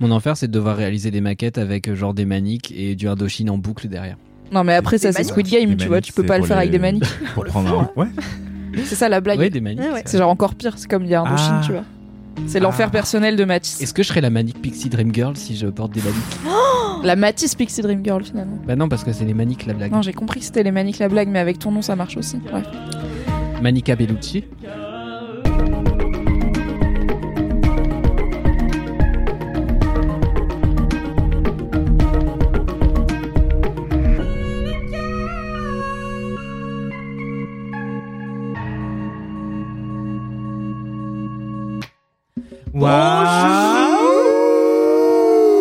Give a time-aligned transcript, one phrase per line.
[0.00, 3.06] Mon enfer, c'est de devoir réaliser des maquettes avec euh, genre des maniques et du
[3.06, 4.16] Indochine en boucle derrière.
[4.52, 6.70] Non, mais après, ça, c'est Squid Game, tu vois, tu peux pas le faire avec
[6.70, 7.04] des maniques.
[7.34, 8.00] Pour prendre un...
[8.00, 8.08] Ouais.
[8.84, 9.38] C'est ça la blague.
[9.38, 9.80] Oui, des maniques.
[9.88, 10.02] Ah ouais.
[10.06, 11.62] C'est genre encore pire, c'est comme il y a Indochine, Ah.
[11.64, 11.84] tu vois.
[12.46, 13.82] C'est l'enfer personnel de Matisse.
[13.82, 16.16] Est-ce que je serais la manique Pixie Dream Girl si je porte des maniques?
[17.02, 18.58] La Matisse Pixie Dream Girl, finalement.
[18.66, 19.90] Bah non, parce que c'est les maniques la blague.
[19.92, 22.16] Non, j'ai compris que c'était les maniques la blague, mais avec ton nom, ça marche
[22.18, 22.36] aussi.
[22.50, 22.64] Bref.
[23.62, 24.44] Manica Bellucci.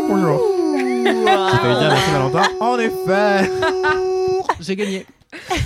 [0.07, 0.41] Bonjour.
[1.03, 2.43] Dire merci Valentin.
[2.61, 3.51] En effet.
[4.61, 5.05] J'ai gagné.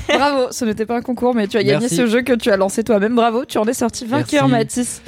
[0.09, 1.95] Bravo, ce n'était pas un concours, mais tu as gagné Merci.
[1.95, 3.15] ce jeu que tu as lancé toi-même.
[3.15, 4.79] Bravo, tu en es sorti vainqueur, Merci.
[4.79, 5.01] Mathis.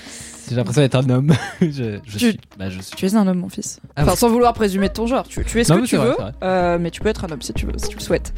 [0.49, 1.33] J'ai l'impression d'être un homme.
[1.61, 2.39] je, je Tu- suis.
[2.57, 2.95] Bah, je suis.
[2.95, 3.79] Tu es un homme, mon fils.
[3.95, 5.27] Ah enfin, sans vouloir présumer de ton genre.
[5.27, 7.29] Tu, tu es ce Non, que tu vrai, veux, euh, mais tu peux être un
[7.31, 8.33] homme si tu veux, si tu le souhaites.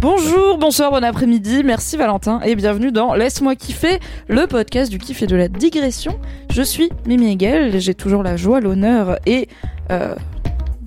[0.00, 1.62] Bonjour, bonsoir, bon après-midi.
[1.64, 6.18] Merci Valentin et bienvenue dans Laisse-moi kiffer, le podcast du kiff et de la digression.
[6.50, 9.48] Je suis Mimi Hegel, j'ai toujours la joie, l'honneur et
[9.90, 10.14] euh,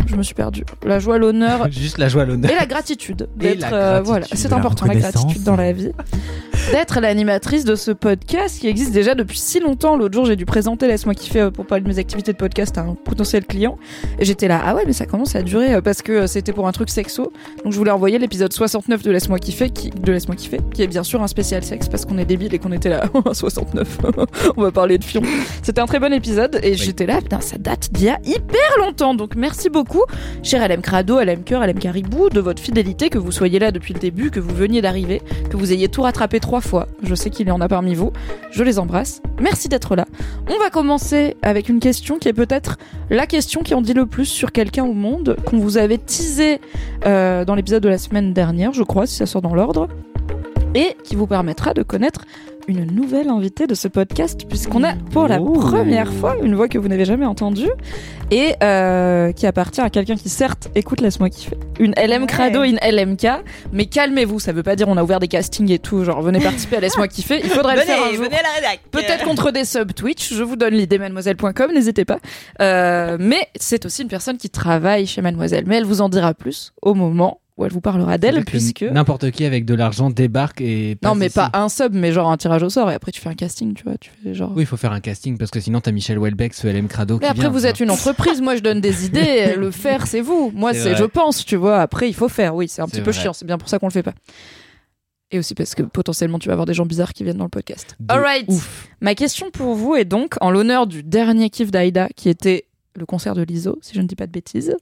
[0.07, 0.63] je me suis perdue.
[0.85, 2.51] La joie, l'honneur Juste la joie l'honneur.
[2.51, 4.05] et la gratitude d'être euh, gratitude.
[4.07, 5.91] voilà c'est La important la gratitude dans la vie.
[6.71, 9.97] D'être l'animatrice de ce podcast qui existe déjà depuis si longtemps.
[9.97, 12.77] L'autre jour j'ai dû présenter laisse-moi kiffer euh, pour parler de mes activités de podcast
[12.77, 13.77] à un potentiel client.
[14.19, 16.67] Et j'étais là ah ouais mais ça commence à durer euh, parce que c'était pour
[16.67, 17.31] un truc sexo.
[17.63, 20.87] Donc je voulais envoyer l'épisode 69 de laisse-moi kiffer qui de laisse-moi kiffer qui est
[20.87, 23.03] bien sûr un spécial sexe parce qu'on est débile et qu'on était là
[23.33, 23.97] 69
[24.57, 25.21] on va parler de fion.
[25.61, 28.77] C'était un très bon épisode et j'étais là putain ça date d'il y a hyper
[28.79, 29.13] longtemps.
[29.13, 29.94] Donc merci beaucoup
[30.43, 33.93] cher LM Crado, LM Cœur, LM Caribou, de votre fidélité, que vous soyez là depuis
[33.93, 36.87] le début, que vous veniez d'arriver, que vous ayez tout rattrapé trois fois.
[37.03, 38.11] Je sais qu'il y en a parmi vous.
[38.51, 39.21] Je les embrasse.
[39.39, 40.05] Merci d'être là.
[40.49, 42.77] On va commencer avec une question qui est peut-être
[43.09, 46.59] la question qui en dit le plus sur quelqu'un au monde, qu'on vous avait teasé
[47.05, 49.87] euh, dans l'épisode de la semaine dernière, je crois, si ça sort dans l'ordre,
[50.73, 52.25] et qui vous permettra de connaître
[52.67, 55.53] une nouvelle invitée de ce podcast, puisqu'on a pour la Oh.
[55.53, 57.69] première fois une voix que vous n'avez jamais entendue
[58.31, 62.27] et euh, qui appartient à quelqu'un qui certes écoute laisse-moi kiffer une LM Ouais.
[62.27, 63.27] Crado une LMK
[63.71, 66.39] mais calmez-vous ça veut pas dire on a ouvert des castings et tout genre venez
[66.39, 68.79] participer à laisse-moi kiffer il faudrait le faire un Venez, jour venez à la rédac.
[68.89, 72.17] Peut-être contre des subs Twitch, je vous donne l'idée mademoiselle.com, n'hésitez pas.
[72.61, 76.33] Euh, mais c'est aussi une personne qui travaille chez mademoiselle, mais elle vous en dira
[76.33, 78.83] plus au moment où elle vous parlera d'elle, puisque...
[78.83, 80.97] N'importe qui avec de l'argent débarque et.
[81.03, 81.35] Non mais ici.
[81.35, 83.73] pas un sub, mais genre un tirage au sort, et après tu fais un casting,
[83.73, 84.51] tu vois, tu fais genre...
[84.55, 87.15] Oui, il faut faire un casting parce que sinon t'as Michel Houellebecq, ce LM Crado.
[87.15, 88.41] Mais qui après, vient, vous êtes une entreprise.
[88.41, 89.55] Moi, je donne des idées.
[89.55, 90.51] Le faire, c'est vous.
[90.53, 91.79] Moi, C'est je pense, tu vois.
[91.79, 92.55] Après, il faut faire.
[92.55, 93.33] Oui, c'est un petit peu chiant.
[93.33, 94.13] C'est bien pour ça qu'on le fait pas.
[95.31, 97.49] Et aussi parce que potentiellement, tu vas avoir des gens bizarres qui viennent dans le
[97.49, 97.95] podcast.
[98.07, 98.47] Alright.
[99.01, 103.05] Ma question pour vous est donc en l'honneur du dernier kiff d'Aïda, qui était le
[103.05, 104.75] concert de l'ISO, si je ne dis pas de bêtises.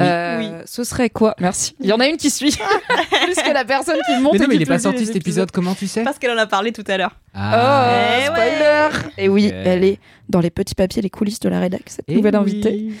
[0.00, 0.48] Euh, Oui.
[0.66, 1.34] Ce serait quoi?
[1.40, 1.76] Merci.
[1.80, 2.50] Il y en a une qui suit.
[3.24, 5.16] Plus que la personne qui monte Mais non, et mais il est pas sorti cet
[5.16, 6.02] épisode, comment tu sais?
[6.02, 7.16] Parce qu'elle en a parlé tout à l'heure.
[7.34, 8.18] Oh, Ah.
[8.20, 8.88] Eh spoiler
[9.18, 9.54] Et oui, Ok.
[9.64, 9.98] elle est
[10.28, 12.40] dans les petits papiers, les coulisses de la rédac, cette Eh nouvelle oui.
[12.40, 12.92] invitée.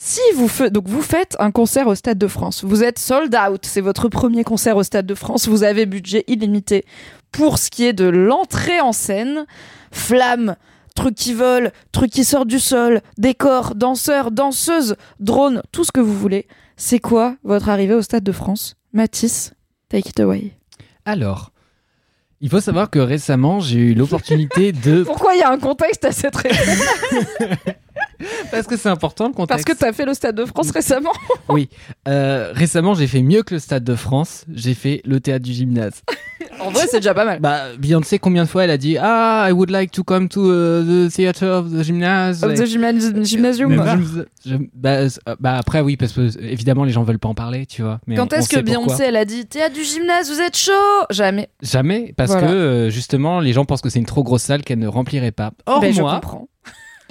[0.00, 3.34] Si vous faites donc vous faites un concert au Stade de France, vous êtes sold
[3.34, 6.84] out, c'est votre premier concert au Stade de France, vous avez budget illimité
[7.32, 9.44] pour ce qui est de l'entrée en scène,
[9.90, 10.54] flammes,
[10.98, 16.00] trucs qui volent, trucs qui sortent du sol, décors, danseurs, danseuses, drones, tout ce que
[16.00, 16.48] vous voulez.
[16.76, 18.74] C'est quoi votre arrivée au Stade de France?
[18.92, 19.52] Mathis,
[19.88, 20.54] take it away.
[21.04, 21.52] Alors,
[22.40, 25.02] il faut savoir que récemment, j'ai eu l'opportunité de.
[25.06, 26.58] Pourquoi il y a un contexte à cette réponse?
[28.50, 29.66] Parce que c'est important le Parce contexte.
[29.68, 31.12] que t'as fait le Stade de France récemment.
[32.08, 34.44] Euh, récemment, j'ai fait mieux que le Stade de France.
[34.52, 36.02] J'ai fait le théâtre du gymnase.
[36.60, 37.40] En vrai, c'est déjà pas mal.
[37.40, 40.40] Bah, Beyoncé, combien de fois elle a dit Ah, I would like to come to
[40.40, 42.42] uh, the theater of the gymnase.
[42.42, 43.72] Of the gymna- gymnasium.
[44.44, 45.08] Je- je- bah, euh,
[45.40, 48.00] bah, après, oui, parce que euh, évidemment, les gens veulent pas en parler, tu vois.
[48.06, 48.84] Mais Quand on- on est-ce que pourquoi.
[48.86, 50.72] Beyoncé, elle a dit Théâtre du gymnase, vous êtes chaud?
[51.10, 51.48] Jamais.
[51.62, 52.46] Jamais, parce Voilà.
[52.48, 55.32] que euh, justement, les gens pensent que c'est une trop grosse salle qu'elle ne remplirait
[55.32, 55.52] pas.
[55.66, 56.48] Or, Ben, je moi, comprends.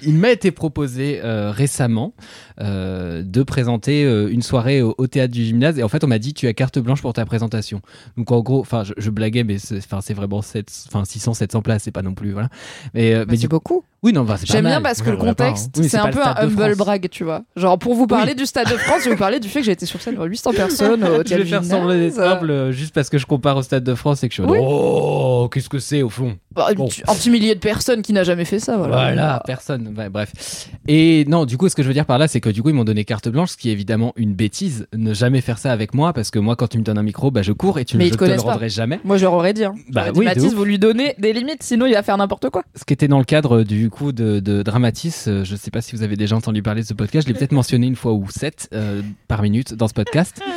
[0.04, 2.14] Il m'a été proposé euh, récemment
[2.62, 6.08] euh, de présenter euh, une soirée au, au théâtre du gymnase et en fait on
[6.08, 7.82] m'a dit tu as carte blanche pour ta présentation.
[8.18, 11.34] Donc en gros, enfin je, je blaguais mais c'est enfin c'est vraiment 7 enfin 600
[11.36, 12.50] 700 places, c'est pas non plus voilà.
[12.94, 13.84] Mais euh, mais Mais du c'est beaucoup.
[14.04, 15.72] oui non, bah, c'est pas J'aime bien parce que Ouais, le contexte, hein.
[15.78, 17.44] Oui, c'est c'est un peu un humble brag, tu vois.
[17.56, 19.66] Genre pour vous parler du Stade de France, je vais vous parler du fait que
[19.66, 22.14] j'ai été sur scène devant 800 personnes au je théâtre vais du faire sembler d'être
[22.16, 22.32] gymnase.
[22.32, 24.52] simple euh, juste parce que je compare au Stade de France et que je suis
[24.52, 24.58] Oui.
[24.62, 25.17] oh
[25.50, 26.38] qu'est-ce que c'est au fond.
[26.54, 26.90] Bah, Bon.
[27.08, 28.96] Un petit millier de personnes qui n'a jamais fait ça, voilà.
[28.98, 29.94] Voilà, personne.
[29.98, 30.70] Ouais, bref.
[30.88, 32.70] Et non, du coup, ce que je veux dire par là, c'est que du coup,
[32.70, 34.88] ils m'ont donné carte blanche, ce qui est évidemment une bêtise.
[34.96, 37.32] Ne jamais faire ça avec moi, parce que moi, quand tu me donnes un micro,
[37.32, 38.52] bah, je cours et tu ne te te le connaissent pas.
[38.52, 39.00] rendrai jamais.
[39.04, 39.66] Moi, je leur aurais dit.
[39.66, 39.76] Hein.
[39.92, 42.64] Bah dit, Mathis, vous lui donnez des limites, sinon il va faire n'importe quoi.
[42.76, 45.82] Ce qui était dans le cadre du coup de, de Dramatis, euh, je sais pas
[45.82, 48.14] si vous avez déjà entendu parler de ce podcast, je l'ai peut-être mentionné une fois
[48.14, 50.42] ou sept euh, par minute dans ce podcast.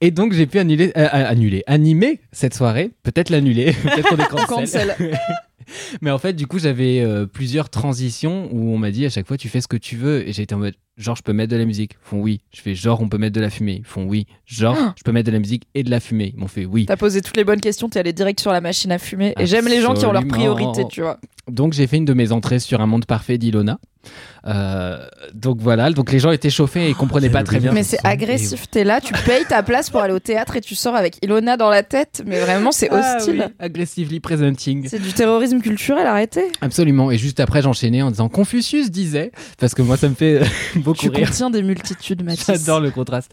[0.00, 4.16] Et donc j'ai pu annuler, euh, euh, annuler, animer cette soirée, peut-être l'annuler, peut-être qu'on
[4.16, 4.94] est cancel.
[6.00, 9.26] Mais en fait, du coup, j'avais euh, plusieurs transitions où on m'a dit à chaque
[9.26, 10.26] fois, tu fais ce que tu veux.
[10.26, 11.92] Et j'ai été en mode, genre, je peux mettre de la musique.
[11.94, 12.40] Ils font oui.
[12.52, 13.76] Je fais, genre, on peut mettre de la fumée.
[13.78, 14.26] Ils font oui.
[14.46, 16.32] Genre, je peux mettre de la musique et de la fumée.
[16.34, 16.86] Ils m'ont fait oui.
[16.86, 19.32] T'as posé toutes les bonnes questions, t'es allé direct sur la machine à fumer.
[19.38, 20.54] Et j'aime les gens qui ont leur Absolument.
[20.54, 21.18] priorité, tu vois.
[21.48, 23.78] Donc, j'ai fait une de mes entrées sur un monde parfait d'Ilona.
[24.46, 25.04] Euh,
[25.34, 27.72] donc voilà, donc les gens étaient chauffés et comprenaient quel pas très bien.
[27.72, 30.74] Mais c'est agressif, t'es là, tu payes ta place pour aller au théâtre et tu
[30.74, 32.22] sors avec Ilona dans la tête.
[32.24, 33.44] Mais vraiment, c'est Ah hostile.
[33.48, 34.88] oui, aggressively presenting.
[34.88, 36.44] C'est du terrorisme culturel, arrêtez.
[36.60, 37.10] Absolument.
[37.10, 40.40] Et juste après, j'enchaînais en disant Confucius disait, parce que moi, ça me fait
[40.88, 41.28] beaucoup Tu rire.
[41.28, 42.46] contiens des multitudes, Mathis.
[42.46, 43.30] J'adore le contraste.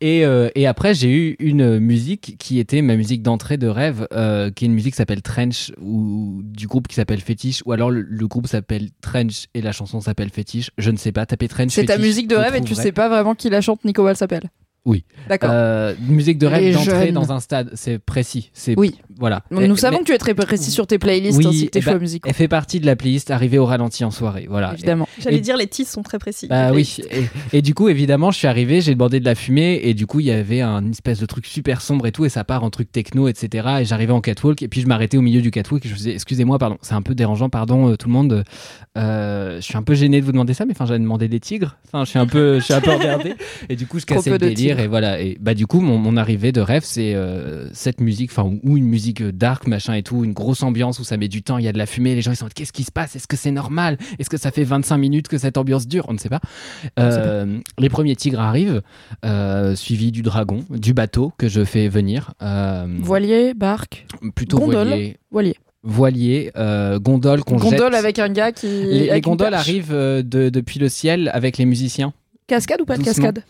[0.00, 4.06] Et, euh, et après, j'ai eu une musique qui était ma musique d'entrée de rêve,
[4.12, 7.72] euh, qui est une musique qui s'appelle Trench, ou du groupe qui s'appelle Fétiche, ou
[7.72, 10.70] alors le, le groupe s'appelle Trench et la chanson s'appelle Fétiche.
[10.78, 11.70] Je ne sais pas, tapez Trench.
[11.72, 14.08] C'est ta musique de rêve et tu sais pas vraiment qui la chante, ni comment
[14.08, 14.44] elle s'appelle.
[14.86, 15.04] Oui.
[15.30, 15.48] D'accord.
[15.50, 18.50] Euh, une musique de rêve d'entrée dans un stade, c'est précis.
[18.52, 18.96] C'est Oui.
[19.18, 19.42] Voilà.
[19.50, 21.70] Nous Et- savons mais que tu es très précis sur tes playlists Oui, ainsi que
[21.70, 22.28] tes eh ben, choix musicaux.
[22.28, 24.46] Elle fait partie de la playlist arrivée au ralenti en soirée.
[24.48, 24.72] Voilà.
[24.74, 25.08] Évidemment.
[25.20, 26.46] J'allais Et- dire, les titres sont très précis.
[26.48, 26.96] Bah oui.
[27.10, 30.06] Et, et du coup, évidemment, je suis arrivé, j'ai demandé de la fumée, et du
[30.06, 32.64] coup, il y avait un espèce de truc super sombre et tout, et ça part
[32.64, 33.68] en truc techno, etc.
[33.80, 36.12] Et j'arrivais en catwalk, et puis je m'arrêtais au milieu du catwalk, et je faisais,
[36.12, 38.44] excusez-moi, pardon, c'est un peu dérangeant, pardon, euh, tout le monde.
[38.96, 41.40] Euh, je suis un peu gêné de vous demander ça, mais enfin, j'avais demandé des
[41.40, 41.76] tigres.
[41.86, 43.34] Enfin, je suis un peu, je suis un peu emmerdé.
[43.68, 44.80] Et du coup, je cassais le délire, tigres.
[44.80, 45.20] et voilà.
[45.20, 48.76] Et bah, du coup, mon, mon arrivée de rêve, c'est euh, cette musique, enfin, ou
[48.76, 51.58] une musique euh, dark, machin et tout, une grosse ambiance où ça met du temps,
[51.58, 53.16] il y a de la fumée, les gens ils sont qu'est-ce qui se passe?
[53.16, 53.98] Est-ce que c'est normal?
[54.18, 56.06] Est-ce que ça fait 25 minutes que cette ambiance dure?
[56.08, 56.40] On ne sait pas.
[56.98, 58.82] Euh, les premiers tigres arrivent,
[59.24, 62.32] euh, suivis du dragon, du bateau que je fais venir.
[62.42, 64.88] euh, Voilier, barque, plutôt gondole.
[64.88, 65.56] voilier, voilier.
[65.82, 67.94] voilier, euh, gondole qu'on Gondole jette.
[68.00, 68.66] avec un gars qui.
[68.66, 72.12] Les, les gondoles arrivent euh, de- depuis le ciel avec les musiciens.
[72.46, 73.42] Cascade ou pas de cascade?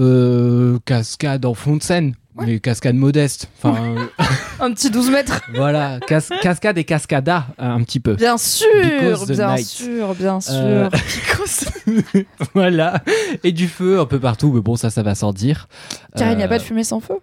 [0.00, 3.48] Euh, cascade en fond de scène, mais cascade modeste.
[3.62, 4.24] Enfin, euh,
[4.60, 5.40] Un petit 12 mètres.
[5.54, 8.14] voilà, cas- cascade et cascada un petit peu.
[8.14, 8.66] Bien sûr,
[9.28, 10.52] bien sûr, bien sûr.
[10.54, 10.88] Euh,
[12.54, 13.02] voilà,
[13.44, 15.68] et du feu un peu partout, mais bon, ça, ça va sans dire.
[16.16, 17.14] Car il n'y a Euh, pas de fumée sans feu?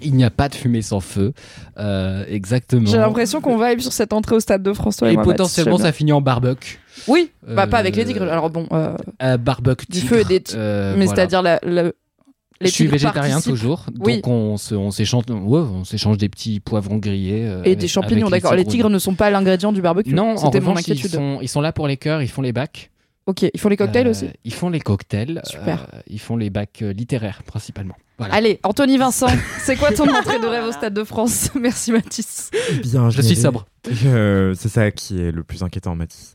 [0.00, 1.32] Il n'y a pas de fumée sans feu,
[1.78, 2.86] euh, exactement.
[2.86, 4.96] J'ai l'impression qu'on vibe sur cette entrée au Stade de France.
[4.98, 6.78] toi et Et moi, potentiellement, ça finit en barbecue.
[7.08, 8.22] Oui, bah pas avec les Euh, tigres.
[8.30, 11.16] Alors bon, euh, Euh, barbecue Du feu et des ti- euh, mais voilà.
[11.16, 11.90] c'est-à-dire la, la-
[12.60, 13.52] les Je suis tigres végétarien participent.
[13.54, 14.16] toujours, Oui.
[14.20, 14.56] donc on
[14.90, 18.52] s'échange, ouais, on s'échange des petits poivrons grillés euh, Et avec- des champignons, d'accord.
[18.54, 18.72] Les tigres.
[18.72, 20.12] tigres ne sont pas l'ingrédient du barbecue.
[20.14, 21.10] Non, en c'était mon revanche, ils inquiétude.
[21.12, 22.90] sont, ils sont là pour les cœurs, ils font les bacs.
[23.26, 24.26] Ok, ils font les cocktails Euh, aussi.
[24.44, 25.42] Ils font les cocktails.
[25.44, 25.86] Super.
[25.92, 27.94] euh, ils font les bacs littéraires principalement.
[28.16, 28.34] Voilà.
[28.34, 29.26] Allez, Anthony Vincent,
[29.60, 32.50] c'est quoi ton entrée de rêve au Stade de France Merci Mathis.
[32.82, 33.66] Bien, Je suis sobre.
[34.04, 36.32] Euh, c'est ça qui est le plus inquiétant, Mathis.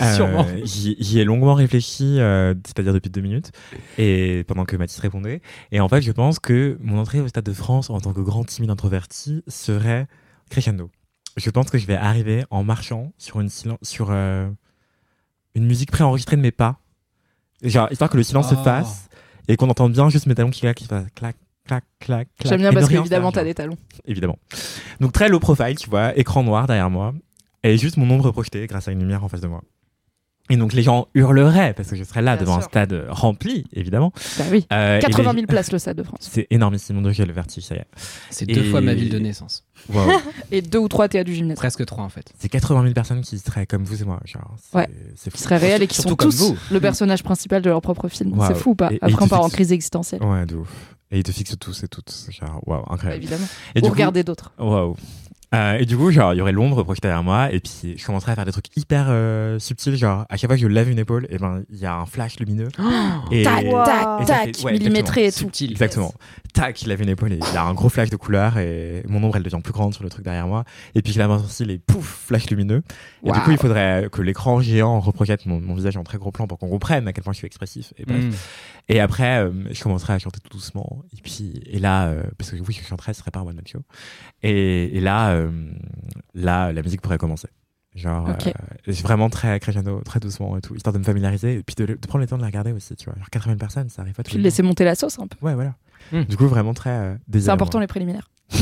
[0.00, 0.46] Euh, Sûrement.
[0.64, 3.50] J'y j'y ai longuement réfléchi, euh, c'est-à-dire depuis deux minutes,
[3.98, 5.40] et pendant que Mathis répondait.
[5.72, 8.20] Et en fait, je pense que mon entrée au Stade de France en tant que
[8.20, 10.06] grand timide introverti serait
[10.50, 10.90] crescendo.
[11.36, 13.48] Je pense que je vais arriver en marchant sur une,
[13.82, 14.48] sur, euh,
[15.54, 16.78] une musique préenregistrée de mes pas,
[17.62, 18.62] genre histoire que le silence se Oh.
[18.64, 19.08] fasse
[19.48, 22.48] et qu'on entende bien juste mes talons qui claquent, qui fassent clac, clac, clac, clac.
[22.50, 23.76] J'aime bien parce qu'évidemment, t'as des talons.
[24.06, 24.38] évidemment.
[25.00, 27.14] Donc très low profile, tu vois, écran noir derrière moi,
[27.62, 29.62] et juste mon ombre projetée grâce à une lumière en face de moi.
[30.50, 33.66] Et donc les gens hurleraient parce que je serais là Bien devant un stade rempli,
[33.74, 34.12] évidemment.
[34.38, 34.66] Bah oui.
[34.72, 36.20] Euh, et 80 les- 000 places le Stade de France.
[36.22, 37.86] C'est énormissime, j'ai le vertige, ça y est.
[38.30, 39.64] C'est deux Et- fois ma ville de naissance.
[40.50, 41.56] Et deux ou trois théâtres du gymnase.
[41.56, 42.32] Presque trois en fait.
[42.38, 44.20] c'est 80 000 personnes qui seraient comme vous et moi.
[44.24, 44.88] Genre, c'est, Ouais.
[45.16, 45.36] c'est fou.
[45.36, 46.56] Qui seraient réels et qui Surtout sont tous vous.
[46.70, 48.34] le personnage principal de leur propre film.
[48.46, 50.22] C'est fou ou pas Et- Après, on part en fixent- crise existentielle.
[50.22, 50.68] Ouais, de ouf.
[51.10, 52.12] Et ils te fixent tous et toutes.
[52.30, 53.22] Genre, waouh, incroyable.
[53.22, 53.46] évidemment.
[53.74, 54.52] Et Ou du coup- regarder d'autres.
[54.58, 54.96] Waouh.
[55.54, 58.04] Euh, et du coup, genre, il y aurait l'ombre projetée derrière moi, et puis je
[58.04, 60.90] commencerais à faire des trucs hyper euh, subtils, genre, à chaque fois que je lève
[60.90, 62.68] une épaule, et ben, il y a un flash lumineux.
[63.30, 63.44] et...
[63.44, 65.38] Tac, tac, Et tac, ouais, millimétré et tout.
[65.38, 65.70] Subtil.
[65.70, 66.12] Exactement.
[66.52, 69.02] Tac, je lève une épaule et il y a un gros flash de couleur et
[69.06, 70.64] mon ombre elle devient plus grande sur le truc derrière moi.
[70.94, 72.82] Et puis je lève un sourcil et pouf, flash lumineux.
[73.24, 76.32] Et du coup, il faudrait que l'écran géant reprojette mon, mon visage en très gros
[76.32, 77.92] plan pour qu'on comprenne à quel point je suis expressif.
[77.98, 78.24] Et, bref.
[78.24, 78.32] Mm.
[78.88, 81.04] et après, euh, je commencerai à chanter tout doucement.
[81.16, 83.56] Et puis, et là, euh, parce que oui, je chanterai, ce serait pas un one
[83.56, 83.82] man show.
[84.42, 85.50] Et, et là, euh,
[86.34, 87.48] là, la musique pourrait commencer.
[87.94, 88.46] Genre, Ok.
[88.48, 91.86] euh, vraiment très crescendo, très doucement et tout, histoire de me familiariser et puis de,
[91.86, 93.14] de prendre le temps de la regarder aussi, tu vois.
[93.18, 95.36] Genre 80 000 personnes, ça arrive pas tous Puis laisser monter la sauce un peu.
[95.44, 95.74] Ouais, voilà.
[96.12, 96.22] Hmm.
[96.22, 98.30] Du coup, vraiment très euh, C'est important les préliminaires.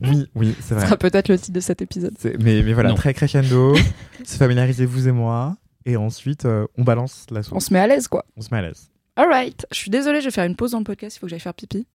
[0.00, 0.84] Oui, oui, c'est Ce vrai.
[0.86, 2.14] sera peut-être le titre de cet épisode.
[2.40, 2.94] Mais, mais voilà, Non.
[2.96, 3.74] très crescendo,
[4.24, 5.56] se familiariser vous et moi,
[5.86, 7.66] et ensuite euh, on balance la On sauce.
[7.66, 8.24] se met à l'aise, quoi.
[8.36, 8.90] On se met à l'aise.
[9.16, 9.66] Alright.
[9.70, 11.16] Je suis désolée, je vais faire une pause dans le podcast.
[11.16, 11.86] Il faut que j'aille faire pipi.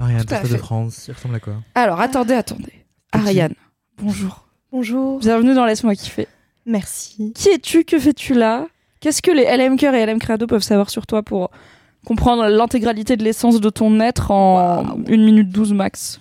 [0.00, 0.56] Ariane, Tout à de.
[0.56, 2.72] France, il ressemble à quoi Alors, attendez, attendez.
[3.12, 3.54] Ariane,
[4.00, 4.46] bonjour.
[4.70, 5.18] Bonjour.
[5.18, 6.28] Bienvenue dans Laisse-moi kiffer.
[6.66, 7.32] Merci.
[7.34, 7.84] Qui es-tu?
[7.84, 8.66] Que fais-tu là?
[9.00, 11.50] Qu'est-ce que les LM Cœur et LM Crado peuvent savoir sur toi pour
[12.06, 15.04] comprendre l'intégralité de l'essence de ton être en Waouh.
[15.08, 16.20] 1 minute 12 max?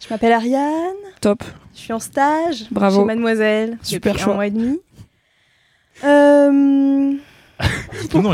[0.00, 0.94] Je m'appelle Ariane.
[1.20, 1.42] Top.
[1.74, 2.66] Je suis en stage.
[2.70, 3.00] Bravo.
[3.00, 3.78] Chez Mademoiselle.
[3.82, 4.32] Super depuis choix.
[4.32, 4.80] un mois et demi.
[6.04, 7.12] Euh...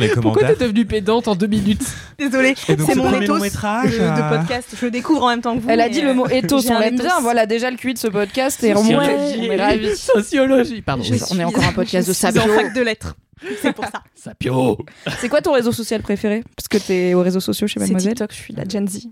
[0.00, 1.84] Les Pourquoi t'es devenue pédante en deux minutes?
[2.18, 2.54] Désolée.
[2.56, 4.74] C'est ce mon long métrage, de, de euh, podcast.
[4.78, 5.70] Je le découvre en même temps que vous.
[5.70, 7.20] Elle a dit euh, le mot ethos, j'ai on l'aime bien.
[7.20, 9.96] Voilà déjà le QI de ce podcast est ravis.
[9.96, 11.02] Sociologie, pardon.
[11.10, 11.20] Oui.
[11.30, 13.16] on est encore un podcast je de suis en fac de lettres.
[13.60, 14.02] C'est pour ça.
[14.14, 14.78] Sapio.
[15.18, 16.42] C'est quoi ton réseau social préféré?
[16.56, 18.12] Parce que t'es aux réseaux sociaux chez C'est Mademoiselle.
[18.14, 18.30] TikTok.
[18.32, 19.08] Je suis la Gen Z.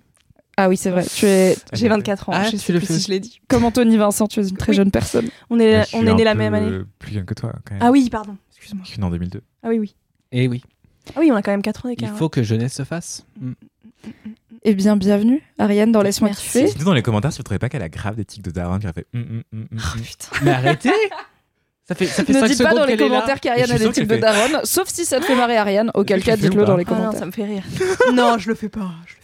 [0.56, 1.04] Ah oui, c'est vrai.
[1.04, 2.32] Tu es J'ai 24 ans.
[2.34, 3.40] Ah, je sais le plus si je l'ai dit.
[3.48, 4.76] comme Anthony Vincent, tu es une très Oui.
[4.76, 5.28] jeune personne.
[5.50, 6.78] On est, suis on est né la peu même année.
[7.00, 7.82] Plus jeune que toi, quand même.
[7.82, 8.36] Ah oui, pardon.
[8.52, 8.82] Excuse-moi.
[8.86, 9.42] Je suis né en 2002.
[9.64, 9.94] Ah oui, oui.
[10.34, 10.62] Et Eh oui,
[11.14, 12.16] Ah oui, on a quand même 4 ans il d'écart.
[12.16, 13.24] faut que jeunesse se fasse.
[13.40, 13.52] Mm.
[14.64, 16.64] Eh bien, bienvenue, Ariane, dans Laisse-moi kiffer.
[16.64, 18.78] Dites-nous dans les commentaires si vous trouvez pas qu'elle a grave des tics de Darwin
[18.80, 19.06] qui a fait.
[19.14, 20.28] hum, hum, hum, Oh putain.
[20.42, 20.90] Mais arrêtez
[21.86, 24.06] Ça fait, ça fait Ne 5 dites pas dans les commentaires qu'Ariane a des qu'elle
[24.06, 26.64] de daronne, sauf si ça te fait marrer Ariane, auquel cas tu le fais dites-le
[26.64, 27.20] dans pas les Ah non, commentaires.
[27.20, 27.62] ça me fait rire.
[28.14, 28.90] non, je le fais pas.
[29.06, 29.23] Je le fais pas ça.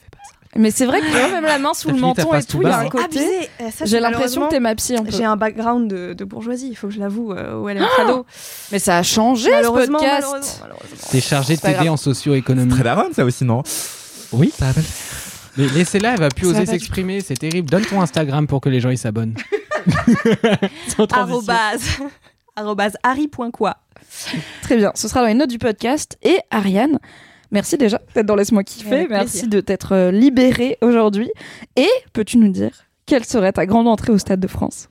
[0.57, 2.69] Mais c'est vrai que tu vois, même la main sous le menton et tout il
[2.69, 3.05] y a un C'est côté.
[3.05, 3.49] Abusé.
[3.61, 5.13] Euh, J'ai c'est l'impression que t'es ma psy un peu.
[5.13, 8.27] J'ai un background de, de bourgeoisie, il faut que je l'avoue, euh, au LM Crado.
[8.73, 10.65] Mais ça a changé ce podcast.
[11.13, 12.73] T'es chargé de t'aider en socio-économie.
[12.73, 13.63] Très Darwin, ça aussi, non
[14.33, 14.53] Oui.
[14.59, 14.85] Ça rappelle.
[15.57, 17.71] Mais laissez-la, elle va plus Ça oser s'exprimer, c'est terrible.
[17.71, 19.35] Donne ton Instagram pour que les gens ils s'abonnent.
[21.13, 22.01] Arrobase.
[22.57, 23.77] Arrobase harry.quoi.
[24.63, 26.19] Très bien, ce sera dans les notes du podcast.
[26.23, 26.99] Et Ariane,
[27.51, 29.07] merci déjà d'être dans Laisse-moi kiffer.
[29.09, 31.31] Merci de t'être euh, libérée aujourd'hui.
[31.77, 32.71] Et peux-tu nous dire
[33.07, 34.89] quelle serait ta grande entrée au Stade de France?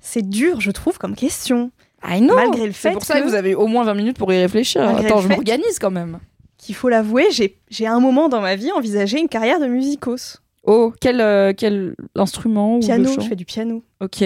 [0.00, 1.70] C'est dur, je trouve, comme question.
[2.04, 3.94] I know Malgré le C'est fait pour ça que que- vous avez au moins 20
[3.94, 4.82] minutes pour y réfléchir.
[4.82, 6.18] Malgré Attends, je m'organise quand même.
[6.58, 10.38] Qu'il faut l'avouer, j'ai un moment dans ma vie envisagé une carrière de musicos.
[10.64, 13.82] Oh, quel, euh, quel instrument ou le Piano, chant je fais du piano.
[14.00, 14.24] Ok.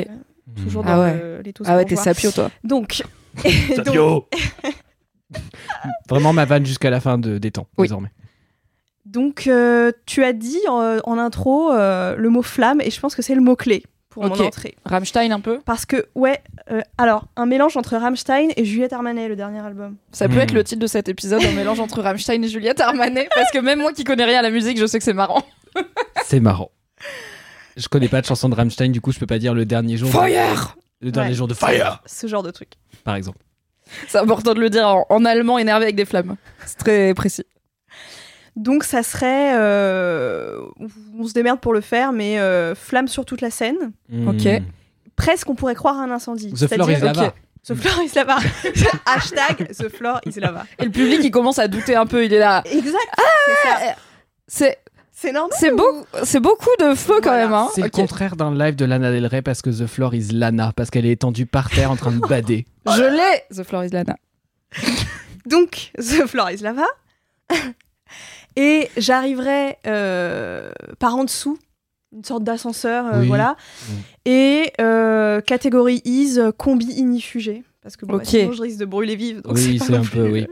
[0.63, 0.87] Toujours Mmh.
[0.87, 1.15] dans Ah ouais.
[1.19, 2.51] le- les taux Ah ouais, t'es sapio, toi.
[2.65, 3.03] Donc,
[3.85, 4.25] donc,
[6.09, 7.87] Vraiment ma vanne jusqu'à la fin de, des temps, Oui.
[7.89, 8.11] désormais.
[9.05, 13.15] donc, euh, tu as dit en, en intro euh, le mot flamme, et je pense
[13.15, 14.39] que c'est le mot-clé pour Ok.
[14.39, 14.75] mon entrée.
[14.85, 19.29] Rammstein un peu Parce que, ouais, euh, alors, un mélange entre Rammstein et Juliette Armanet,
[19.29, 19.97] le dernier album.
[20.13, 20.41] Ça peut Hmm.
[20.41, 23.59] être le titre de cet épisode, un mélange entre Rammstein et Juliette Armanet, parce que
[23.59, 25.43] même moi qui connais rien à la musique, je sais que c'est marrant.
[26.25, 26.71] C'est marrant.
[27.77, 29.97] Je connais pas de chanson de Rammstein, du coup je peux pas dire le dernier
[29.99, 30.09] jour.
[30.09, 31.35] de- Fire Le dernier Ouais.
[31.35, 32.71] jour de Fire, Ce genre de truc.
[33.05, 33.39] par exemple.
[34.09, 36.37] C'est important de le dire en, en allemand énervé avec des flammes.
[36.65, 37.45] C'est très précis.
[38.57, 39.53] Donc, ça serait.
[39.55, 40.61] euh,
[41.19, 43.77] on se démerde pour le faire, mais euh, flamme sur toute la scène.
[44.27, 44.45] Ok.
[44.45, 44.65] Hmm.
[45.15, 46.53] Presque, on pourrait croire à un incendie.
[46.53, 47.27] The Floor is Lava.
[47.27, 47.33] Ok.
[47.67, 48.37] The floor is lava.
[49.07, 50.65] Hashtag The floor is lava.
[50.79, 52.25] Et le public, il commence à douter un peu.
[52.25, 52.63] Il est là.
[52.65, 52.95] Exact.
[53.65, 53.95] ça.
[54.47, 54.79] C'est,
[55.19, 55.57] C'est normal.
[55.59, 57.45] c'est, beau, c'est beaucoup de feu quand Voilà.
[57.45, 57.53] même.
[57.55, 57.69] Hein.
[57.75, 60.73] C'est le contraire d'un live de Lana Del Rey parce que The Floor is Lana,
[60.77, 62.67] parce qu'elle est étendue par terre en train de bader.
[62.87, 64.17] Je l'ai, The Floor is Lana.
[65.47, 66.85] Donc, The floor is lava.
[68.57, 71.59] Et j'arriverai euh, par en dessous,
[72.15, 73.27] une sorte d'ascenseur, euh, Oui.
[73.29, 73.57] voilà.
[73.89, 73.93] Mm.
[74.27, 77.63] Et euh, catégorie is, combi inifugé.
[77.83, 79.43] Parce que bon, bah, sinon je risque de brûler vive.
[79.43, 80.47] donc Oui, c'est un peu, plus- oui.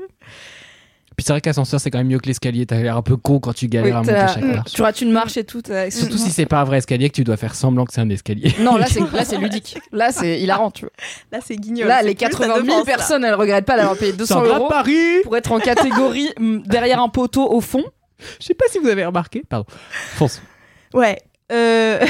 [1.16, 2.66] Puis c'est vrai qu'ascenseur c'est quand même mieux que l'escalier.
[2.66, 4.72] T'as l'air un peu con quand tu galères à Oui, monter t'as- chaque marche.
[4.72, 5.62] tu rates une marche et tout.
[5.90, 8.08] Surtout si c'est pas un vrai escalier que tu dois faire semblant que c'est un
[8.10, 8.52] escalier.
[8.60, 9.78] Non, là c'est, là, c'est ludique.
[9.92, 10.92] Là, c'est hilarant, tu vois.
[11.32, 11.86] Là, c'est guignol.
[11.88, 12.94] Là, les plus le 80 Stade de 000 France, là.
[12.96, 16.62] personnes, elles regrettent pas d'avoir payé 200 Sandra euros Paris pour être en catégorie mm,
[16.66, 17.84] derrière un poteau au fond.
[18.40, 19.42] Je sais pas si vous avez remarqué.
[19.48, 19.66] Pardon.
[20.14, 20.40] Fonce.
[20.94, 21.18] Ouais.
[21.52, 22.04] euh,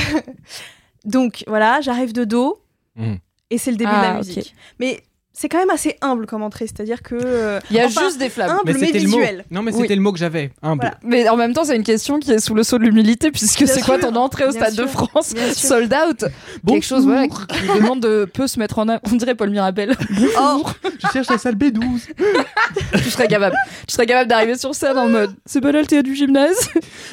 [1.05, 2.61] Donc, voilà, j'arrive de dos.
[2.97, 3.15] Mm.
[3.51, 4.27] Et c'est le début Ah, de la ok.
[4.27, 4.55] musique.
[4.81, 5.03] Mais
[5.37, 7.17] c'est quand même assez humble comme entrée, c'est-à-dire que.
[7.17, 8.51] euh, Il y a enfin, juste des flammes.
[8.51, 9.17] humble mais, le mot.
[9.19, 9.45] visuel.
[9.51, 9.83] Non, mais Oui.
[9.83, 10.53] c'était le mot que j'avais.
[10.63, 10.81] Humble.
[10.83, 10.97] Voilà.
[11.03, 13.67] Mais en même temps, c'est une question qui est sous le sceau de l'humilité, puisque
[13.67, 15.35] c'est quoi ton entrée au bien Stade de France.
[15.55, 16.25] Sold out
[16.67, 19.01] Quelque chose voilà, qui, qui demande de peu se mettre en avant.
[19.13, 19.95] On dirait Paul Mirabel.
[20.41, 20.63] Oh,
[21.03, 21.81] Je cherche la salle B12.
[23.03, 23.57] tu serais capable.
[23.87, 26.69] Tu serais capable d'arriver sur scène en mode c'est pas là le théâtre du gymnase?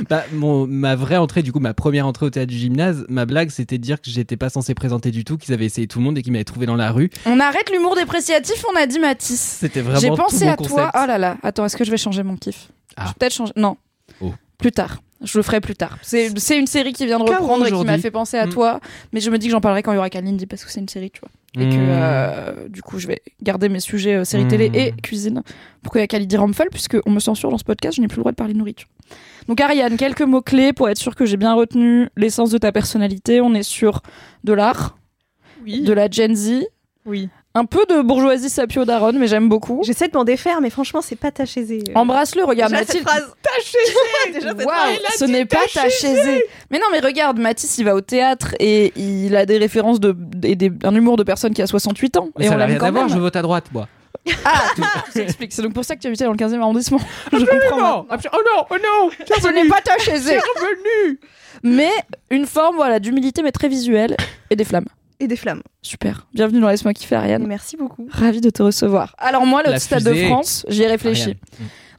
[0.10, 3.26] Bah, mon, ma vraie entrée, du coup, ma première entrée au théâtre du gymnase, ma
[3.26, 6.00] blague, c'était de dire que j'étais pas censé présenter du tout, qu'ils avaient essayé tout
[6.00, 7.10] le monde et qu'ils m'avaient trouvé dans la rue.
[7.26, 9.58] On arrête l'humour dépréciatif, on a dit Matisse.
[9.62, 10.92] C'était vraiment J'ai pensé à toi.
[10.94, 12.70] Oh là là, attends, est-ce que je vais changer mon kiff?
[12.98, 13.04] Ah.
[13.04, 13.54] Je vais peut-être changer.
[13.56, 13.78] Non.
[14.22, 14.34] Oh.
[14.58, 15.02] Plus tard.
[15.24, 16.00] Je le ferai plus tard.
[16.02, 18.50] C'est c'est une série qui vient de reprendre et qui m'a fait penser à Mm.
[18.50, 18.80] toi.
[19.14, 20.80] Mais je me dis que j'en parlerai quand il y aura Kalindi parce que c'est
[20.80, 21.30] une série, tu vois.
[21.64, 21.90] Et que Mmh.
[21.90, 24.48] euh, du coup, je vais garder mes sujets euh, série Mm.
[24.48, 25.44] télé et cuisine
[25.84, 28.08] pour qu'il y ait Kalindi Ramphel, puisque on me censure dans ce podcast, je n'ai
[28.08, 28.88] plus le droit de parler de nourriture.
[29.48, 33.42] Donc Ariane, quelques mots-clés pour être sûr que j'ai bien retenu l'essence de ta personnalité.
[33.42, 34.02] On est sur
[34.44, 34.98] de l'art,
[35.64, 35.82] oui.
[35.82, 36.64] de la Gen Z,
[37.06, 37.30] Oui.
[37.54, 39.82] Un peu de bourgeoisie sapio daronne, mais j'aime beaucoup.
[39.84, 41.84] J'essaie de m'en défaire, mais franchement, c'est pas ta chaisée.
[41.96, 43.08] Embrasse-le, regarde Déjà, Mathilde.
[43.08, 43.36] cette phrase.
[43.42, 45.18] Ta chaisée Déjà, cette Waouh, phrase.
[45.20, 46.42] ce n'est pas ta chaise.
[46.70, 50.16] Mais non, mais regarde, Mathis, il va au théâtre et il a des références de,
[50.44, 52.30] et des- un humour de personne qui a 68 ans.
[52.38, 53.88] Mais et ça on n'a rien quand à voir, je vote à droite, moi.
[54.46, 55.52] Ah, tout s'explique.
[55.52, 57.00] C'est donc pour ça que tu habitais dans le 15e arrondissement.
[57.34, 58.06] Je comprends.
[58.10, 59.10] Oh non, oh non,
[59.42, 60.28] Ce n'est pas ta chaise.
[60.28, 61.20] revenu
[61.64, 61.90] Mais
[62.30, 64.16] une forme voilà, d'humilité, mais très visuelle
[64.50, 64.86] et des flammes.
[65.24, 65.62] Et des flammes.
[65.84, 66.26] Super.
[66.34, 67.46] Bienvenue dans Laisse-moi kiffer, Ariane.
[67.46, 68.08] Merci beaucoup.
[68.10, 69.14] Ravi de te recevoir.
[69.20, 70.16] Alors moi, le Stade de.
[70.26, 71.22] France, j'y ai réfléchi.
[71.22, 71.38] Ariane.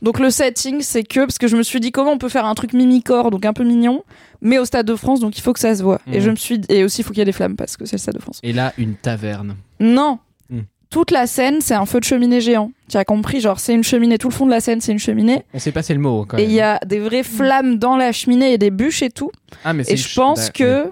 [0.02, 2.46] Donc le setting, c'est que parce que je me suis dit comment on peut faire
[2.46, 4.02] un truc mimi-corps, donc un peu mignon,
[4.40, 6.00] mais au Stade de France, donc il faut que ça se voit.
[6.08, 6.20] Et Mhm.
[6.20, 7.94] je me suis et aussi il faut qu'il y ait des flammes parce que c'est
[7.94, 8.40] le Stade de France.
[8.42, 9.54] Et là, une taverne.
[9.78, 10.18] Non.
[10.50, 10.64] Mhm.
[10.90, 12.72] Toute la scène, c'est un feu de cheminée géant.
[12.90, 14.98] Tu as compris, genre c'est une cheminée, tout le fond de la scène, c'est une
[14.98, 16.50] cheminée, On sait pas c'est le mot, quand et même.
[16.50, 19.30] il y a des vraies flammes dans la cheminée et des bûches et tout.
[19.64, 20.90] Ah, mais et je pense bah, que-.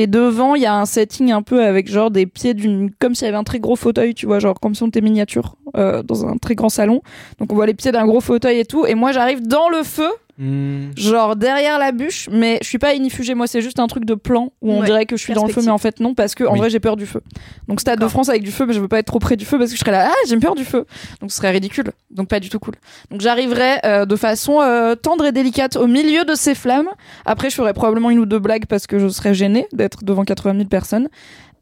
[0.00, 2.90] Et devant, il y a un setting un peu avec genre des pieds d'une.
[2.90, 5.02] Comme s'il y avait un très gros fauteuil, tu vois, genre comme si on était
[5.02, 7.02] miniature euh, dans un très grand salon.
[7.38, 8.86] Donc on voit les pieds d'un gros fauteuil et tout.
[8.86, 10.08] Et moi, j'arrive dans le feu,
[10.42, 10.92] Hmm.
[10.96, 13.34] genre derrière la bûche, mais je suis pas inifugée.
[13.34, 15.44] Moi, c'est juste un truc de plan où on Ouais, dirait que je suis dans
[15.46, 16.58] le feu, mais en fait, non, parce que en Oui.
[16.60, 17.20] vrai, j'ai peur du feu.
[17.68, 18.08] Donc Stade de.
[18.08, 19.76] France avec du feu, mais je veux pas être trop près du feu parce que
[19.76, 20.86] je serais là, ah, j'ai peur du feu.
[21.20, 21.92] Donc ce serait ridicule.
[22.10, 22.74] Donc pas du tout cool.
[23.10, 26.88] Donc j'arriverai euh, de façon euh, tendre et délicate au milieu de ces flammes.
[27.26, 30.24] Après, je ferai probablement une ou deux blagues parce que je serais gênée d'être devant
[30.24, 31.08] 80 000 personnes.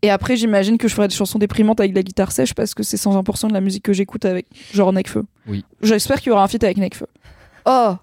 [0.02, 2.72] Et après, j'imagine que je ferai des chansons déprimantes avec de la guitare sèche parce
[2.74, 5.24] que c'est 120% de la musique que j'écoute avec genre Necfeu.
[5.48, 5.64] Oui.
[5.82, 7.06] J'espère qu'il y aura un feat avec Necfeu.
[7.66, 7.96] Oh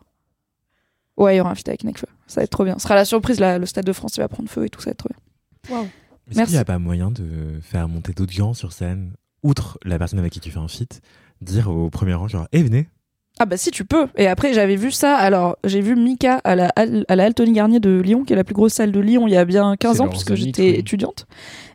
[1.17, 2.07] Ouais, il y aura un feat avec Necfeu.
[2.27, 2.75] Ça va être trop bien.
[2.77, 4.81] Ce sera la surprise, là, le Stade de France, il va prendre feu et tout,
[4.81, 5.81] ça va être trop bien.
[6.27, 6.51] Est-ce Merci.
[6.51, 10.19] qu'il n'y a pas moyen de faire monter d'autres gens sur scène, outre la personne
[10.19, 11.01] avec qui tu fais un feat,
[11.41, 12.89] dire au premier rang, genre, eh, venez
[13.39, 14.07] Ah bah si tu peux.
[14.15, 15.15] Et après j'avais vu ça.
[15.17, 18.45] Alors j'ai vu Mika à la à la Altony Garnier de Lyon, qui est la
[18.45, 20.75] plus grosse salle de Lyon, il y a bien 15 C'est ans puisque j'étais oui.
[20.75, 21.27] étudiante.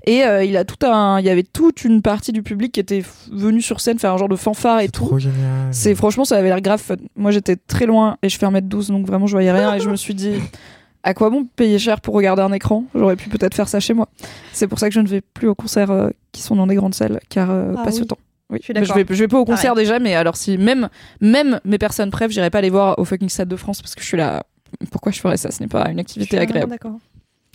[0.07, 2.81] Et euh, il a tout un, il y avait toute une partie du public qui
[2.81, 5.05] était f- venu sur scène faire un genre de fanfare et tout.
[5.71, 6.97] C'est franchement ça avait l'air grave fun.
[7.17, 9.91] Moi j'étais très loin et je fais 1m12 donc vraiment je voyais rien et je
[9.91, 10.33] me suis dit
[11.03, 12.85] à quoi bon payer cher pour regarder un écran?
[12.95, 14.09] J'aurais pu peut-être faire ça chez moi.
[14.55, 16.75] C'est pour ça que je ne vais plus aux concerts euh, qui sont dans des
[16.77, 18.19] grandes salles car euh, Ah pas ce temps.
[18.51, 20.89] Oui, Je suis vais, je vais pas au concert déjà, mais alors si même,
[21.21, 24.01] même mes personnes préfs, j'irai pas les voir au fucking Stade de France parce que
[24.03, 24.43] je suis là.
[24.91, 25.51] Pourquoi je ferais ça?
[25.51, 26.71] Ce n'est pas une activité agréable.
[26.71, 26.99] D'accord.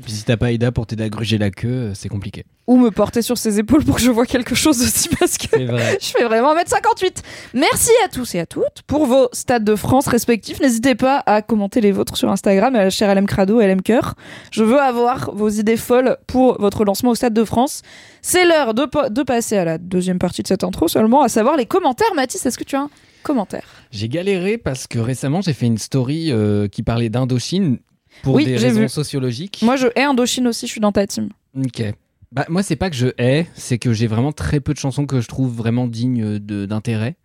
[0.04, 2.44] Puis si t'as pas Ida pour t'aider à gruger la queue, euh, c'est compliqué.
[2.68, 5.58] Ou me porter sur ses épaules pour que je vois quelque chose aussi parce que
[5.58, 7.24] je fais vraiment 1m58.
[7.54, 10.60] Merci à tous et à toutes pour vos stades de France respectifs.
[10.60, 14.16] N'hésitez pas à commenter les vôtres sur Instagram, à cher LM Crado, LM Cœur.
[14.52, 17.82] Je veux avoir vos idées folles pour votre lancement au Stade de France.
[18.22, 21.66] C'est l'heure de passer à la deuxième partie de cette intro seulement, à savoir les
[21.66, 22.14] commentaires.
[22.16, 22.90] Mathis, est-ce que tu as un
[23.24, 23.66] commentaire?
[23.92, 27.80] J'ai galéré parce que récemment j'ai fait une story euh, qui parlait d'Indochine
[28.24, 28.90] pour Oui, des j'ai raisons vu.
[28.90, 29.62] sociologiques.
[29.64, 31.30] Moi, je hais Indochine aussi, je suis dans ta team.
[31.58, 31.84] Ok.
[32.32, 35.06] Bah, moi, c'est pas que je hais, c'est que j'ai vraiment très peu de chansons
[35.06, 37.16] que je trouve vraiment dignes de- d'intérêt.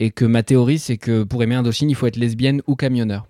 [0.00, 3.26] Et que ma théorie, c'est que pour aimer Indochine, il faut être lesbienne ou camionneur.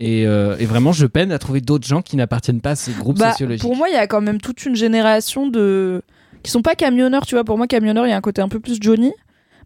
[0.00, 2.90] Et, euh, et vraiment, je peine à trouver d'autres gens qui n'appartiennent pas à ce
[2.90, 3.62] groupe Bah, sociologique.
[3.62, 6.02] pour moi, il y a quand même toute une génération de
[6.42, 7.44] qui sont pas camionneurs, tu vois.
[7.44, 9.12] Pour moi, camionneur, il y a un côté un peu plus Johnny,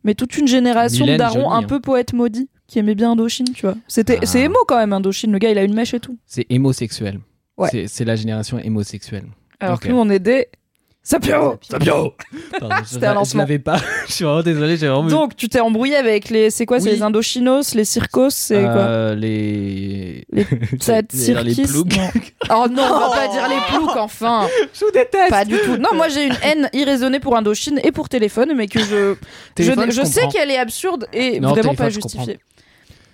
[0.05, 1.63] mais toute une génération de darons un hein.
[1.65, 3.75] peu poète maudit qui aimait bien Indochine, tu vois.
[3.89, 4.27] C'était Ah.
[4.27, 5.33] c'est émo quand même Indochine.
[5.33, 6.17] Le gars, il a une mèche et tout.
[6.27, 7.19] C'est hémosexuel.
[7.57, 7.69] Ouais.
[7.71, 9.25] C'est- C'est la génération hémosexuelle.
[9.59, 10.47] Alors que nous, on est des
[11.11, 11.59] Sapio.
[11.63, 12.15] Sapio
[12.61, 13.41] je- C'était un je lancement.
[13.41, 13.79] l'avais pas.
[14.09, 15.09] je suis vraiment désolé, j'ai vraiment.
[15.09, 16.51] Donc, tu t'es embrouillé avec les.
[16.51, 16.97] C'est quoi C'est Oui.
[16.97, 20.27] les Indochinos, les Circos, c'est quoi Euh, les.
[20.31, 20.45] Les
[21.11, 21.97] dire les ploucs.
[21.97, 22.11] non.
[22.51, 24.47] Oh non, on va pas dire les ploucs, enfin.
[24.75, 25.31] Je vous déteste.
[25.31, 25.79] Pas du tout.
[25.79, 29.15] Non, moi j'ai une haine irraisonnée pour Indochine et pour téléphone, mais que je.
[29.55, 32.39] Téléphone, je, je je sais qu'elle est absurde et Non, vraiment pas je justifiée.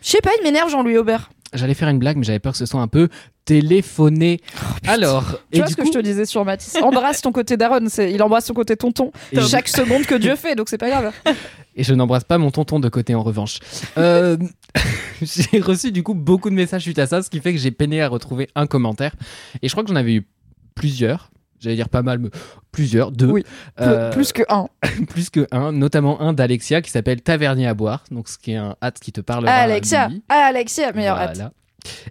[0.03, 1.31] Je sais pas, il m'énerve Jean-Louis Aubert.
[1.55, 3.09] J'allais faire une blague, mais j'avais peur que ce soit un peu
[3.45, 4.41] téléphoné.
[4.87, 7.57] Alors, Tu et vois ce que je te disais sur Mathis Embrasse ton côté
[7.89, 9.13] c'est- il embrasse son côté tonton.
[9.33, 11.13] Et- Chaque seconde que Dieu fait, donc c'est pas grave.
[11.77, 13.59] et je n'embrasse pas mon tonton de côté en revanche.
[13.99, 14.37] Euh,
[15.23, 17.71] j'ai reçu du coup beaucoup de messages suite à ça, ce qui fait que j'ai
[17.71, 19.15] peiné à retrouver un commentaire.
[19.63, 20.27] Et je crois que j'en avais eu
[20.75, 21.31] plusieurs.
[21.65, 22.29] J'allais dire pas mal, mais
[22.73, 23.31] plusieurs, deux.
[23.31, 23.45] Oui,
[23.81, 24.69] Euh, plus que un.
[25.09, 28.57] plus que un, notamment un d'Alexia qui s'appelle Tavernier à boire, donc ce qui est
[28.57, 29.49] un hâte qui te parle.
[29.49, 31.41] Alexia, Alexia, meilleure hâte.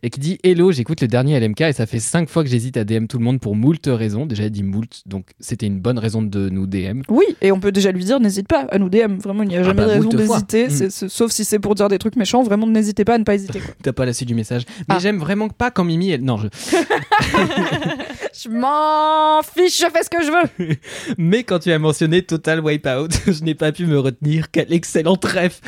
[0.04, 2.78] Et qui dit Hello, j'écoute le dernier LMK et ça fait 5 fois que j'hésite
[2.78, 4.26] à DM tout le monde pour moult raisons.
[4.26, 7.02] Déjà, il dit moult, donc c'était une bonne raison de nous DM.
[7.10, 9.18] Oui, et on peut déjà lui dire, n'hésite pas à nous DM.
[9.18, 10.90] Vraiment, il n'y a Ah jamais bah, de raison d'hésiter, Mm.
[11.10, 12.44] sauf si c'est pour dire des trucs méchants.
[12.44, 13.62] Vraiment, n'hésitez pas à ne pas hésiter.
[13.84, 14.64] T'as pas la suite du message.
[14.90, 15.00] Mais Ah.
[15.00, 16.10] j'aime vraiment pas quand Mimi.
[16.12, 16.24] Elle...
[16.24, 16.48] Non, je...
[18.44, 20.32] Je m'en fiche, je fais ce que je
[20.68, 20.76] veux.
[21.20, 24.50] Mais quand tu as mentionné Total Wipeout, je n'ai pas pu me retenir.
[24.52, 25.62] Quel excellent trèfle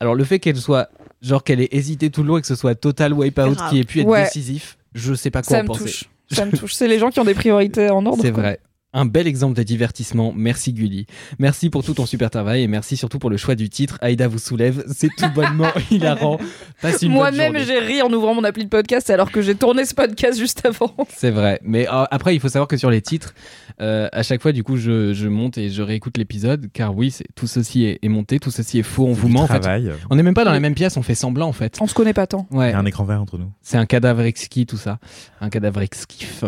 [0.00, 0.90] Alors, le fait qu'elle soit.
[1.22, 3.84] Genre qu'elle ait hésité tout le long et que ce soit Total Wipeout qui ait
[3.84, 4.24] pu être Ouais.
[4.24, 5.84] décisif, je sais pas quoi Ça en me penser.
[5.84, 6.04] touche.
[6.30, 6.74] Ça me touche.
[6.74, 8.22] C'est les gens qui ont des priorités en ordre.
[8.22, 8.60] C'est vrai.
[8.92, 10.32] Un bel exemple de divertissement.
[10.34, 11.06] Merci Gulli.
[11.38, 13.98] Merci pour tout ton super travail et merci surtout pour le choix du titre.
[14.00, 14.82] Aïda vous soulève.
[14.92, 16.38] C'est tout bonnement hilarant.
[16.82, 19.84] Passe une Moi-même, j'ai ri en ouvrant mon appli de podcast alors que j'ai tourné
[19.84, 20.92] ce podcast juste avant.
[21.08, 21.60] C'est vrai.
[21.62, 23.32] Mais euh, après, il faut savoir que sur les titres,
[23.80, 26.66] euh, à chaque fois, du coup, je, je monte et je réécoute l'épisode.
[26.72, 29.06] Car oui, tout ceci est, est monté, tout ceci est faux.
[29.06, 29.42] On vous ment.
[29.42, 29.60] En fait.
[29.60, 29.92] travail.
[30.10, 30.96] On n'est même pas dans la même pièce.
[30.96, 31.78] On fait semblant en fait.
[31.80, 32.48] On se connaît pas tant.
[32.50, 32.70] Il Ouais.
[32.70, 33.52] y a un écran vert entre nous.
[33.62, 34.98] C'est un cadavre exquis tout ça.
[35.40, 36.42] Un cadavre exquif.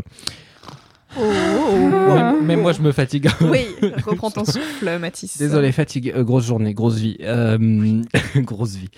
[1.19, 3.29] Oh, Même, même moi, je me fatigue.
[3.41, 3.67] Oui,
[4.07, 5.39] reprends ton souffle, Mathis.
[5.39, 6.13] Désolé, fatigue.
[6.17, 7.17] Euh, grosse journée, grosse vie.
[7.23, 7.59] Euh,
[8.37, 8.89] grosse vie.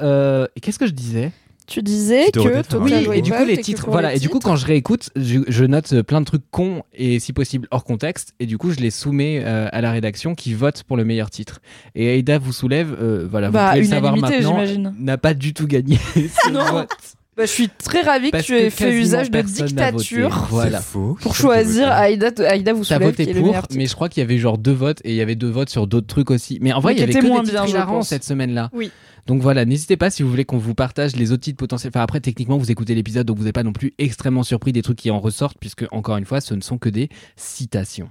[0.00, 1.32] Euh, qu'est-ce que je disais?
[1.68, 4.10] Tu disais Tu que Total Oui, et du coup les titres, voilà.
[4.10, 7.20] les Et du coup quand je réécoute, je, je note plein de trucs cons et
[7.20, 8.34] si possible hors contexte.
[8.40, 11.30] Et du coup je les soumets euh, à la rédaction qui vote pour le meilleur
[11.30, 11.60] titre.
[11.94, 14.94] Et Aïda vous soulève, euh, voilà, vous Bah, pouvez le savoir maintenant, j'imagine.
[14.98, 15.98] n'a pas du tout gagné.
[16.14, 16.88] ce vote.
[17.36, 19.90] Bah, je suis très ravie que Parce tu aies que fait usage de personne n'a
[19.90, 20.04] voté.
[20.04, 20.78] dictature Voilà.
[20.78, 21.16] C'est faux.
[21.22, 23.78] pour choisir Aïda, Aïda vous T'as soulève qui voté est le pour, meilleur titre.
[23.78, 25.70] mais je crois qu'il y avait genre deux votes et il y avait deux votes
[25.70, 26.58] sur d'autres trucs aussi.
[26.60, 27.70] Mais en vrai, Mais il y qui avait étaient que moins des titres bien, je
[27.76, 28.08] hilarants pense.
[28.08, 28.68] cette semaine-là.
[28.74, 28.90] Oui.
[29.26, 31.90] Donc voilà, n'hésitez pas si vous voulez qu'on vous partage les autres titres potentiels.
[31.94, 34.82] Enfin après, techniquement, vous écoutez l'épisode, donc vous n'êtes pas non plus extrêmement surpris des
[34.82, 38.10] trucs qui en ressortent, puisque encore une fois, ce ne sont que des citations.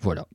[0.00, 0.26] Voilà.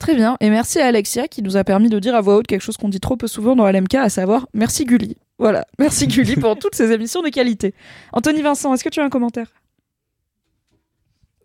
[0.00, 2.46] Très bien, et merci à Alexia qui nous a permis de dire à voix haute
[2.46, 5.16] quelque chose qu'on dit trop peu souvent dans LMK, à savoir merci Gulli.
[5.40, 7.74] Voilà, merci Gulli pour toutes ces émissions de qualité.
[8.12, 9.48] Anthony Vincent, est-ce que tu as un commentaire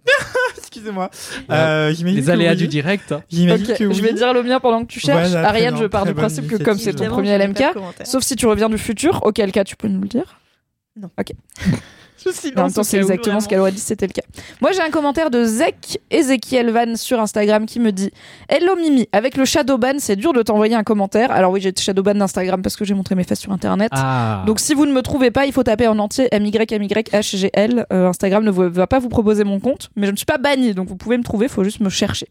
[0.58, 1.10] Excusez-moi.
[1.50, 2.58] Euh, j'imagine Les aléas oui.
[2.58, 3.12] du direct.
[3.14, 3.24] hein.
[3.30, 4.14] J'imagine Ok, que je vais oui.
[4.16, 5.30] dire le mien pendant que tu cherches.
[5.30, 7.64] Voilà, Ariane, je pars du principe que comme c'est ton premier LMK,
[8.04, 10.40] sauf si tu reviens du futur, auquel cas tu peux nous le dire.
[10.96, 11.12] Je silence
[12.56, 14.24] En même temps, c'est exactement ce qu'elle aurait dit si c'était le cas.
[14.62, 18.12] Moi, j'ai un commentaire de Zek Ezekiel Van sur Instagram qui me dit
[18.50, 21.32] Hello Mimi, avec le Shadowban, c'est dur de t'envoyer un commentaire.
[21.32, 23.90] Alors, oui, j'ai Shadowban d'Instagram parce que j'ai montré mes fesses sur internet.
[23.94, 24.44] Ah.
[24.46, 27.86] Donc, si vous ne me trouvez pas, il faut taper en entier MYMYHGL.
[27.92, 30.74] Euh, Instagram ne va pas vous proposer mon compte, mais je ne suis pas banni,
[30.74, 32.28] donc vous pouvez me trouver, il faut juste me chercher.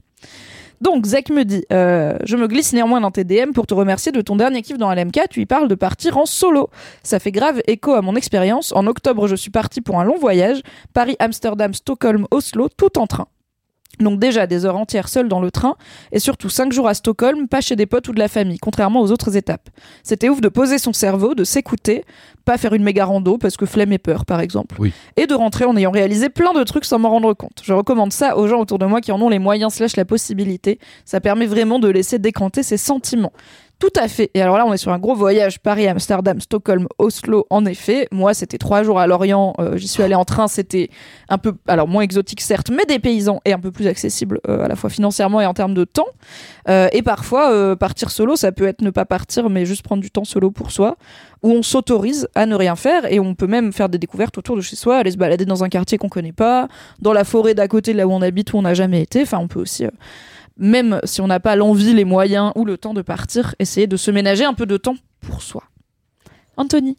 [0.84, 4.12] Donc, Zach me dit euh, Je me glisse néanmoins dans tes DM pour te remercier
[4.12, 5.28] de ton dernier kiff dans LMK.
[5.30, 6.68] Tu y parles de partir en solo.
[7.02, 8.70] Ça fait grave écho à mon expérience.
[8.72, 10.60] En octobre, je suis partie pour un long voyage
[10.92, 13.28] Paris, Amsterdam, Stockholm, Oslo, tout en train.
[14.00, 15.76] Donc déjà des heures entières seul dans le train
[16.12, 19.00] et surtout cinq jours à Stockholm, pas chez des potes ou de la famille, contrairement
[19.00, 19.70] aux autres étapes.
[20.02, 22.04] C'était ouf de poser son cerveau, de s'écouter,
[22.44, 24.92] pas faire une méga rando parce que flemme et peur par exemple, Oui.
[25.16, 27.62] et de rentrer en ayant réalisé plein de trucs sans m'en rendre compte.
[27.62, 30.04] Je recommande ça aux gens autour de moi qui en ont les moyens slash la
[30.04, 30.78] possibilité.
[31.04, 33.32] Ça permet vraiment de laisser décanter ses sentiments.
[33.80, 34.30] Tout à fait.
[34.34, 37.46] Et alors là, on est sur un gros voyage Paris, Amsterdam, Stockholm, Oslo.
[37.50, 39.52] En effet, moi, c'était trois jours à Lorient.
[39.58, 40.46] Euh, J'y suis allée en train.
[40.48, 40.90] C'était
[41.28, 44.64] un peu, alors moins exotique certes, mais des paysans et un peu plus accessible euh,
[44.64, 46.06] à la fois financièrement et en termes de temps.
[46.68, 50.10] Euh, et parfois, partir solo, ça peut être ne pas partir, mais juste prendre du
[50.10, 50.96] temps solo pour soi,
[51.42, 54.56] où on s'autorise à ne rien faire et on peut même faire des découvertes autour
[54.56, 56.68] de chez soi, aller se balader dans un quartier qu'on connaît pas,
[57.00, 59.22] dans la forêt d'à côté de là où on habite où on n'a jamais été.
[59.22, 59.84] Enfin, on peut aussi.
[60.56, 63.96] Même si on n'a pas l'envie, les moyens ou le temps de partir, essayer de
[63.96, 65.64] se ménager un peu de temps pour soi.
[66.56, 66.96] Anthony.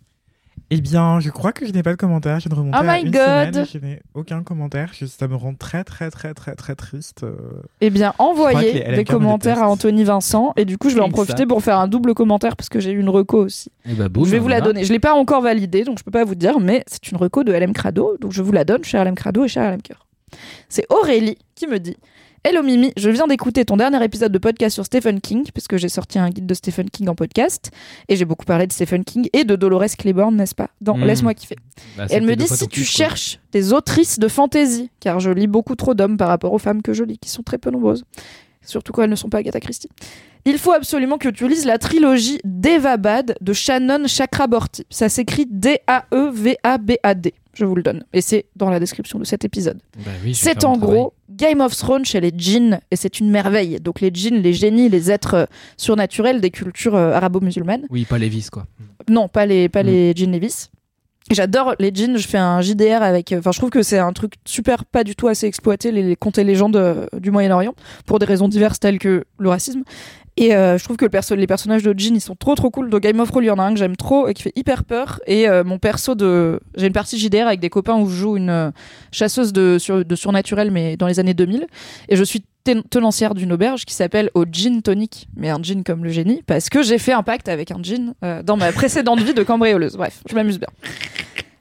[0.71, 2.39] Eh bien, je crois que je n'ai pas de commentaire.
[2.39, 3.21] Je viens de remonter Oh à my une God.
[3.21, 3.65] semaine.
[3.71, 4.89] Je n'ai aucun commentaire.
[4.99, 7.21] Je- ça me rend très, très, très, très, très triste.
[7.23, 7.35] euh.
[7.81, 9.69] Eh bien, envoyez des me commentaires à.
[9.69, 10.53] Anthony Vincent.
[10.57, 11.11] Et du coup, je vais en ça.
[11.11, 13.71] profiter pour faire un double commentaire parce que j'ai eu une reco aussi.
[13.87, 14.83] Eh bah, boum, je vais vous la donner.
[14.83, 17.43] Je l'ai pas encore validée, donc je peux pas vous dire, mais c'est une reco
[17.43, 18.17] de LM Crado.
[18.19, 20.07] Donc je vous la donne, cher LM Crado et cher LM Cœur.
[20.67, 21.95] C'est Aurélie qui me dit
[22.47, 25.89] Hello Mimi, je viens d'écouter ton dernier épisode de podcast sur Stephen King, puisque j'ai
[25.89, 27.71] sorti un guide de Stephen King en podcast,
[28.07, 30.69] et j'ai beaucoup parlé de Stephen King et de Dolores Claiborne, n'est-ce pas?
[30.79, 31.05] Dans Mm.
[31.05, 31.55] Laisse-moi kiffer.
[31.97, 32.87] Bah, elle me dit si tu quoi.
[32.87, 36.83] cherches des autrices de fantasy, car je lis beaucoup trop d'hommes par rapport aux femmes
[36.83, 38.03] que je lis, qui sont très peu nombreuses.
[38.61, 39.89] surtout quand elles ne sont pas Agatha Christie.
[40.47, 44.85] Il faut absolument que tu lises la trilogie Devabad de Shannon Chakraborty.
[44.91, 47.33] Ça s'écrit D-A-E-V-A-B-A-D.
[47.55, 48.03] Je vous le donne.
[48.13, 49.79] Et c'est dans la description de cet épisode.
[50.05, 53.79] Bah oui, C'est en gros Game of Thrones chez les djinns et c'est une merveille.
[53.79, 55.45] Donc les djinns, les génies, les êtres euh,
[55.77, 57.85] surnaturels des cultures euh, arabo-musulmanes.
[57.89, 58.65] Oui, pas Lévis, quoi.
[59.09, 59.87] Non, pas les, pas Mm.
[59.87, 60.39] les djinns.
[61.31, 63.31] J'adore les djinns, je fais un JDR avec.
[63.31, 66.03] euh, Enfin, je trouve que c'est un truc super pas du tout assez exploité, les,
[66.03, 67.73] les contes et légendes euh, du Moyen-Orient,
[68.05, 69.81] pour des raisons diverses telles que le racisme.
[70.37, 72.89] Et euh, je trouve que les personnages de djinns, ils sont trop trop cool.
[72.89, 74.51] Dans Game of Thrones, il y en a un que j'aime trop et qui fait
[74.55, 75.21] hyper peur.
[75.27, 76.59] Et euh, mon perso de.
[76.75, 78.71] J'ai une partie JDR avec des copains où je joue une euh,
[79.11, 81.67] chasseuse de, sur, de surnaturel, mais dans les années 2000.
[82.09, 85.83] Et je suis ten- tenancière d'une auberge qui s'appelle au Gin Tonic, mais un gin
[85.85, 89.19] comme le génie, parce que j'ai fait un pacte avec un gin dans ma précédente
[89.21, 89.95] vie de cambrioleuse.
[89.95, 90.67] Bref, je m'amuse bien.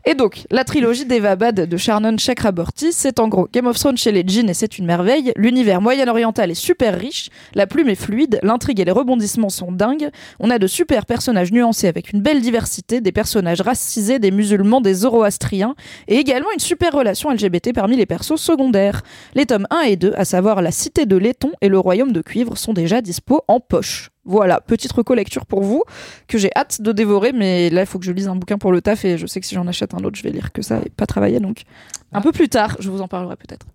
[0.07, 4.13] Et donc, la trilogie d'Evabad de Shannon Chakraborty, c'est en gros Game of Thrones chez
[4.13, 5.33] les djinns et c'est une merveille.
[5.35, 10.11] L'univers moyen-oriental est super riche, la plume est fluide, l'intrigue et les rebondissements sont dingues.
[10.41, 14.83] On a de super personnages nuancés avec une belle diversité, des personnages racisés, des musulmans,
[14.83, 15.75] des zoroastriens,
[16.07, 19.01] et également une super relation LGBT parmi les persos secondaires.
[19.35, 22.21] Les tomes 1 et 2, à savoir La Cité de Laiton et Le Royaume de
[22.21, 24.11] Cuivre, sont déjà dispo en poche.
[24.27, 25.83] Voilà, petite recollecture pour vous,
[26.29, 28.73] que j'ai hâte de dévorer, mais là, il faut que je lise un bouquin pour
[28.73, 30.63] le taf, et je sais que si j'en achète un autre, je vais lire que
[30.63, 31.65] ça et pas travailler, donc
[32.13, 32.23] un Ah.
[32.23, 33.67] peu plus tard, je vous en parlerai peut-être.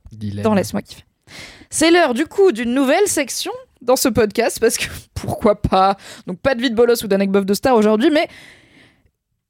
[0.44, 1.04] Dans Laisse-moi kiffer.
[1.70, 3.52] C'est l'heure, du coup, d'une nouvelle section
[3.84, 5.98] dans ce podcast, parce que pourquoi pas?
[6.26, 8.28] Donc, pas de vie de bolos ou d'anecdote de star aujourd'hui, mais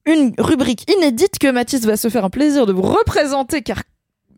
[0.06, 3.84] une rubrique inédite que Mathis va se faire un plaisir de vous représenter, car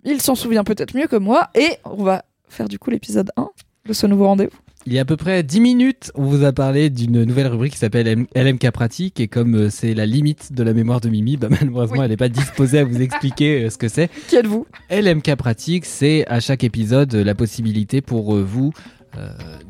[0.04, 3.50] il s'en souvient peut-être mieux que moi, et on va faire du coup l'épisode 1
[3.86, 4.58] de ce nouveau rendez-vous.
[4.88, 7.74] Il y a à peu près 10 minutes, on vous a parlé d'une nouvelle rubrique
[7.74, 11.38] qui s'appelle LMK Pratique et comme euh, c'est la limite de la mémoire de Mimi,
[11.38, 12.06] bah, malheureusement Oui.
[12.06, 14.10] elle n'est pas disposée à vous expliquer euh, ce que c'est.
[14.28, 18.72] Qui êtes-vous LMK Pratique, c'est à chaque épisode euh, la possibilité pour vous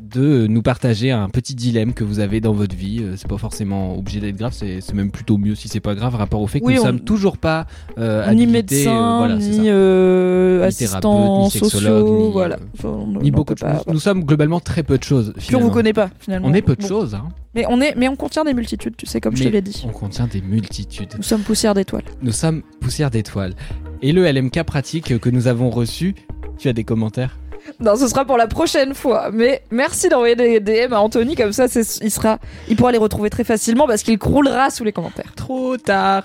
[0.00, 3.00] de nous partager un petit dilemme que vous avez dans votre vie.
[3.02, 6.14] Euh, C'est pas forcément obligé d'être grave, c'est même plutôt mieux si c'est pas grave,
[6.14, 7.66] rapport au fait que Oui, nous on- sommes toujours pas
[7.98, 12.56] euh, Ni habilités, euh, voilà, ni, euh, Ni assistant thérapeute, ni sociaux, ni, voilà.
[12.56, 13.84] euh, Enfin, Ni beaucoup de pas- choses.
[13.88, 15.32] Nous sommes globalement très peu de choses.
[15.36, 16.48] Puis on vous connaît pas finalement.
[16.48, 16.88] On est peu de Bon.
[16.88, 17.28] choses, hein.
[17.54, 19.84] Mais on est, mais on contient des multitudes, tu sais, comme je te l'ai dit.
[19.86, 21.12] On contient des multitudes.
[21.18, 22.04] Nous sommes poussière d'étoiles.
[22.22, 23.54] Nous sommes poussière d'étoiles.
[24.00, 26.14] Et le LMK pratique que nous avons reçu,
[26.58, 27.38] tu as des commentaires?
[27.80, 29.30] Non, ce sera pour la prochaine fois.
[29.32, 33.30] Mais merci d'envoyer des DM à Anthony, comme ça, il sera, il pourra les retrouver
[33.30, 35.32] très facilement parce qu'il croulera sous les commentaires.
[35.36, 36.24] Trop tard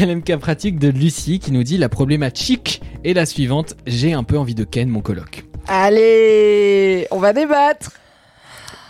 [0.00, 4.38] LMK pratique de Lucie qui nous dit la problématique est la suivante, j'ai un peu
[4.38, 5.44] envie de ken mon coloc.
[5.66, 7.90] Allez, on va débattre.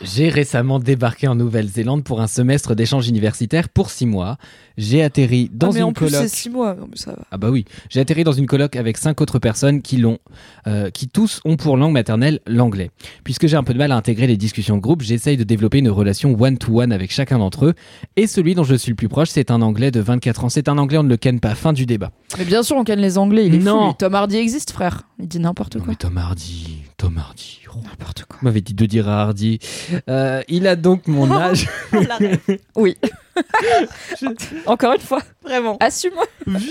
[0.01, 4.37] J'ai récemment débarqué en Nouvelle-Zélande pour un semestre d'échange universitaire pour six mois.
[4.77, 6.23] J'ai atterri dans Ah, mais une en plus, coloc.
[6.23, 6.75] c'est six mois.
[6.75, 7.19] Non, mais ça va.
[7.31, 10.19] Ah bah oui, j'ai atterri dans une coloc avec cinq autres personnes qui l'ont,
[10.67, 12.91] euh, qui tous ont pour langue maternelle l'anglais.
[13.23, 15.79] Puisque j'ai un peu de mal à intégrer les discussions de groupe, j'essaye de développer
[15.79, 17.75] une relation one-to-one avec chacun d'entre eux.
[18.17, 20.49] Et celui dont je suis le plus proche, c'est un anglais de 24 ans.
[20.49, 21.55] C'est un anglais, on ne le ken pas.
[21.55, 22.11] Fin du débat.
[22.39, 23.47] Mais bien sûr, on canne les Anglais.
[23.47, 23.91] Il est Non.
[23.91, 23.97] fou.
[23.99, 25.03] Tom Hardy existe, frère.
[25.21, 25.85] Il dit n'importe quoi.
[25.89, 27.61] mais Tom Hardy, Tom Hardy.
[27.73, 27.79] oh.
[27.85, 28.39] N'importe quoi.
[28.43, 29.61] M'avez dit de dire à Hardy.
[30.09, 31.69] Euh, il a donc mon âge.
[32.77, 32.97] Oui.
[34.67, 35.77] Encore une fois, Vraiment.
[35.81, 36.13] assume.
[36.47, 36.71] Vieux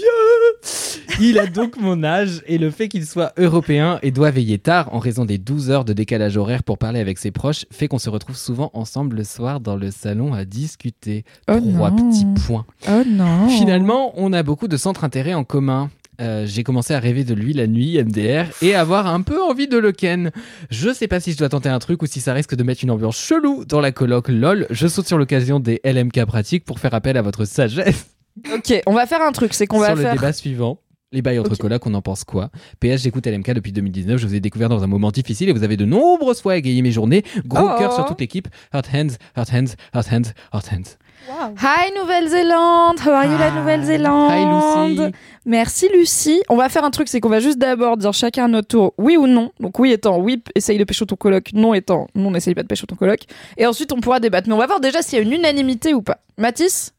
[1.19, 4.93] Il a donc mon âge et le fait qu'il soit européen et doit veiller tard
[4.93, 7.99] en raison des 12 heures de décalage horaire pour parler avec ses proches fait qu'on
[7.99, 11.25] se retrouve souvent ensemble le soir dans le salon à discuter.
[11.49, 12.09] Oh Trois non.
[12.09, 12.65] petits points.
[12.87, 13.47] Oh non.
[13.49, 15.89] Finalement, on a beaucoup de centres d'intérêt en commun.
[16.23, 19.67] Euh, j'ai commencé à rêver de lui la nuit, MDR, et avoir un peu envie
[19.67, 20.31] de le ken.
[20.69, 22.83] Je sais pas si je dois tenter un truc ou si ça risque de mettre
[22.83, 24.29] une ambiance chelou dans la coloc.
[24.29, 28.07] Lol, je saute sur l'occasion des LMK pratiques pour faire appel à votre sagesse
[28.55, 29.53] Ok, on va faire un truc.
[29.53, 30.13] C'est qu'on va sur le faire.
[30.13, 30.79] débat suivant.
[31.11, 31.59] Les bails entre Ok.
[31.59, 32.49] colocs, on en pense quoi?
[32.79, 35.63] PS, j'écoute LMK depuis 2019, je vous ai découvert dans un moment difficile et vous
[35.63, 37.21] avez de nombreuses fois égayé mes journées.
[37.45, 37.75] Gros Oh.
[37.77, 38.47] cœur sur toute l'équipe.
[38.73, 40.97] Hot hands, hot hands, hot hands, hot hands.
[41.27, 43.51] Hi Nouvelle-Zélande, how are you la.
[43.51, 44.31] Nouvelle-Zélande?
[44.31, 45.11] Hi Lucy.
[45.45, 46.41] Merci Lucie.
[46.49, 48.93] On va faire un truc, c'est qu'on va juste d'abord dire chacun à notre tour
[48.97, 49.51] oui ou non.
[49.59, 52.67] Donc oui étant oui, essaye de pécho ton coloc, non étant non, n'essaye pas de
[52.67, 53.21] pécho ton coloc.
[53.57, 54.47] Et ensuite on pourra débattre.
[54.49, 56.17] Mais on va voir déjà s'il y a une unanimité ou pas.
[56.37, 56.93] Mathis?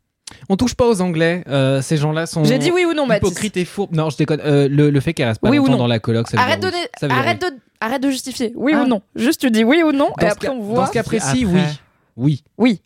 [0.48, 2.44] On touche pas aux Anglais, euh, ces gens-là sont.
[2.44, 3.28] J'ai dit oui ou non Mathis.
[3.28, 3.94] Hypocrite et fourbe.
[3.94, 4.40] Non, je déconne.
[4.42, 6.42] Euh, le, le fait qu'elle reste pas Oui ou longtemps dans la coloc, ça veut
[6.42, 6.82] Arrête, dire de, oui.
[6.98, 7.46] Ça veut dire arrête, de,
[7.80, 8.52] arrête de justifier.
[8.56, 8.82] Oui Ah.
[8.82, 10.86] ou non Juste tu dis oui ou non Dans et après cas- on Dans voit.
[10.86, 11.60] ce cas précis, Après.
[11.60, 11.60] oui.
[12.16, 12.44] Oui.
[12.56, 12.80] Oui.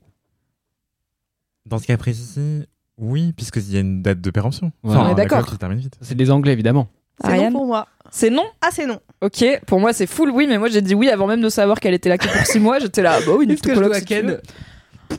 [1.68, 2.64] Dans ce cas précis,
[2.96, 4.72] oui, puisqu'il y a une date de péremption.
[4.82, 5.02] Voilà.
[5.02, 5.58] On est la d'accord.
[5.58, 5.96] termine vite.
[6.00, 6.88] C'est des Anglais, évidemment.
[7.24, 7.88] C'est non pour moi.
[8.10, 9.00] C'est non Ah, c'est non.
[9.20, 11.80] Ok, pour moi c'est full oui, mais moi j'ai dit oui avant même de savoir
[11.80, 12.78] qu'elle était là que pour 6 mois.
[12.78, 13.56] J'étais là, bah oui,
[14.06, 14.40] ken veux.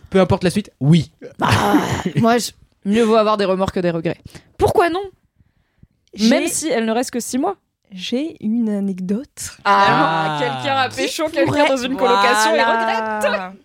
[0.10, 1.12] Peu importe la suite, oui.
[1.42, 1.74] Ah,
[2.16, 2.52] moi, je-
[2.86, 4.20] mieux vaut avoir des remords que des regrets.
[4.58, 5.02] Pourquoi non?
[6.30, 7.58] Même si elle ne reste que 6 mois.
[7.92, 9.58] j'ai une anecdote.
[9.66, 10.40] Ah, Ah.
[10.40, 13.56] quelqu'un a pécho quelqu'un dans une colocation et regrette.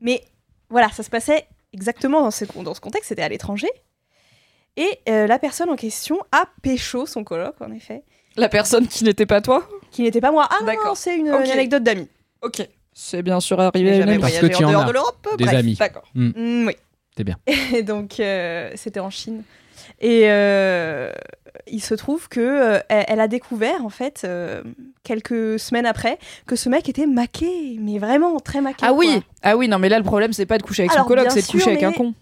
[0.00, 0.22] Mais
[0.68, 3.68] voilà, ça se passait exactement dans ce, dans ce contexte, c'était à l'étranger.
[4.76, 8.02] Et euh, la personne en question a pécho son coloc, en effet,
[8.36, 10.48] La personne qui n'était pas toi qui n'était pas moi.
[10.50, 12.08] Ah non, c'est une, anecdote d'amis.
[12.42, 12.68] Ok.
[12.92, 14.18] C'est bien sûr arrivé à.
[14.18, 15.28] Parce que tu en en dehors as de l'Europe.
[15.38, 15.56] Des bref.
[15.56, 15.74] amis.
[15.74, 16.08] D'accord.
[16.14, 16.76] Mm, oui.
[17.16, 17.36] C'est bien.
[17.72, 19.44] Et donc, euh, c'était en Chine.
[20.00, 21.12] Et euh,
[21.66, 24.62] il se trouve que euh, elle, a découvert, en fait, euh,
[25.02, 28.78] quelques semaines après, que ce mec était maqué, mais vraiment très maqué.
[28.82, 28.98] Ah quoi.
[28.98, 31.08] oui, ah oui, non mais là le problème c'est pas de coucher avec son Alors,
[31.08, 32.14] coloc, bien c'est de coucher avec mais- un con.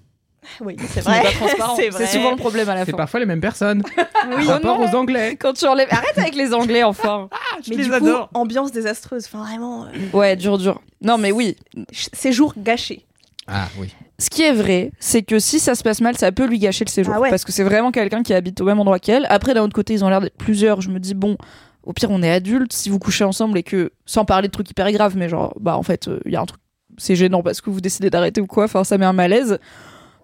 [0.61, 1.23] Oui, c'est vrai.
[1.77, 2.97] c'est c'est souvent le problème à la C'est fin.
[2.97, 3.83] parfois les mêmes personnes.
[4.25, 4.47] Oui.
[4.47, 4.89] Par rapport non.
[4.89, 5.37] aux Anglais.
[5.37, 7.29] Quand tu enlèves, arrête avec les Anglais enfin.
[7.69, 8.29] Mais les du adore.
[8.29, 9.25] coup, ambiance désastreuse.
[9.27, 10.81] Enfin, vraiment, euh, Ouais, dur, dur.
[11.01, 11.57] Non mais oui,
[11.93, 13.05] séjour gâché.
[13.49, 13.93] Ah oui.
[14.23, 16.85] Ce qui est vrai, c'est que si ça se passe mal, ça peut lui gâcher
[16.85, 17.15] le séjour.
[17.17, 17.31] Ah ouais.
[17.31, 19.27] Parce que c'est vraiment quelqu'un qui habite au même endroit qu'elle.
[19.29, 20.81] Après, d'un autre côté, ils ont l'air d'être plusieurs.
[20.81, 21.37] Je me dis, bon,
[21.83, 22.73] au pire, on est adultes.
[22.73, 25.77] Si vous couchez ensemble et que, sans parler de trucs hyper graves, mais genre, bah
[25.77, 26.61] en fait, il y a un truc,
[26.99, 28.65] c'est gênant parce que vous décidez d'arrêter ou quoi.
[28.65, 29.59] Enfin, ça met un malaise.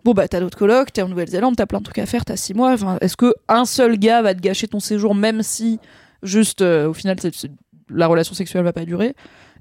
[0.04, 2.36] Bon, bah t'as d'autres colocs, t'es en Nouvelle-Zélande, t'as plein de trucs à faire, t'as
[2.36, 2.72] six mois.
[2.74, 5.80] Enfin, est-ce que un seul gars va te gâcher ton séjour, même si,
[6.22, 7.50] juste, euh, au final, c'est-
[7.90, 9.14] la relation sexuelle va pas durer?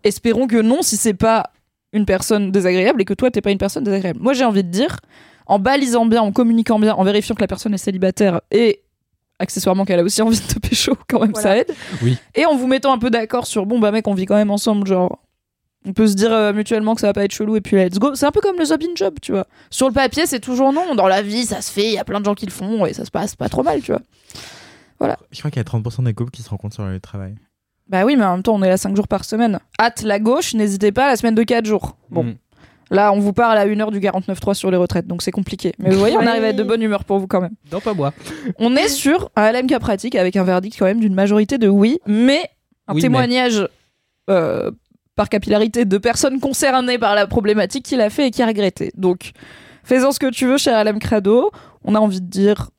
[0.03, 1.49] Espérons que non, si c'est pas
[1.93, 4.19] une personne désagréable et que toi t'es pas une personne désagréable.
[4.21, 4.97] Moi j'ai envie de dire,
[5.45, 8.81] en balisant bien, en communiquant bien, en vérifiant que la personne est célibataire et
[9.39, 11.49] accessoirement qu'elle a aussi envie de te pécho, quand même Voilà.
[11.49, 11.71] ça aide.
[12.01, 12.17] Oui.
[12.35, 14.51] Et en vous mettant un peu d'accord sur bon bah mec on vit quand même
[14.51, 15.19] ensemble, genre
[15.85, 17.99] on peut se dire euh, mutuellement que ça va pas être chelou et puis let's
[17.99, 18.13] go.
[18.15, 19.47] C'est un peu comme le job in job, tu vois.
[19.69, 22.03] Sur le papier c'est toujours non, dans la vie ça se fait, il y a
[22.03, 24.01] plein de gens qui le font et ça se passe pas trop mal, tu vois.
[25.31, 27.35] Je crois qu'il y a 30% des couples qui se rencontrent sur le travail.
[27.89, 29.59] Bah oui mais en même temps on est là 5 jours par semaine.
[29.79, 31.97] Hâte la gauche, n'hésitez pas à la semaine de 4 jours.
[32.09, 32.23] Bon.
[32.23, 32.35] Mm.
[32.89, 35.73] Là, on vous parle à une heure du 49.3 sur les retraites, donc c'est compliqué.
[35.77, 37.55] Mais vous voyez, on arrive à être de bonne humeur pour vous quand même.
[37.71, 38.13] Non, pas moi.
[38.59, 41.99] On est sur un LMK pratique avec un verdict quand même d'une majorité de oui,
[42.05, 42.49] mais
[42.87, 43.67] un Oui, témoignage
[44.29, 44.71] euh,
[45.15, 48.91] par capillarité de personnes concernées par la problématique qu'il a fait et qui a regretté.
[48.95, 49.31] Donc,
[49.83, 51.51] fais-en ce que tu veux, cher LM Crado.
[51.83, 52.69] On a envie de dire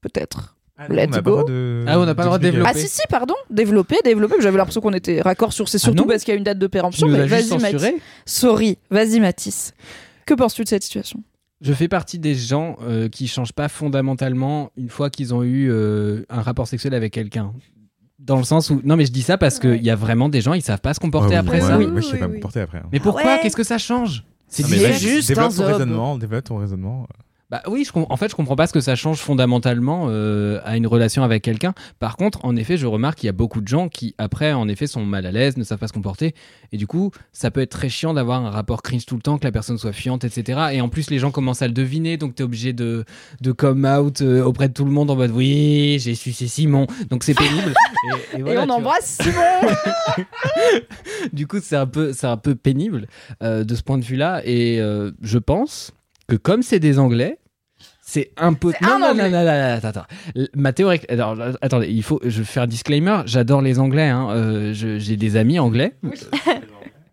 [0.00, 0.55] peut-être.
[0.90, 1.10] Let's on n'a go.
[1.10, 1.84] pas le droit de.
[1.86, 2.70] Ah, on n'a pas le droit de développer.
[2.74, 4.34] Ah si si, pardon, développer, développer.
[4.40, 6.06] J'avais l'impression qu'on était raccord sur c'est surtout non.
[6.08, 7.08] parce qu'il y a une date de péremption.
[7.08, 7.92] Mais vas-y, Mathis.
[8.26, 9.72] Sorry, vas-y, Mathis.
[10.26, 11.22] Que penses-tu de cette situation?
[11.62, 15.70] Je fais partie des gens euh, qui changent pas fondamentalement une fois qu'ils ont eu
[15.70, 17.52] euh, un rapport sexuel avec quelqu'un.
[18.18, 18.80] Dans le sens où.
[18.84, 20.92] Non, mais je dis ça parce qu'il y a vraiment des gens, ils savent pas
[20.92, 21.78] se comporter Ah oui, après ça.
[21.78, 22.78] oui, Oui, moi, je sais oui, pas me comporter après.
[22.78, 22.88] hein.
[22.92, 23.38] Mais pourquoi ouais.
[23.42, 24.24] Qu'est-ce que ça change?
[24.48, 24.66] C'est
[24.98, 27.06] juste développe un ton raisonnement, développe ton raisonnement.
[27.48, 30.76] Bah oui, je en fait, je comprends pas ce que ça change fondamentalement euh, à
[30.76, 31.74] une relation avec quelqu'un.
[32.00, 34.66] Par contre, en effet, je remarque qu'il y a beaucoup de gens qui, après, en
[34.66, 36.34] effet, sont mal à l'aise, ne savent pas se comporter.
[36.72, 39.38] Et du coup, ça peut être très chiant d'avoir un rapport cringe tout le temps,
[39.38, 40.70] que la personne soit fiante, etc.
[40.72, 43.04] Et en plus, les gens commencent à le deviner, donc tu es obligé de,
[43.40, 46.48] de come out euh, auprès de tout le monde en mode oui, j'ai su, c'est
[46.48, 46.88] Simon.
[47.10, 47.74] Donc c'est pénible.
[48.34, 50.24] et, et voilà, Et on embrasse Simon
[51.32, 53.06] Du coup, c'est un peu, c'est un peu pénible
[53.44, 54.42] euh, de ce point de vue-là.
[54.44, 54.80] Et
[55.22, 55.92] je pense
[56.28, 57.38] que comme c'est des Anglais,
[58.02, 58.72] c'est un peu.
[58.82, 58.98] Anglais.
[58.98, 60.06] non, non, non, attends, attends.
[60.54, 61.00] Ma théorie.
[61.08, 62.20] Alors, là, attendez, il faut.
[62.24, 63.22] Je vais faire un disclaimer.
[63.26, 64.08] J'adore les Anglais.
[64.08, 64.28] hein.
[64.30, 65.94] Euh, je- j'ai des amis anglais.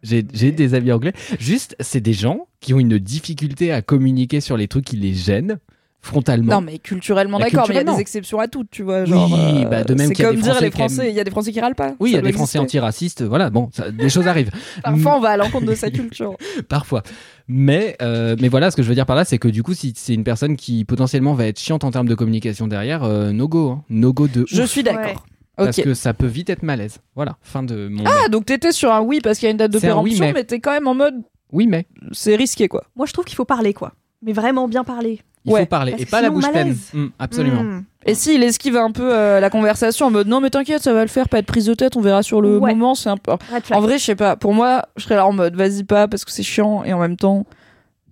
[0.06, 1.13] J'ai j'ai des amis anglais.
[1.39, 5.13] Juste, c'est des gens qui ont une difficulté à communiquer sur les trucs qui les
[5.13, 5.60] gênent
[6.04, 6.54] frontalement.
[6.56, 9.02] Non, mais culturellement, Bah, d'accord, mais il y a des exceptions à tout, tu vois.
[9.04, 10.72] Oui, Genre, euh, bah, de même c'est qu'il y a comme des dire Français les
[10.72, 11.94] Français, il y a des Français qui râlent pas.
[12.00, 13.24] oui, il y a des Français antiracistes.
[13.24, 14.52] Voilà, bon, ça- des choses arrivent.
[14.84, 16.36] Parfois, on va à l'encontre de sa culture.
[16.70, 17.02] Parfois.
[17.48, 19.74] Mais, euh, mais voilà, ce que je veux dire par là, c'est que du coup,
[19.74, 23.32] si c'est une personne qui potentiellement va être chiante en termes de communication derrière, euh,
[23.32, 23.70] no go.
[23.72, 23.84] hein.
[23.89, 24.70] No go de Je ouf.
[24.70, 25.26] suis d'accord.
[25.56, 26.98] Parce que ça peut vite être malaise.
[27.16, 28.04] Voilà, fin de mon.
[28.06, 30.26] Ah, donc t'étais sur un oui parce qu'il y a une date de oui, péremption,
[30.26, 31.16] mais- mais t'es quand même en mode
[31.52, 32.84] Oui, mais c'est risqué quoi.
[32.96, 33.94] Moi, je trouve qu'il faut parler, quoi.
[34.24, 35.22] Mais vraiment bien parler.
[35.46, 36.76] Il Ouais, faut parler et pas la bouche pleine.
[36.94, 37.64] Mm, absolument.
[37.64, 37.84] Hmm.
[38.06, 41.02] Et s'il esquive un peu euh, la conversation en mode non mais t'inquiète ça va
[41.02, 42.74] le faire, pas de prise de tête, on verra sur le Ouais.
[42.74, 43.32] moment, c'est un peu.
[43.72, 46.26] En vrai je sais pas, pour moi je serais là en mode vas-y pas parce
[46.26, 47.46] que c'est chiant et en même temps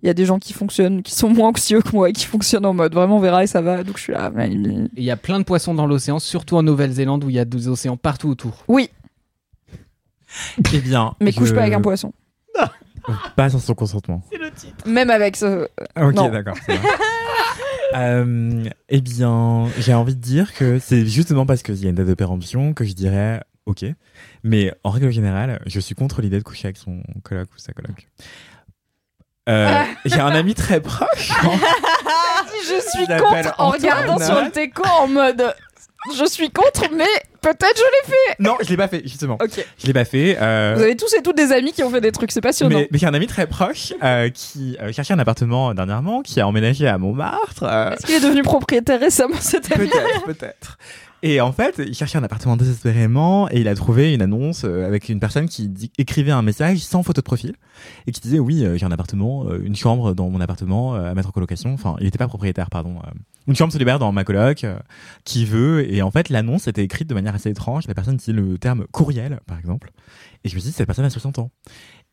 [0.02, 2.26] il y a des gens qui fonctionnent, qui sont moins anxieux que moi et qui
[2.26, 4.32] fonctionnent en mode vraiment on verra et ça va donc je suis là.
[4.38, 7.44] Il y a plein de poissons dans l'océan, surtout en Nouvelle-Zélande où il y a
[7.44, 8.64] des océans partout autour.
[8.68, 8.90] Oui,
[10.72, 11.14] Eh bien.
[11.20, 12.12] mais couche pas avec un poisson.
[13.36, 14.22] Pas sans son consentement.
[14.86, 15.68] Même avec ce.
[16.00, 16.54] Ok, d'accord.
[17.94, 21.94] Euh, eh bien, j'ai envie de dire que c'est justement parce qu'il y a une
[21.94, 23.84] date de péremption que je dirais ok.
[24.42, 27.72] Mais en règle générale, je suis contre l'idée de coucher avec son coloc ou sa
[27.72, 28.08] coloc.
[29.48, 31.32] Euh, J'ai un ami très proche.
[32.64, 33.72] Je suis contre en Antoine.
[33.72, 35.54] regardant sur le teco en mode
[36.18, 37.04] je suis contre mais
[37.40, 38.36] peut-être je l'ai fait.
[38.42, 39.38] Non, je l'ai pas fait, justement.
[39.42, 39.64] Ok.
[39.78, 40.36] Je l'ai pas fait.
[40.40, 42.76] euh, Vous avez tous et toutes des amis qui ont fait des trucs, c'est passionnant.
[42.78, 46.40] mais, mais j'ai un ami très proche euh, qui euh, cherchait un appartement dernièrement, qui
[46.40, 47.62] a emménagé à Montmartre.
[47.64, 49.88] euh, Est-ce qu'il est devenu propriétaire récemment cet ami?
[49.88, 50.78] Peut-être, peut-être.
[51.24, 54.86] Et en fait, il cherchait un appartement désespérément et il a trouvé une annonce euh,
[54.86, 57.54] avec une personne qui dit- écrivait un message sans photo de profil
[58.08, 61.14] et qui disait oui, euh, j'ai un appartement, euh, une chambre dans mon appartement à
[61.14, 61.72] mettre en colocation.
[61.74, 62.96] Enfin, il n'était pas propriétaire, pardon.
[63.46, 64.66] une chambre se dans ma coloc
[65.24, 65.88] qui veut.
[65.92, 67.86] Et en fait, l'annonce était écrite de manière assez étrange.
[67.86, 69.92] La personne disait le terme courriel, par exemple.
[70.44, 71.50] Et je me suis dit, cette personne a 60 ans.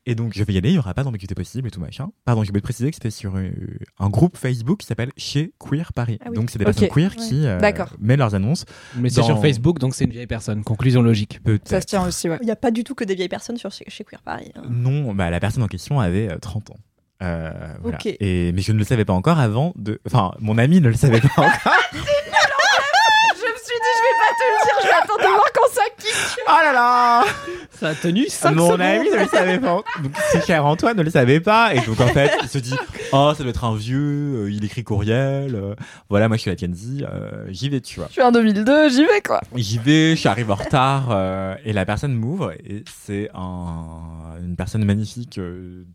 [0.06, 2.10] Et donc, je vais y aller, il n'y aura pas d'ambiguïté possible et tout machin.
[2.26, 3.52] Pardon, j'ai oublié de préciser que c'était sur euh,
[4.00, 6.18] un groupe Facebook qui s'appelle Chez Queer Paris.
[6.24, 6.36] Ah oui.
[6.36, 6.72] Donc, c'est des Ok.
[6.72, 7.94] personnes queer qui euh, D'accord.
[8.00, 8.66] mettent leurs annonces.
[8.96, 10.64] Mais c'est Dans- sur Facebook, donc c'est une vieille personne.
[10.64, 11.40] Conclusion logique.
[11.66, 12.38] Ça se tient aussi, ouais.
[12.42, 14.52] Il n'y a pas du tout que des vieilles personnes sur chez, chez Queer Paris.
[14.56, 14.64] hein.
[14.70, 16.78] Non, bah, la personne en question avait euh, 30 ans.
[17.22, 17.98] Euh, voilà.
[17.98, 18.06] Ok.
[18.20, 20.00] Et, mais je ne le savais pas encore avant de.
[20.08, 21.44] Enfin, mon ami ne le savait pas encore.
[23.36, 25.52] Je me suis dit, je vais pas te le dire, je vais attendre de voir
[25.54, 26.40] quand ça kick.
[26.48, 27.24] oh là là
[27.80, 28.82] Ça a tenu 5 Mon secondes.
[28.82, 29.82] ami ne le savait pas.
[30.04, 31.74] Donc, c'est cher Antoine ne le savait pas.
[31.74, 32.76] Et donc, en fait, il se dit
[33.14, 35.56] Oh, ça doit être un vieux, euh, il écrit courriel.
[35.56, 35.76] euh,
[36.10, 38.08] voilà, moi, je suis la Kenzie, euh, j'y vais, tu vois.
[38.10, 39.40] Je suis en 2002, j'y vais quoi.
[39.56, 43.86] J'y vais, je arrive en retard euh, et la personne m'ouvre et c'est un,
[44.44, 45.86] une personne magnifique euh,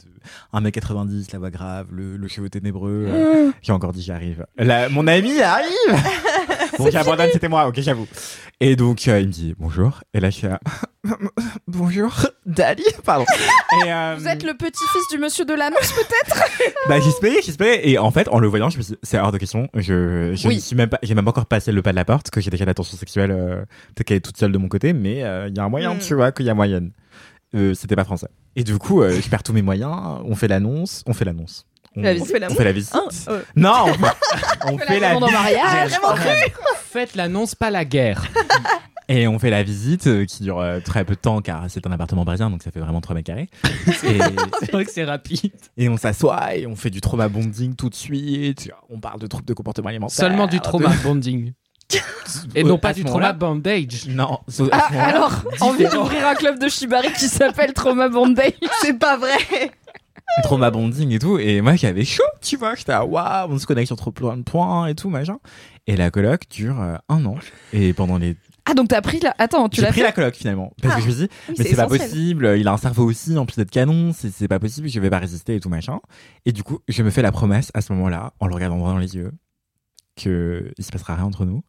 [0.55, 3.07] de 1m90, la voix grave, le, le cheveu ténébreux.
[3.09, 4.47] euh, J'ai encore dit j'arrive.
[4.57, 5.69] La- Mon ami arrive
[6.79, 8.07] Bon, j'abandonne, c'était moi, ok, j'avoue.
[8.61, 10.03] Et donc, euh, il me dit bonjour.
[10.15, 10.61] Et là, je suis là,
[11.67, 12.13] bonjour,
[12.47, 13.25] Dali, pardon.
[13.85, 16.43] Et, euh, Vous êtes le petit-fils du monsieur de l'annonce peut-être?
[16.89, 17.89] Bah, j'espérais, j'espérais.
[17.89, 19.69] Et en fait, en le voyant, je me suis dit, c'est hors de question.
[19.75, 20.57] Je, je Oui.
[20.57, 22.41] ne suis même pas, j'ai même pas encore passé le pas de la porte, que
[22.41, 23.57] j'ai déjà l'attention sexuelle, euh,
[23.95, 25.95] peut-être qu'elle est toute seule de mon côté, mais euh, il y a un moyen,
[25.95, 25.99] Mm.
[25.99, 26.91] tu vois, qu'il y a moyenne.
[27.55, 28.29] Euh, c'était pas français.
[28.57, 29.95] Et du coup, euh, je perds tous mes moyens,
[30.25, 31.67] on fait l'annonce, on fait l'annonce.
[31.97, 32.31] On, La On visite.
[32.33, 32.95] fait la on fait la visite.
[32.95, 34.07] Hein, euh, Non, on fait,
[34.67, 35.89] on fait la mariage.
[35.91, 36.01] visite.
[36.91, 38.25] Faites l'annonce, pas la guerre.
[39.09, 41.87] Et on fait la visite euh, qui dure euh, très peu de temps car c'est
[41.87, 43.51] un appartement parisien donc ça fait vraiment 3 mètres carrés.
[44.03, 44.19] Et,
[44.61, 45.53] C'est vrai que c'est rapide.
[45.77, 48.71] et on s'assoit et on fait du trauma bonding tout de suite.
[48.89, 50.17] On parle de troubles de comportement alimentaire.
[50.17, 51.53] Seulement du de- trauma bonding.
[52.55, 54.07] Et non pas du trauma bandage.
[54.09, 54.39] Non.
[54.73, 58.55] Ah, alors, envie d'ouvrir un club de Shibari qui s'appelle Trauma Bondage.
[58.81, 59.37] c'est pas vrai
[60.43, 61.39] trauma bonding et tout.
[61.39, 62.75] Et moi j'avais chaud, tu vois.
[62.75, 65.39] J'étais à waouh, on se connecte sur trop plein de points et tout machin.
[65.87, 67.37] Et la coloc dure euh, un an.
[67.73, 69.35] Et pendant les Ah, donc t'as pris la.
[69.39, 70.73] Attends, tu l'as pris fait la coloc finalement.
[70.83, 70.97] Parce Ah.
[70.99, 73.45] que je me dit, Oui, mais c'est pas possible, il a un cerveau aussi, en
[73.47, 76.01] plus d'être canon, c'est c'est pas possible, je vais pas résister et tout machin.
[76.47, 78.91] Et du coup, je me fais la promesse à ce moment-là, en le regardant droit
[78.93, 79.31] dans les yeux,
[80.17, 81.63] que il se passera rien entre nous.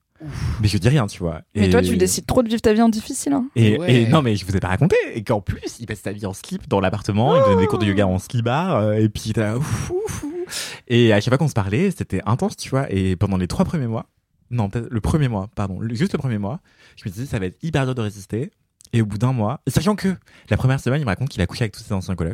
[0.61, 1.41] Mais je dis rien, tu vois.
[1.55, 3.33] Mais Et- toi, tu décides trop de vivre ta vie en difficile.
[3.33, 3.45] Hein.
[3.55, 3.93] Et, Ouais.
[4.03, 4.95] et non, mais je vous ai pas raconté.
[5.13, 7.79] Et qu'en plus, il passe sa vie en slip dans l'appartement, il donnait des cours
[7.79, 10.81] de yoga en slip-bar, euh, et puis il était là, ouf, ouf, ouf.
[10.87, 12.91] Et à chaque fois qu'on se parlait, c'était intense, tu vois.
[12.91, 14.05] Et pendant les trois premiers mois,
[14.51, 16.59] non, peut-être le premier mois, pardon, juste le premier mois,
[16.95, 18.51] je me disais, ça va être hyper dur de résister.
[18.93, 20.15] Et au bout d'un mois, sachant que
[20.49, 22.33] la première semaine, il me raconte qu'il a couché avec tous ses anciens collègues.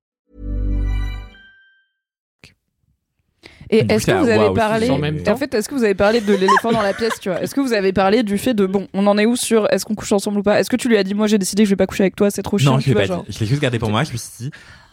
[3.73, 4.89] Et est-ce que vous avez parlé.
[4.89, 5.37] en même En temps.
[5.37, 7.41] fait, est-ce que vous avez parlé de l'éléphant dans la pièce, tu vois?
[7.41, 9.85] Est-ce que vous avez parlé du fait de bon, on en est où sur est-ce
[9.85, 10.59] qu'on couche ensemble ou pas?
[10.59, 12.15] Est-ce que tu lui as dit, moi j'ai décidé que je vais pas coucher avec
[12.15, 13.31] toi, c'est trop chiant Non, je l'ai vois, pas genre dit.
[13.33, 14.03] Je l'ai juste gardé pour moi.
[14.03, 14.51] Je me suis dit.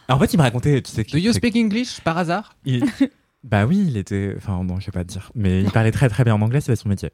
[0.08, 1.02] En fait, il me racontait, tu sais.
[1.04, 2.54] Do you speak English par hasard?
[2.64, 2.84] Il-
[3.44, 4.34] Bah oui, il était.
[4.36, 5.30] Enfin, non, je vais pas te dire.
[5.36, 7.10] Mais il parlait très très bien en anglais, c'est son métier.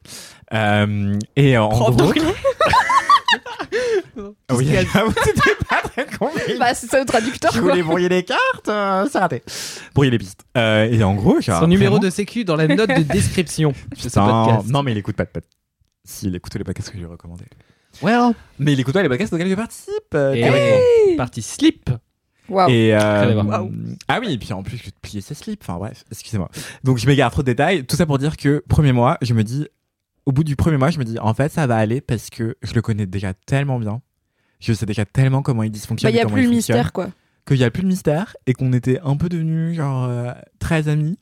[0.54, 2.12] Euh, et en Prof gros.
[4.16, 4.34] d'anglais.
[4.52, 6.58] Oui, j'avoue, c'était pas très compliqué.
[6.58, 7.70] Bah, c'est ça le traducteur, Je quoi.
[7.70, 9.42] voulais brouiller les cartes, euh, c'est raté.
[9.94, 10.44] Brouiller les pistes.
[10.56, 13.70] Euh, et en gros, genre, Son numéro vraiment- de sécu dans la note de description
[13.70, 14.68] de ce Putain, podcast.
[14.70, 15.52] Non, mais il écoute pas de podcast.
[16.04, 17.44] Si, il écoute tous les podcasts que je lui ai recommandés.
[18.02, 18.32] Well.
[18.58, 19.92] Mais il écoute pas les podcasts auxquels je participe.
[20.14, 20.76] euh, Et théoriquement.
[21.10, 21.90] ouais, partie slip.
[22.68, 23.42] Et euh.
[23.42, 23.70] Waouh.
[24.06, 25.62] ah oui, et puis en plus, je vais te plier ses slips.
[25.62, 26.50] Enfin bref, excusez-moi.
[26.82, 27.86] Donc je m'égare trop de détails.
[27.86, 29.66] Tout ça pour dire que premier mois, je me dis,
[30.26, 32.56] au bout du premier mois, je me dis, en fait, ça va aller parce que
[32.62, 34.00] je le connais déjà tellement bien.
[34.60, 36.10] Je sais déjà tellement comment il Bah, dysfonctionne.
[36.12, 37.08] il y et a plus il le mystère, quoi.
[37.46, 40.88] Qu'il y a plus de mystère et qu'on était un peu devenus genre euh, très
[40.88, 41.18] amis.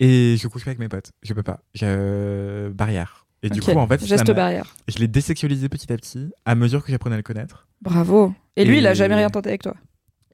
[0.00, 1.12] Et je couche pas avec mes potes.
[1.22, 1.60] Je peux pas.
[1.74, 3.26] Je barrière.
[3.42, 4.74] Et du coup, en fait, Geste barrière.
[4.88, 7.68] je l'ai désexualisé petit à petit à mesure que j'apprenais à le connaître.
[7.82, 8.32] Bravo.
[8.56, 9.74] Et lui, il a jamais rien tenté avec toi.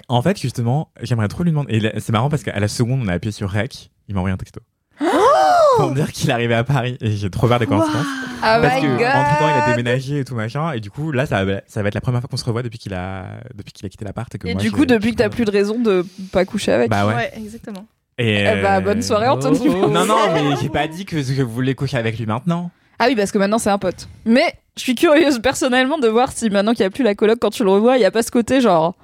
[0.08, 1.74] En fait, justement, j'aimerais trop lui demander.
[1.76, 3.90] Et c'est marrant parce qu'à la seconde, on a appuyé sur Rec.
[4.06, 4.60] Il m'a envoyé un texto.
[5.76, 6.96] pour me dire qu'il arrivait à Paris.
[7.00, 8.06] Et j'ai trop peur des coïncidences.
[8.42, 9.06] Ah Parce my que god.
[9.06, 10.72] entre temps, il a déménagé et tout machin.
[10.72, 12.62] Et du coup, là, ça va, ça va être la première fois qu'on se revoit
[12.62, 14.34] depuis qu'il a, depuis qu'il a quitté l'appart.
[14.34, 16.72] Et, que Et moi, du coup, depuis que t'as plus de raison de pas coucher
[16.72, 16.90] avec.
[16.90, 17.14] Bah ouais.
[17.14, 17.86] Ouais, exactement.
[18.18, 19.60] Et Eh bah, euh, bonne soirée, Anthony.
[19.68, 19.88] Oh.
[19.88, 22.70] Non, non, mais j'ai pas dit que je voulais coucher avec lui maintenant.
[22.98, 24.08] Ah oui, parce que maintenant c'est un pote.
[24.26, 27.38] Mais je suis curieuse personnellement de voir si maintenant qu'il n'y a plus la coloc,
[27.40, 28.94] quand tu le revois, il n'y a pas ce côté genre.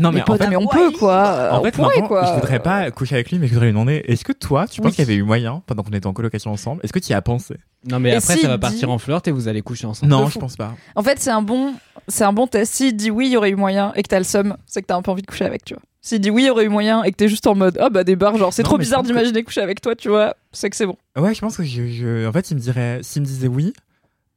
[0.00, 1.50] Non, mais mais en potes, fait, mais on peut quoi.
[1.52, 2.24] en on fait pourrait maintenant, quoi.
[2.26, 4.80] je voudrais pas coucher avec lui, mais je voudrais lui demander est-ce que toi, tu
[4.80, 7.10] penses qu'il y avait eu moyen, pendant qu'on était en colocation ensemble, est-ce que tu
[7.10, 7.56] y as pensé?
[7.88, 10.10] Non, mais Et après, ça va dit- partir en flirt et vous allez coucher ensemble.
[10.10, 10.74] Non, je pense pas.
[10.96, 11.74] En fait, c'est un bon,
[12.08, 12.74] c'est un bon test.
[12.74, 14.86] S'il dit oui, il y aurait eu moyen et que t'as le seum, c'est que
[14.86, 15.82] t'as un peu envie de coucher avec, tu vois.
[16.02, 17.90] S'il dit oui, il y aurait eu moyen et que t'es juste en mode ah
[17.90, 20.70] bah des barres, genre c'est trop bizarre que- d'imaginer coucher avec toi, tu vois, c'est
[20.70, 20.96] que c'est bon.
[21.18, 23.74] Ouais, je pense que je, je- en fait, il me dirait, s'il me disait oui,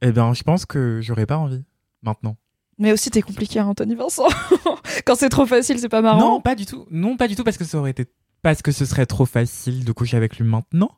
[0.02, 1.64] eh bien, je pense que j'aurais pas envie
[2.02, 2.36] maintenant.
[2.80, 4.28] Mais aussi t'es compliqué, hein, Anthony Vincent.
[5.06, 6.20] Quand c'est trop facile, c'est pas marrant.
[6.20, 6.86] Non, pas du tout.
[6.92, 8.06] Non, pas du tout parce que ça aurait été
[8.42, 10.92] parce que ce serait trop facile de coucher avec lui maintenant.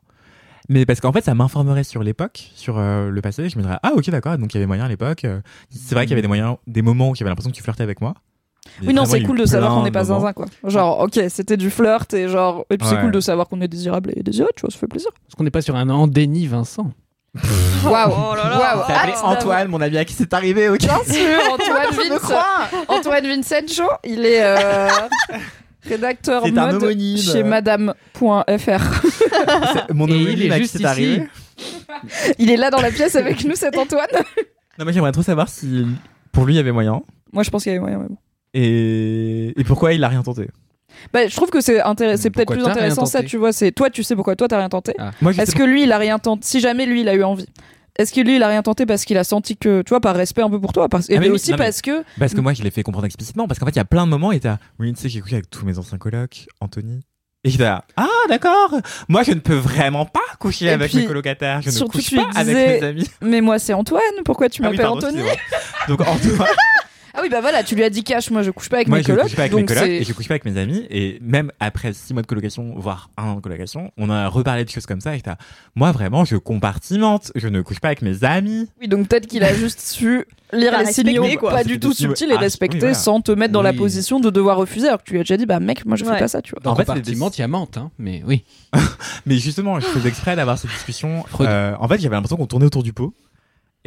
[0.68, 3.48] Mais parce qu'en fait, ça m'informerait sur l'époque, sur euh, le passé.
[3.48, 5.24] Je me dirais, ah ok, d'accord, donc il y avait moyen à l'époque.
[5.24, 7.62] euh, c'est vrai qu'il y avait des moyens, des moments où j'avais l'impression que tu
[7.62, 8.14] flirtais avec moi.
[8.82, 10.46] Oui, non, c'est cool de savoir qu'on n'est pas zinzin, quoi.
[10.64, 12.64] Genre, ok, c'était du flirt et genre.
[12.70, 14.88] Et puis c'est cool de savoir qu'on est désirable et désiré, tu vois, ça fait
[14.88, 15.10] plaisir.
[15.24, 16.90] Parce qu'on n'est pas sur un an déni, Vincent.
[17.84, 18.12] Waouh!
[18.12, 18.86] Oh là là.
[18.88, 22.32] Hâte Antoine, mon ami à qui c'est arrivé, ok Bien sûr, Antoine Vince.
[22.88, 24.88] Antoine Vincenzo, il est euh,
[25.88, 29.92] rédacteur C'est un mode chez madame.fr.
[29.94, 30.86] Mon homonyme est à qui juste c'est ici.
[30.86, 31.28] arrivé.
[32.38, 34.06] Il est là dans la pièce avec nous, cet Antoine.
[34.78, 35.86] Non, mais j'aimerais trop savoir si
[36.32, 37.98] pour lui il y avait moyen Moi, je pense qu'il y avait moyen.
[37.98, 38.16] mais bon.
[38.54, 40.48] et, et pourquoi il a rien tenté?
[41.12, 41.80] Bah, je trouve que c'est
[42.16, 43.52] c'est peut-être plus intéressant ça, tu vois.
[43.52, 44.94] C'est toi, tu sais pourquoi toi t'as rien tenté.
[45.20, 47.14] Moi, je Est-ce sais que lui, il a rien tenté Si jamais lui, il a
[47.14, 47.46] eu envie.
[47.98, 50.14] Est-ce que lui, il a rien tenté parce qu'il a senti que, tu vois, par
[50.16, 51.08] respect un peu pour toi, parce...
[51.08, 52.82] et Ah, mais oui, aussi non, mais- parce que Parce que moi, je l'ai fait
[52.82, 53.48] comprendre explicitement.
[53.48, 55.20] Parce qu'en fait, il y a plein de moments, et t'as, oui, tu sais, j'ai
[55.22, 57.00] couché avec tous mes anciens colocs, Anthony.
[57.42, 58.74] Et j'étais là, ah, d'accord.
[59.08, 61.62] Moi, je ne peux vraiment pas coucher Et avec puis, mes colocataires.
[61.62, 63.10] Je ne surtout, couche tu pas avec disais- mes amis.
[63.22, 65.22] mais moi c'est Antoine, pourquoi tu Ah oui, m'appelles Anthony.
[65.88, 66.48] Donc, Antoine,
[67.16, 68.98] Ah oui, bah voilà, tu lui as dit cash, moi je couche pas avec moi,
[68.98, 69.22] mes je colocs.
[69.24, 70.86] couche pas avec mes colocs et je couche pas avec mes amis.
[70.90, 74.64] Et même après six mois de colocation, voire un an de colocation, on a reparlé
[74.64, 75.16] de choses comme ça.
[75.16, 75.38] Et là,
[75.74, 77.32] moi, vraiment, je compartimente.
[77.34, 78.68] Je ne couche pas avec mes amis.
[78.80, 81.50] Oui, donc peut-être qu'il a juste su lire Pas les respecter, signaux quoi.
[81.50, 82.94] pas du tout subtils et Ah, oui, respecter voilà.
[82.94, 85.36] sans te mettre dans la position de devoir refuser alors que tu lui as déjà
[85.36, 86.18] dit bah mec moi je fais Ouais.
[86.20, 86.70] pas ça tu vois.
[86.72, 88.44] En fait, c'est compartiment, des- il y a menthe, hein, mais oui.
[89.26, 91.24] Mais justement, je faisais exprès d'avoir cette discussion.
[91.40, 93.12] Euh, en fait, j'avais l'impression qu'on tournait autour du pot.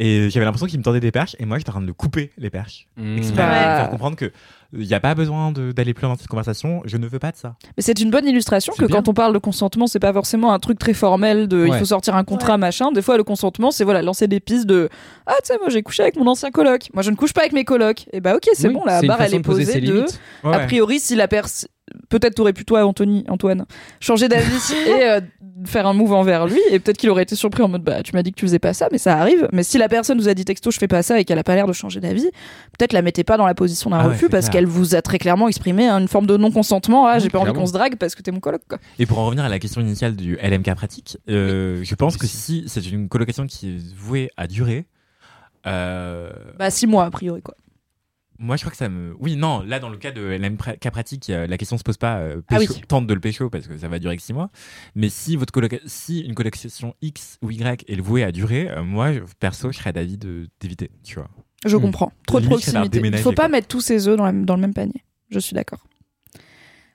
[0.02, 1.36] Et j'avais l'impression qu'il me tendait des perches.
[1.38, 2.88] Et moi, j'étais en train de le couper, les perches.
[2.96, 3.18] Mmh.
[3.18, 3.48] Exprès, Ouais.
[3.48, 4.32] pour faire comprendre que
[4.72, 6.80] il n'y a pas besoin d'aller plus loin dans cette conversation.
[6.84, 7.56] Je ne veux pas de ça.
[7.76, 8.96] Mais c'est une bonne illustration que bien.
[8.96, 11.84] quand on parle de consentement c'est pas forcément un truc très formel de il faut
[11.84, 12.92] sortir un contrat machin.
[12.92, 14.88] Des fois le consentement c'est voilà lancer des pistes de
[15.26, 16.88] ah tu sais moi j'ai couché avec mon ancien coloc.
[16.94, 18.06] Moi je ne couche pas avec mes colocs.
[18.12, 20.06] Et bah ok c'est Oui, bon la barre elle est de poser posée ses de.
[20.44, 21.68] Ouais, a priori si la personne
[22.08, 23.66] peut-être t'aurais pu toi Anthony Antoine
[24.00, 25.20] changer d'avis et euh,
[25.64, 28.14] faire un move envers lui et peut-être qu'il aurait été surpris en mode bah tu
[28.14, 29.48] m'as dit que tu faisais pas ça mais ça arrive.
[29.52, 31.44] Mais si la personne vous a dit texto je fais pas ça et qu'elle a
[31.44, 32.30] pas l'air de changer d'avis
[32.78, 35.18] peut-être la mettez pas dans la position d'un Ah refus parce qu'elle vous a très
[35.18, 38.14] clairement exprimé une forme de non consentement ah j'ai pas envie qu'on se drague parce
[38.14, 38.78] que t'es mon coloc quoi.
[38.98, 42.26] Et pour en revenir à la question initiale du LMK pratique, euh, je pense que
[42.26, 44.86] si c'est une colocation qui est vouée à durer,
[45.66, 47.54] euh, bah six mois a priori quoi
[48.40, 49.14] moi je crois que ça me.
[49.20, 52.16] Oui, non, là dans le cas de LMK pratique, euh, la question se pose pas.
[52.18, 52.82] euh, Ah pécho- oui.
[52.88, 54.48] Tente de le pécho parce que ça va durer que 6 mois.
[54.96, 55.52] Mais si, votre
[55.86, 59.92] si une colocation X ou Y est vouée à durer, euh, moi perso je serais
[59.92, 61.28] d'avis de- d'éviter, tu vois.
[61.66, 61.82] je Hmm.
[61.82, 63.48] comprends trop de proximité il faut pas quoi.
[63.50, 65.86] mettre tous ses œufs dans, la- dans le même panier je suis d'accord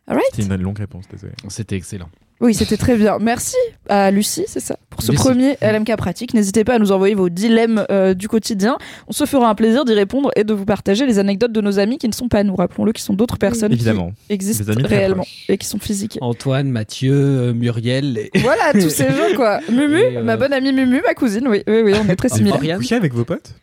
[0.08, 1.34] alright C'est une longue réponse, désolé.
[1.50, 2.10] C'était excellent.
[2.42, 3.18] Oui, c'était très bien.
[3.20, 3.56] Merci
[3.88, 5.24] à Lucie, c'est ça, pour ce Lucie.
[5.24, 6.34] premier LMK pratique.
[6.34, 8.78] N'hésitez pas à nous envoyer vos dilemmes euh, du quotidien.
[9.08, 11.80] On se fera un plaisir d'y répondre et de vous partager les anecdotes de nos
[11.80, 14.12] amis qui ne sont pas nous, rappelons-le, qui sont d'autres personnes Évidemment.
[14.28, 15.46] qui existent réellement proches.
[15.48, 16.18] et qui sont physiques.
[16.20, 18.18] Antoine, Mathieu, euh, Muriel.
[18.18, 18.32] Et...
[18.40, 19.62] Voilà, tous ces gens, quoi.
[19.72, 22.36] Mumu, euh, ma bonne amie Mumu, ma cousine, oui, oui, oui, on est très Ah,
[22.36, 22.58] similaires.
[22.58, 22.78] Oriane.
[22.80, 23.54] Coucher avec vos potes?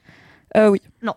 [0.57, 0.81] Euh, oui.
[1.03, 1.12] Non.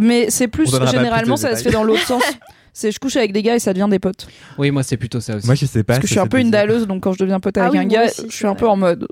[0.00, 2.22] Mais c'est plus, généralement, plus ça se fait dans l'autre sens.
[2.74, 4.26] C'est je couche avec des gars et ça devient des potes.
[4.58, 5.46] Oui, moi, c'est plutôt ça aussi.
[5.46, 5.94] Moi je sais pas.
[5.94, 7.72] Parce que je suis un peu une dalleuse, donc quand je deviens pote Ah avec
[7.72, 9.06] oui, un gars, aussi, je suis un peu en mode.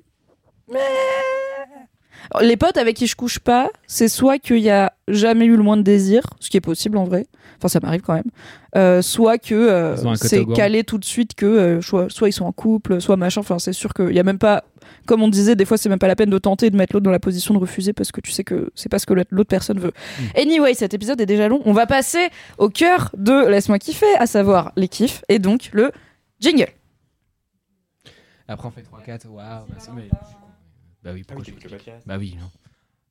[2.41, 5.63] Les potes avec qui je couche pas, c'est soit qu'il y a jamais eu le
[5.63, 7.27] moins de désir, ce qui est possible en vrai,
[7.59, 8.31] enfin ça m'arrive quand même,
[8.75, 12.47] euh, soit que euh, c'est calé tout de suite que euh, soit, soit ils sont
[12.47, 14.65] en couple, soit machin, enfin c'est sûr qu'il y a même pas,
[15.07, 17.05] comme on disait, des fois c'est même pas la peine de tenter de mettre l'autre
[17.05, 19.49] dans la position de refuser parce que tu sais que c'est pas ce que l'autre
[19.49, 19.93] personne veut.
[20.19, 20.23] Mm.
[20.39, 22.29] Anyway, cet épisode est déjà long, on va passer
[22.59, 25.93] au cœur de Laisse-moi kiffer, à savoir les kiffs, et donc le
[26.41, 26.69] jingle.
[28.49, 29.27] Après, on fait 3-4.
[29.29, 29.67] Waouh.
[29.67, 30.09] Bah, mais-
[31.03, 31.55] bah oui, pourquoi tu-
[32.07, 32.51] Bah oui, non.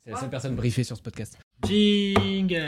[0.04, 1.38] C'est la seule personne briefée sur ce podcast.
[1.64, 2.68] Jingle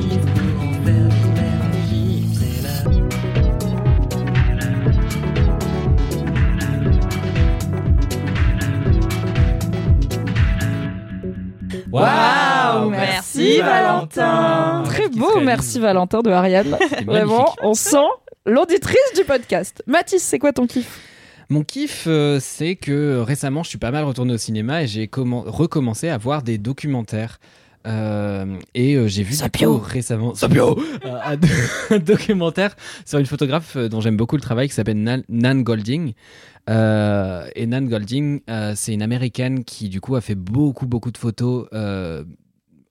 [11.91, 14.83] Waouh, merci, Valentin.
[14.85, 16.77] Très beau, merci Valentin de Ariane.
[17.05, 17.97] Vraiment, on sent
[18.45, 19.83] l'auditrice du podcast.
[19.87, 20.99] Mathis, c'est quoi ton kiff?
[21.49, 25.07] Mon kiff, euh, c'est que récemment, je suis pas mal retourné au cinéma et j'ai
[25.07, 27.39] commen- recommencé à voir des documentaires.
[27.87, 29.77] Euh, et euh, j'ai vu Sapio.
[29.79, 30.79] récemment Sapio
[31.25, 31.47] un, do-
[31.89, 32.75] un documentaire
[33.05, 36.13] sur une photographe euh, dont j'aime beaucoup le travail qui s'appelle Nan, Nan Golding.
[36.69, 38.41] Euh, et Nan Golding,
[38.75, 41.67] c'est une américaine qui du coup a fait beaucoup beaucoup de photos,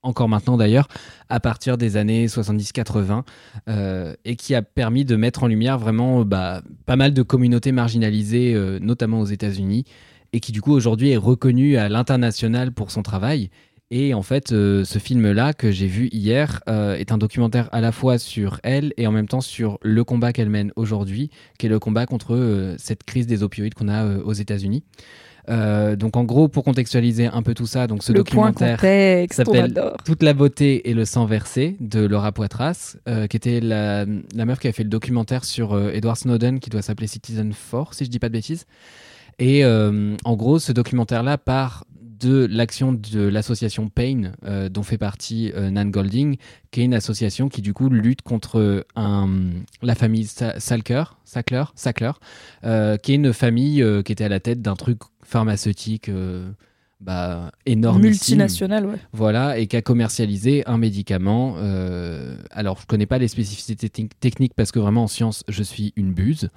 [0.03, 0.88] encore maintenant d'ailleurs,
[1.28, 3.22] à partir des années 70-80,
[3.68, 7.70] euh, et qui a permis de mettre en lumière vraiment bah, pas mal de communautés
[7.70, 9.84] marginalisées, notamment aux États-Unis,
[10.32, 13.51] et qui du coup aujourd'hui est reconnue à l'international pour son travail.
[13.93, 17.80] Et en fait, euh, ce film-là que j'ai vu hier euh, est un documentaire à
[17.80, 21.28] la fois sur elle et en même temps sur le combat qu'elle mène aujourd'hui,
[21.59, 24.84] qui est le combat contre euh, cette crise des opioïdes qu'on a aux États-Unis.
[25.49, 28.78] Donc en gros, pour contextualiser un peu tout ça, donc ce Le documentaire
[29.32, 29.74] s'appelle.
[30.05, 32.95] Toute la beauté et le sang versé de Laura Poitras,
[33.28, 36.82] qui était la, la meuf qui a fait le documentaire sur Edward Snowden, qui doit
[36.82, 38.64] s'appeler Citizen 4, si je dis pas de bêtises.
[39.41, 41.86] Et euh, en gros, ce documentaire-là part
[42.20, 46.36] de l'action de l'association Pain, euh, dont fait partie euh, Nan Golding,
[46.70, 49.28] qui est une association qui du coup lutte contre un,
[49.82, 52.12] la famille Sa- Salker, Sackler, Sackler,
[52.64, 56.50] euh, qui est une famille euh, qui était à la tête d'un truc pharmaceutique euh,
[57.01, 58.03] bah, énorme.
[58.03, 58.96] Multinational, ouais.
[59.12, 61.55] Voilà, et qui a commercialisé un médicament.
[61.59, 65.62] euh, alors, je connais pas les spécificités techni- techniques parce que vraiment en science, je
[65.62, 66.51] suis une buse.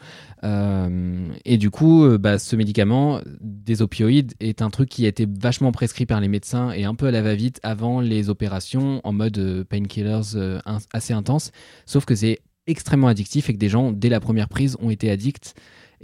[0.43, 5.09] Euh, et du coup, euh, bah, ce médicament, des opioïdes, est un truc qui a
[5.09, 8.99] été vachement prescrit par les médecins et un peu à la va-vite avant les opérations
[9.03, 10.35] en mode painkillers
[10.65, 11.51] in- assez intense.
[11.85, 15.09] Sauf que c'est extrêmement addictif et que des gens, dès la première prise, ont été
[15.09, 15.53] addicts.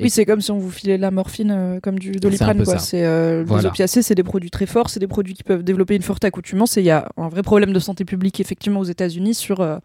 [0.01, 2.63] Oui, c'est comme si on vous filait de la morphine euh, comme du doliprane.
[2.63, 2.79] Quoi.
[2.79, 3.63] C'est euh, Voilà.
[3.63, 6.23] Les opiacés, c'est des produits très forts, c'est des produits qui peuvent développer une forte
[6.25, 6.77] accoutumance.
[6.77, 9.77] Et il y a un vrai problème de santé publique effectivement aux États-Unis sur euh,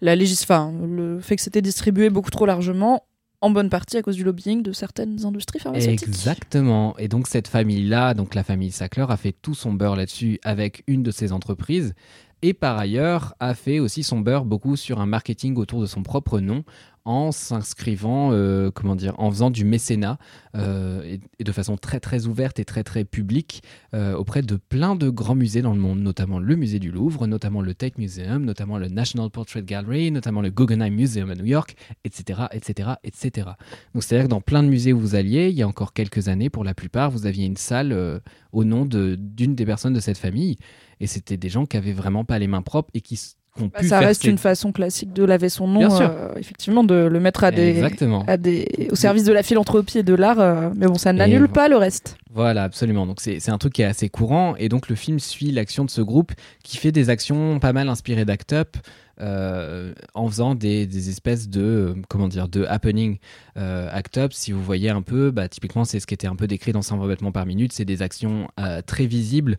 [0.00, 0.42] la légis...
[0.42, 3.04] enfin, le fait que c'était distribué beaucoup trop largement,
[3.40, 6.08] en bonne partie à cause du lobbying de certaines industries pharmaceutiques.
[6.08, 6.96] Exactement.
[6.98, 10.82] Et donc cette famille-là, donc la famille Sackler, a fait tout son beurre là-dessus avec
[10.86, 11.94] une de ses entreprises.
[12.42, 16.02] Et par ailleurs, a fait aussi son beurre beaucoup sur un marketing autour de son
[16.02, 16.62] propre nom,
[17.08, 20.18] en s'inscrivant, euh, comment dire, en faisant du mécénat
[20.54, 23.62] euh, et, de façon très très ouverte et très très publique
[23.94, 27.26] euh, auprès de plein de grands musées dans le monde, notamment le musée du Louvre,
[27.26, 31.46] notamment le Tate Museum, notamment le National Portrait Gallery, notamment le Guggenheim Museum à New
[31.46, 33.48] York, etc., etc., etc.
[33.94, 36.28] Donc c'est-à-dire que dans plein de musées où vous alliez, il y a encore quelques
[36.28, 38.20] années, pour la plupart, vous aviez une salle
[38.52, 40.56] au nom de- d'une des personnes de cette famille,
[41.00, 43.18] et c'était des gens qui avaient vraiment pas les mains propres et qui
[43.62, 46.28] ont Bah, pu ça faire reste ces- une façon classique de laver son nom, euh,
[46.36, 48.24] effectivement, de le mettre à des, Exactement.
[48.26, 50.40] à des, au service de la philanthropie et de l'art.
[50.40, 52.16] euh, mais bon, ça n'annule pas le reste.
[52.34, 53.06] Voilà, absolument.
[53.06, 55.84] Donc c'est c'est un truc qui est assez courant et donc le film suit l'action
[55.84, 56.32] de ce groupe
[56.62, 58.76] qui fait des actions pas mal inspirées d'Act Up
[59.20, 63.18] euh, en faisant des, espèces de euh, comment dire de happening
[63.56, 64.32] euh, Act Up.
[64.32, 66.82] Si vous voyez un peu, bah, typiquement c'est ce qui était un peu décrit dans
[66.82, 67.72] 100 revêtements par minute.
[67.72, 68.48] C'est des actions
[68.86, 69.58] très visibles,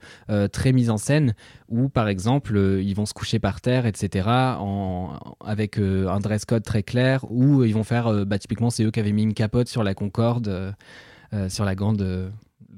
[0.52, 1.34] très mises en scène
[1.68, 4.30] où par exemple ils vont se coucher par terre, etc.
[5.46, 9.00] Avec un dress code très clair où ils vont faire, bah, typiquement c'est eux qui
[9.00, 10.76] avaient mis une capote sur la Concorde.
[11.50, 12.32] sur la grande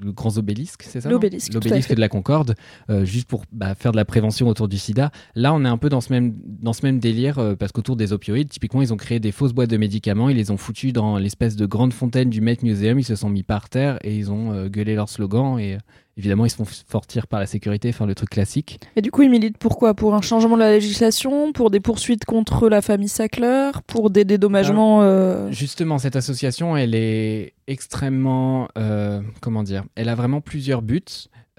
[0.03, 2.55] le grand obélisque, c'est ça L'obélisque, de la Concorde,
[2.89, 5.11] euh, juste pour bah, faire de la prévention autour du sida.
[5.35, 7.95] Là, on est un peu dans ce même, dans ce même délire, euh, parce qu'autour
[7.95, 10.93] des opioïdes, typiquement, ils ont créé des fausses boîtes de médicaments, ils les ont foutus
[10.93, 14.15] dans l'espèce de grande fontaine du Met Museum, ils se sont mis par terre et
[14.15, 15.77] ils ont euh, gueulé leur slogan, et
[16.17, 18.79] évidemment, ils se font sortir par la sécurité, enfin le truc classique.
[18.95, 21.51] Et du coup, ils militent pourquoi Pour un changement de la législation?
[21.53, 23.71] Pour des poursuites contre la famille Sackler?
[23.87, 30.15] Pour des dédommagements euh, Justement, cette association, elle est extrêmement, euh, comment dire, elle a
[30.15, 31.03] vraiment plusieurs buts.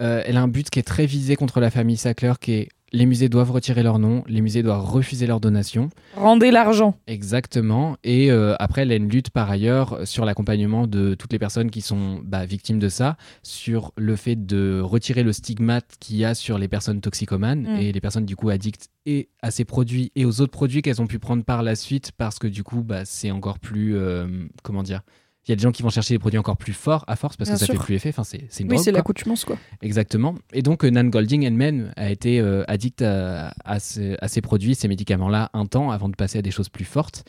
[0.00, 2.68] Euh, elle a un but qui est très visé contre la famille Sackler, qui est
[2.92, 5.88] les musées doivent retirer leur nom, les musées doivent refuser leurs donations.
[6.14, 6.94] Rendez l'argent.
[7.06, 7.96] Exactement.
[8.04, 11.70] Et euh, après, elle a une lutte par ailleurs sur l'accompagnement de toutes les personnes
[11.70, 16.24] qui sont bah, victimes de ça, sur le fait de retirer le stigmate qu'il y
[16.24, 17.76] a sur les personnes toxicomanes Mm.
[17.76, 21.02] et les personnes du coup addictes et à ces produits et aux autres produits qu'elles
[21.02, 24.26] ont pu prendre par la suite parce que du coup, bah, c'est encore plus, euh,
[24.62, 25.02] comment dire,
[25.46, 27.36] Il y a des gens qui vont chercher des produits encore plus forts à force
[27.36, 27.74] parce Bien que ça sûr.
[27.74, 28.10] fait plus effet.
[28.10, 29.56] Enfin, c'est c'est une Oui, c'est l'accoutumance, quoi.
[29.80, 30.36] Exactement.
[30.52, 34.40] Et donc, euh, Nan Golding elle-même a été euh, addict à, à ce- à ces
[34.40, 37.24] produits, ces médicaments-là, un temps avant de passer à des choses plus fortes.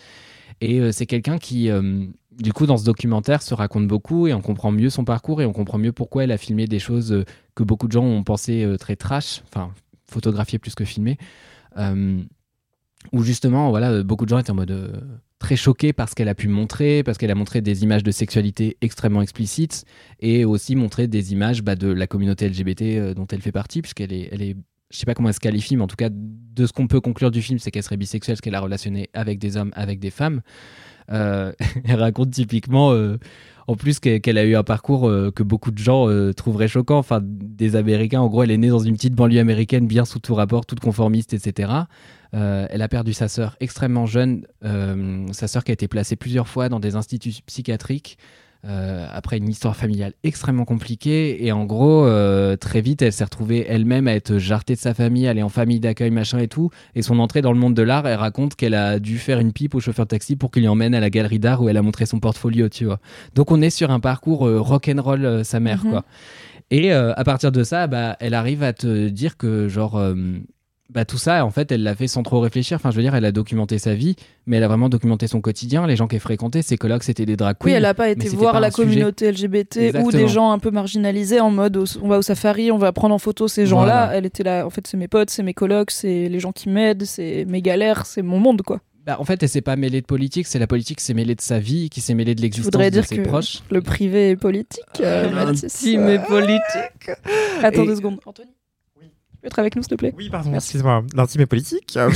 [0.61, 2.05] Et euh, c'est quelqu'un qui, euh,
[2.39, 5.45] du coup, dans ce documentaire, se raconte beaucoup et on comprend mieux son parcours et
[5.47, 8.63] on comprend mieux pourquoi elle a filmé des choses que beaucoup de gens ont pensé
[8.79, 9.71] très trash, enfin,
[10.07, 11.17] photographiées plus que filmées.
[13.11, 15.03] Où justement, voilà, beaucoup de gens étaient en mode
[15.43, 18.11] très choqués par ce qu'elle a pu montrer, parce qu'elle a montré des images de
[18.11, 19.83] sexualité extrêmement explicites
[20.21, 23.81] et aussi montré des images bah, de la communauté LGBT euh, dont elle fait partie,
[23.81, 24.55] puisqu'elle est, elle est,
[24.93, 27.01] je sais pas comment elle se qualifie, mais en tout cas, de ce qu'on peut
[27.01, 30.11] conclure du film, c'est qu'elle serait bisexuelle, qu'elle a relationné avec des hommes, avec des
[30.11, 30.41] femmes.
[31.11, 31.51] Euh,
[31.85, 33.17] elle raconte typiquement, euh,
[33.67, 36.99] en plus, qu'elle a eu un parcours euh, que beaucoup de gens trouveraient choquant.
[36.99, 40.19] Enfin, des Américains, en gros, elle est née dans une petite banlieue américaine, bien sous
[40.19, 41.71] tout rapport, toute conformiste, etc.
[42.31, 44.45] Elle a perdu sa sœur extrêmement jeune,
[45.31, 48.17] sa sœur qui a été placée plusieurs fois dans des instituts psychiatriques.
[48.65, 53.25] Euh, après une histoire familiale extrêmement compliquée et en gros euh, très vite elle s'est
[53.25, 56.69] retrouvée elle-même à être jartée de sa famille, aller en famille d'accueil machin et tout.
[56.95, 59.51] Et son entrée dans le monde de l'art elle raconte qu'elle a dû faire une
[59.51, 61.77] pipe au chauffeur de taxi pour qu'il lui emmène à la galerie d'art où elle
[61.77, 62.99] a montré son portfolio tu vois.
[63.35, 65.91] Donc on est sur un parcours euh, rock'n'roll sa mère Mhm.
[65.91, 66.05] quoi.
[66.71, 70.01] Et à partir de ça bah elle arrive à te dire que genre
[70.93, 72.75] bah, tout ça, en fait, elle l'a fait sans trop réfléchir.
[72.75, 74.15] Enfin, je veux dire, elle a documenté sa vie,
[74.45, 75.87] mais elle a vraiment documenté son quotidien.
[75.87, 77.65] Les gens qu'elle fréquentait, ses colocs, c'était des drag queens.
[77.65, 78.87] Oui, elle n'a pas été voir pas la sujet.
[78.87, 82.77] communauté LGBT ou des gens un peu marginalisés en mode on va au safari, on
[82.77, 84.05] va prendre en photo ces gens-là.
[84.05, 84.17] Voilà.
[84.17, 86.69] Elle était là, en fait, c'est mes potes, c'est mes colocs, c'est les gens qui
[86.69, 88.79] m'aident, c'est mes galères, c'est mon monde, quoi.
[89.05, 91.35] Bah, en fait, elle s'est pas mêlée de politique, c'est la politique qui s'est mêlée
[91.35, 93.61] de sa vie, qui s'est mêlée de l'existence de dire ses que proches.
[93.69, 94.79] le privé est politique.
[95.01, 95.63] euh, Mathis.
[95.63, 97.11] L'intime est politique.
[97.61, 98.19] Attends Et- deux secondes.
[98.25, 98.47] Anthony,
[99.47, 101.03] être avec nous, s'il te plaît Oui, pardon, excuse-moi.
[101.15, 101.97] L'intime est politique.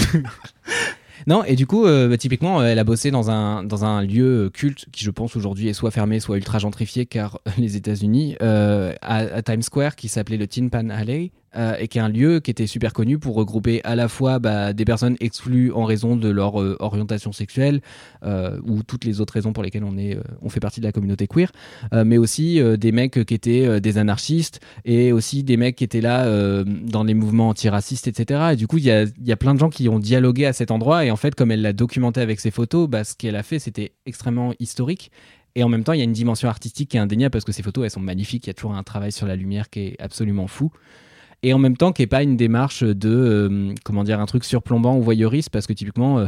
[1.25, 4.03] Non, et du coup, euh, bah, typiquement, euh, elle a bossé dans un, dans un
[4.03, 7.75] lieu euh, culte qui, je pense, aujourd'hui est soit fermé, soit ultra gentrifié, car les
[7.75, 11.97] États-Unis, euh, à, à Times Square, qui s'appelait le Tin Pan Alley, euh, et qui
[11.97, 15.15] est un lieu qui était super connu pour regrouper à la fois bah, des personnes
[15.21, 17.81] exclues en raison de leur euh, orientation sexuelle,
[18.23, 20.91] euh, ou toutes les autres raisons pour lesquelles on, est, on fait partie de la
[20.91, 21.51] communauté queer,
[21.93, 26.25] mais aussi des mecs qui étaient des anarchistes, et aussi des mecs qui étaient là
[26.63, 28.49] dans les mouvements antiracistes, etc.
[28.53, 30.53] Et du coup, il y a, y a plein de gens qui ont dialogué à
[30.53, 31.05] cet endroit.
[31.05, 33.59] Et en fait, comme elle l'a documenté avec ses photos, bah, ce qu'elle a fait,
[33.59, 35.11] c'était extrêmement historique.
[35.55, 37.51] Et en même temps, il y a une dimension artistique qui est indéniable parce que
[37.51, 38.45] ces photos, elles sont magnifiques.
[38.45, 40.71] Il y a toujours un travail sur la lumière qui est absolument fou.
[41.43, 44.43] Et en même temps, qui n'est pas une démarche de, euh, comment dire, un truc
[44.43, 46.27] surplombant ou voyeuriste parce que typiquement, euh,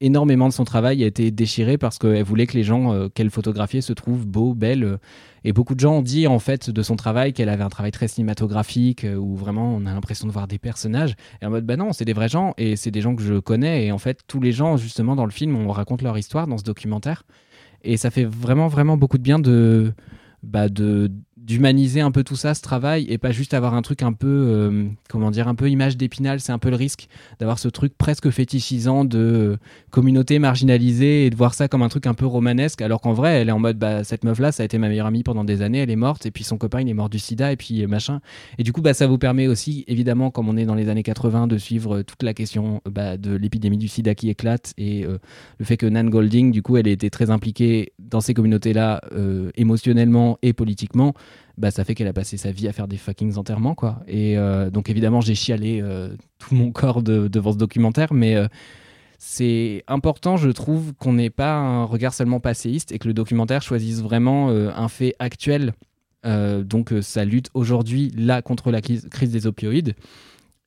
[0.00, 3.30] énormément de son travail a été déchiré parce qu'elle voulait que les gens euh, qu'elle
[3.30, 4.98] photographiait se trouvent beaux, belles.
[5.44, 7.90] et beaucoup de gens ont dit en fait de son travail qu'elle avait un travail
[7.90, 11.14] très cinématographique où vraiment on a l'impression de voir des personnages.
[11.40, 13.38] Et en mode bah non, c'est des vrais gens et c'est des gens que je
[13.38, 13.86] connais.
[13.86, 16.58] Et en fait, tous les gens justement dans le film, on raconte leur histoire dans
[16.58, 17.24] ce documentaire.
[17.82, 19.92] Et ça fait vraiment vraiment beaucoup de bien de
[20.42, 21.10] bah, de
[21.48, 24.26] d'humaniser un peu tout ça, ce travail, et pas juste avoir un truc un peu,
[24.28, 27.08] euh, comment dire, un peu image d'épinal, c'est un peu le risque
[27.40, 29.56] d'avoir ce truc presque fétichisant de euh,
[29.90, 33.40] communauté marginalisée et de voir ça comme un truc un peu romanesque, alors qu'en vrai,
[33.40, 35.62] elle est en mode, bah, cette meuf-là, ça a été ma meilleure amie pendant des
[35.62, 37.82] années, elle est morte, et puis son copain, il est mort du sida, et puis
[37.82, 38.20] euh, machin.
[38.58, 41.02] Et du coup, bah, ça vous permet aussi, évidemment, comme on est dans les années
[41.02, 45.06] 80, de suivre toute la question bah, de l'épidémie du sida qui éclate, et
[45.58, 49.00] le fait que Nan Golding, du coup, elle était très impliquée dans ces communautés-là,
[49.56, 51.14] émotionnellement et politiquement,
[51.58, 54.00] bah, ça fait qu'elle a passé sa vie à faire des fucking enterrements, quoi.
[54.06, 58.36] Et euh, donc, évidemment, j'ai chialé euh, tout mon corps de- devant ce documentaire, mais
[58.36, 58.46] euh,
[59.18, 63.60] c'est important, je trouve, qu'on n'ait pas un regard seulement passéiste et que le documentaire
[63.62, 65.72] choisisse vraiment un fait actuel.
[66.24, 69.94] Donc, ça lutte aujourd'hui, là, contre la crise des opioïdes.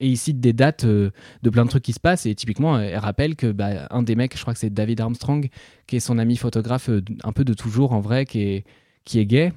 [0.02, 2.26] Et il cite des dates de plein de trucs qui se passent.
[2.26, 5.48] Et typiquement, elle rappelle que bah, un des mecs, je crois que c'est David Armstrong,
[5.88, 6.90] qui est son ami photographe
[7.24, 8.66] un peu de toujours en vrai, qui est,
[9.06, 9.54] qui est gay.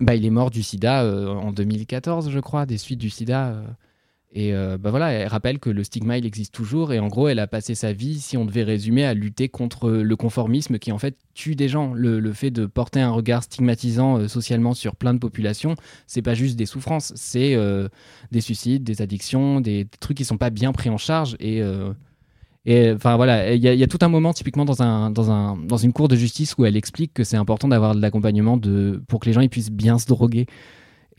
[0.00, 3.48] Bah, il est mort du sida euh, en 2014, je crois, des suites du sida.
[3.48, 3.62] euh.
[4.32, 6.92] et euh, bah voilà, elle rappelle que le stigma, il existe toujours.
[6.92, 9.90] Et en gros, elle a passé sa vie, si on devait résumer, à lutter contre
[9.90, 11.94] le conformisme qui, en fait, tue des gens.
[11.94, 15.74] Le, le fait de porter un regard stigmatisant socialement sur plein de populations,
[16.06, 17.56] c'est pas juste des souffrances, c'est
[18.30, 21.36] des suicides, des addictions, des trucs qui sont pas bien pris en charge.
[21.40, 21.62] Et.
[22.66, 25.10] Et enfin voilà, il y, a- il y a tout un moment typiquement dans, un,
[25.10, 28.00] dans, un, dans une cour de justice où elle explique que c'est important d'avoir de
[28.00, 30.46] l'accompagnement de, pour que les gens ils puissent bien se droguer.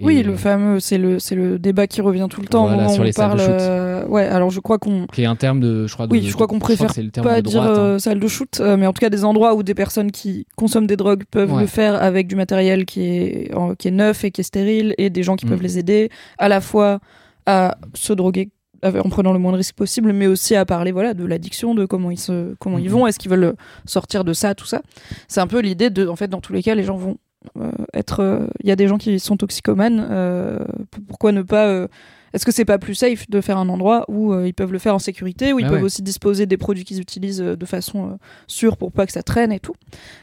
[0.02, 2.68] Et, Oui, le fameux, c'est le, c'est le débat qui revient tout le temps.
[2.68, 3.50] Voilà, sur où les on salles de parle.
[3.50, 3.62] shoot.
[3.62, 6.22] euh, ouais, alors je crois qu'on qui est un terme de, je crois, de- Oui,
[6.26, 7.82] je crois qu'on préfère c'est le terme pas de dire droite, hein.
[7.82, 10.48] euh, salle de shoot, euh, mais en tout cas des endroits où des personnes qui
[10.56, 11.62] consomment des drogues peuvent Ouais.
[11.62, 15.10] le faire avec du matériel qui est, qui est neuf et qui est stérile et
[15.10, 15.50] des gens qui Mm.
[15.50, 17.00] peuvent les aider à la fois
[17.46, 18.52] à se droguer
[18.84, 21.86] en prenant le moins de risques possible, mais aussi à parler voilà de l'addiction, de
[21.86, 22.92] comment ils se, comment ils Mhm.
[22.92, 23.56] vont, est-ce qu'ils veulent
[23.86, 24.82] sortir de ça, tout ça.
[25.28, 27.18] C'est un peu l'idée de, en fait, dans tous les cas, les gens vont
[27.58, 28.20] euh, être.
[28.22, 30.06] euh, Il y a des gens qui sont toxicomanes.
[30.10, 30.60] euh,
[31.08, 31.88] pourquoi ne pas
[32.34, 34.80] est-ce que c'est pas plus safe de faire un endroit où euh, ils peuvent le
[34.80, 35.84] faire en sécurité, où ils Ah peuvent ouais.
[35.86, 38.14] aussi disposer des produits qu'ils utilisent euh, de façon euh,
[38.48, 39.74] sûre pour pas que ça traîne et tout.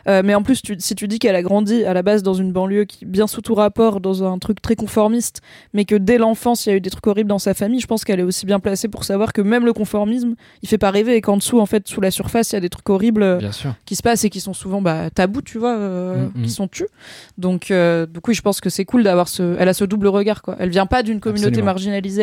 [0.06, 2.52] Mais en plus, tu- si tu dis qu'elle a grandi à la base dans une
[2.52, 5.40] banlieue qui bien sous tout rapport, dans un truc très conformiste,
[5.74, 7.86] mais que dès l'enfance il y a eu des trucs horribles dans sa famille, je
[7.86, 10.90] pense qu'elle est aussi bien placée pour savoir que même le conformisme, il fait pas
[10.90, 13.38] rêver et qu'en dessous, en fait, sous la surface, il y a des trucs horribles
[13.84, 16.42] qui se passent et qui sont souvent bah, tabous, tu vois, Mm, mm.
[16.42, 16.86] qui sont tus.
[17.38, 19.56] Donc, donc oui, je pense que c'est cool d'avoir ce.
[19.58, 20.56] Elle a ce double regard, quoi.
[20.58, 21.66] Elle vient pas d'une communauté Absolument.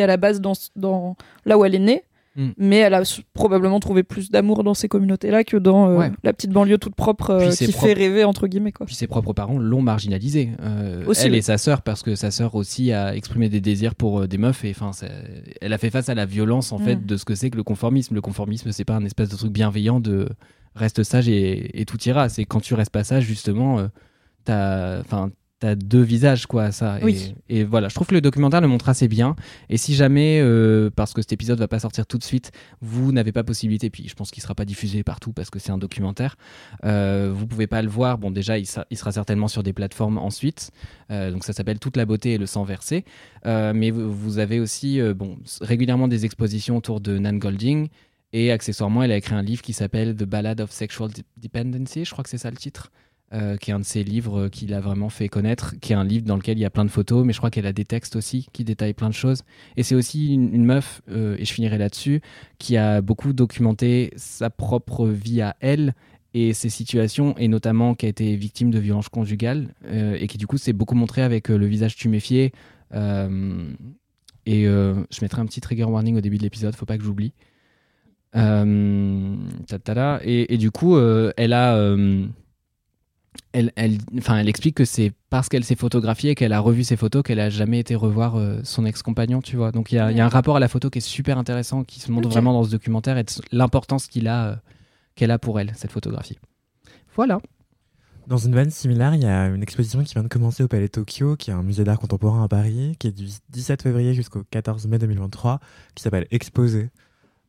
[0.02, 2.02] À la base dans, dans là où elle est née.
[2.36, 2.48] Mm.
[2.58, 3.02] Mais elle a
[3.32, 6.10] probablement trouvé plus d'amour dans ces communautés-là que dans euh, Ouais.
[6.24, 8.86] la petite banlieue toute propre euh, qui fait rêver entre guillemets quoi.
[8.86, 10.50] Puis ses propres parents l'ont marginalisée.
[10.60, 11.38] Euh, Aussi, elle oui.
[11.38, 14.64] et sa sœur, parce que sa sœur aussi a exprimé des désirs pour des meufs.
[14.64, 14.90] Et enfin,
[15.60, 16.84] elle a fait face à la violence en Mm.
[16.84, 18.16] fait de ce que c'est que le conformisme.
[18.16, 20.28] Le conformisme, c'est pas un espèce de truc bienveillant de
[20.74, 22.28] reste sage et, et tout ira.
[22.28, 23.86] C'est quand tu restes pas sage, justement,
[24.44, 25.30] t'as, enfin,
[25.64, 26.70] t'as deux visages quoi.
[26.72, 26.98] Ça.
[27.00, 27.34] Et, Oui.
[27.48, 29.34] et voilà, je trouve que le documentaire le montre assez bien.
[29.70, 32.52] Et si jamais, euh, parce que cet épisode va pas sortir tout de suite,
[32.82, 35.72] vous n'avez pas possibilité, puis je pense qu'il sera pas diffusé partout parce que c'est
[35.72, 36.36] un documentaire.
[36.84, 38.18] Euh, vous pouvez pas le voir.
[38.18, 40.70] Bon, déjà, il, sera- il sera certainement sur des plateformes ensuite.
[41.10, 43.04] Euh, donc, ça s'appelle Toute la beauté et le sang versé.
[43.44, 47.88] Mais vous, vous avez aussi, bon, régulièrement des expositions autour de Nan Golding.
[48.32, 52.04] Et accessoirement, elle a écrit un livre qui s'appelle The Ballad of Sexual Dep- Dependency.
[52.04, 52.90] Je crois que c'est ça le titre.
[53.34, 55.96] Euh, qui est un de ses livres euh, qu'il a vraiment fait connaître, qui est
[55.96, 57.72] un livre dans lequel il y a plein de photos, mais je crois qu'elle a
[57.72, 59.42] des textes aussi qui détaillent plein de choses.
[59.76, 62.20] Et c'est aussi une, meuf, euh, et je finirai là-dessus,
[62.58, 65.94] qui a beaucoup documenté sa propre vie à elle
[66.32, 70.46] et ses situations, et notamment qui a été victime de violences conjugales, et qui du
[70.46, 72.52] coup s'est beaucoup montré avec le visage tuméfié.
[72.92, 77.32] et je mettrai un petit trigger warning au début de l'épisode, faut pas que j'oublie.
[78.34, 81.96] Et, et du coup, elle a.
[83.52, 86.84] elle, elle, enfin, elle explique que c'est parce qu'elle s'est photographiée et qu'elle a revu
[86.84, 89.72] ses photos qu'elle a jamais été revoir euh, son ex-compagnon, tu vois.
[89.72, 91.38] Donc il y, a- il y a un rapport à la photo qui est super
[91.38, 94.56] intéressant, qui se montre vraiment dans ce documentaire et l'importance qu'il a, euh,
[95.14, 96.38] qu'elle a pour elle, cette photographie.
[97.16, 97.40] Voilà.
[98.26, 100.88] Dans une veine similaire, il y a une exposition qui vient de commencer au Palais
[100.88, 104.42] Tokyo, qui est un musée d'art contemporain à Paris, qui est du 17 février jusqu'au
[104.50, 105.60] 14 mai 2023,
[105.94, 106.88] qui s'appelle Exposé,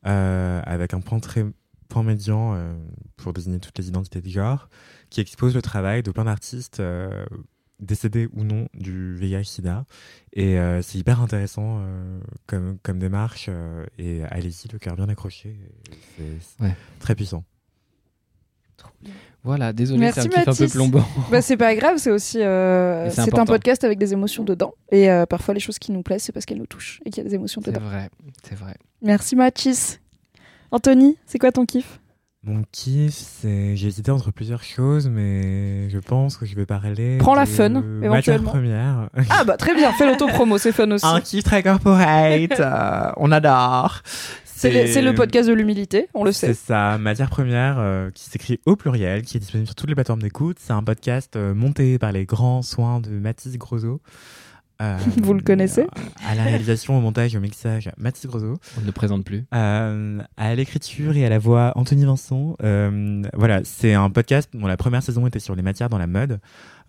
[0.06, 1.46] euh, avec un point très
[1.88, 2.74] point médian euh,
[3.16, 4.68] pour désigner toutes les identités de genre,
[5.10, 7.24] qui expose le travail de plein d'artistes euh,
[7.80, 9.84] décédés ou non du VIH/SIDA.
[10.32, 13.46] Et euh, c'est hyper intéressant euh, comme, comme démarche.
[13.48, 15.56] euh, et allez-y, le cœur bien accroché.
[16.16, 16.74] C'est c'est Ouais.
[17.00, 17.44] très puissant.
[19.42, 21.04] Voilà, désolé, c'est un kiff un peu plombant.
[21.30, 24.74] Bah, c'est pas grave, c'est aussi euh, c'est c'est un podcast avec des émotions dedans
[24.90, 27.22] et euh, parfois les choses qui nous plaisent c'est parce qu'elles nous touchent et qu'il
[27.22, 27.84] y a des émotions C'est dedans.
[27.86, 28.10] vrai,
[28.42, 28.74] c'est vrai.
[29.02, 30.00] Merci Mathis.
[30.72, 32.00] Anthony, c'est quoi ton kiff?
[32.48, 33.74] Mon kiff, c'est.
[33.76, 37.18] J'ai hésité entre plusieurs choses, mais je pense que je vais parler.
[37.18, 38.50] Prends la fun, Matière éventuellement.
[38.50, 39.10] première.
[39.30, 41.04] Ah bah très bien, fais l'auto-promo, c'est fun aussi.
[41.04, 44.02] Un kiff très corporate, euh, on adore.
[44.44, 46.54] C'est le, c'est le podcast de l'humilité, on le C'est sait.
[46.54, 50.22] ça, Matière Première, euh, qui s'écrit au pluriel, qui est disponible sur toutes les plateformes
[50.22, 50.56] d'écoute.
[50.60, 54.00] C'est un podcast euh, monté par les grands soins de Mathis Grosso.
[54.82, 55.86] Euh, Vous le connaissez
[56.26, 58.54] À la réalisation, au montage et au mixage, Mathis Grosso.
[58.76, 59.44] On ne le présente plus.
[59.54, 62.56] Euh, à l'écriture et à la voix, Anthony Vincent.
[62.62, 66.06] Euh, voilà, c'est un podcast dont la première saison était sur les matières dans la
[66.06, 66.40] mode,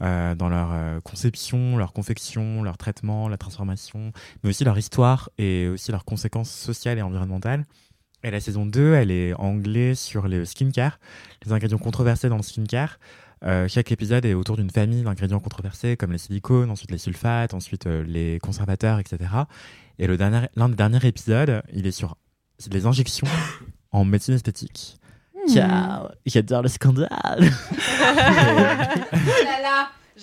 [0.02, 4.12] euh, dans leur euh, conception, leur confection, leur traitement, la transformation,
[4.44, 7.66] mais aussi leur histoire et aussi leurs conséquences sociales et environnementales.
[8.24, 11.00] Et la saison 2, elle est anglais sur le skincare,
[11.46, 13.00] les ingrédients controversés dans le skincare.
[13.44, 17.54] Euh, chaque épisode est autour d'une famille d'ingrédients controversés comme les silicones, ensuite les sulfates,
[17.54, 19.18] ensuite euh, les conservateurs, etc.
[20.00, 22.18] Et le dernier, l'un des derniers épisodes, il est sur
[22.70, 23.28] des injections
[23.92, 24.98] en médecine esthétique.
[25.48, 27.10] Ciao, j'adore le scandale.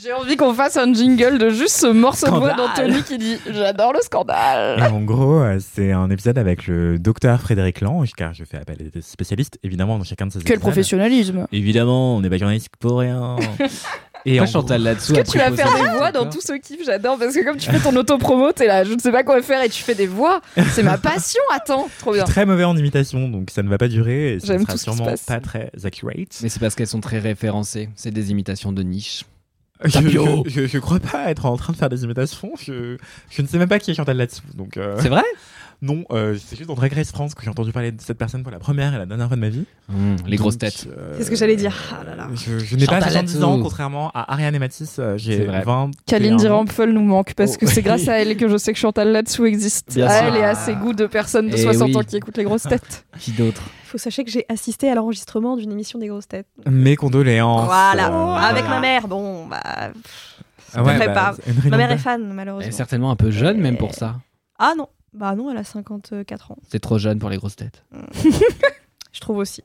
[0.02, 2.90] J'ai envie qu'on fasse un jingle de juste ce morceau de voix Scandale.
[2.90, 4.80] d'Anthony qui dit J'adore le scandale.
[4.80, 8.56] Et en gros, euh, c'est un épisode avec le docteur Frédéric Lange, car je fais
[8.56, 10.60] appel à des spécialistes, évidemment, dans chacun de ces Quel épisodes.
[10.62, 11.46] professionnalisme.
[11.52, 13.36] Évidemment, on n'est pas journaliste pour rien.
[14.26, 15.14] Et en Chantal là-dessous.
[15.14, 17.58] Est-ce que tu vas faire des voix dans tout ce kiff J'adore parce que comme
[17.58, 19.94] tu fais ton auto-promo, t'es là, je ne sais pas quoi faire et tu fais
[19.94, 20.40] des voix.
[20.72, 22.24] C'est ma passion, attends, trop Je bien.
[22.24, 24.32] suis très mauvais en imitation, donc ça ne va pas durer.
[24.34, 25.24] Et ça J'aime sera tout ce qui se sûrement passe.
[25.24, 26.38] pas très accurate.
[26.42, 27.90] Mais c'est parce qu'elles sont très référencées.
[27.96, 29.24] C'est des imitations de niche.
[29.84, 30.44] Je, Tapio.
[30.46, 32.52] je, je- je crois pas être en train de faire des imitations.
[32.60, 32.96] Je,
[33.30, 34.42] je ne sais même pas qui est Chantal là-dessous.
[34.54, 35.22] Donc, euh, C'est vrai?
[35.82, 38.42] Non, euh, c'est juste dans Drag Race France que j'ai entendu parler de cette personne
[38.42, 39.64] pour la première et la dernière fois de ma vie.
[39.88, 40.86] Mmh, les grosses têtes.
[40.96, 41.74] euh, C'est ce que j'allais dire.
[41.92, 42.28] Ah là là.
[42.34, 43.44] Je, je n'ai pas Chantal 70 Latsou.
[43.46, 44.96] ans, contrairement à Ariane et Mathis.
[44.98, 45.62] euh, C'est J'ai vrai.
[45.62, 45.90] 20.
[46.06, 47.82] Kalindi Dirampfel nous manque parce Oh, que c'est oui.
[47.82, 49.94] grâce à elle que je sais que Chantal là-dessous existe.
[49.94, 50.26] Bien à sûr.
[50.28, 51.96] elle et à ses goûts de personnes de Eh 60 oui.
[51.96, 53.04] ans qui écoutent les grosses têtes.
[53.18, 56.46] Qui d'autre Faut sachez que j'ai assisté à l'enregistrement d'une émission des grosses têtes.
[56.70, 57.66] Mes condoléances.
[57.66, 59.06] Voilà, euh, avec ma mère.
[59.08, 59.60] Bon, bah.
[60.76, 61.34] Ah ouais, bah, pas.
[61.68, 62.72] Ma mère est fan, Elle est malheureusement.
[62.72, 64.16] certainement un peu jeune, même pour ça.
[64.58, 66.58] Ah non, bah non, elle a 54 ans.
[66.68, 67.84] C'est trop jeune pour les grosses têtes.
[69.12, 69.62] Je trouve aussi.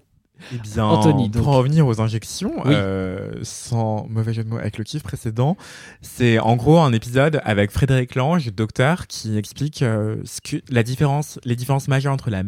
[0.53, 1.43] Eh bien, Anthony, donc.
[1.43, 2.73] pour en revenir aux injections, Oui.
[2.73, 5.57] euh, sans mauvais jeu de mots avec le kiff précédent,
[6.01, 10.83] c'est en gros un épisode avec Frédéric Lange, docteur, qui explique euh, ce que, la
[10.83, 12.43] différence, les différences majeures entre la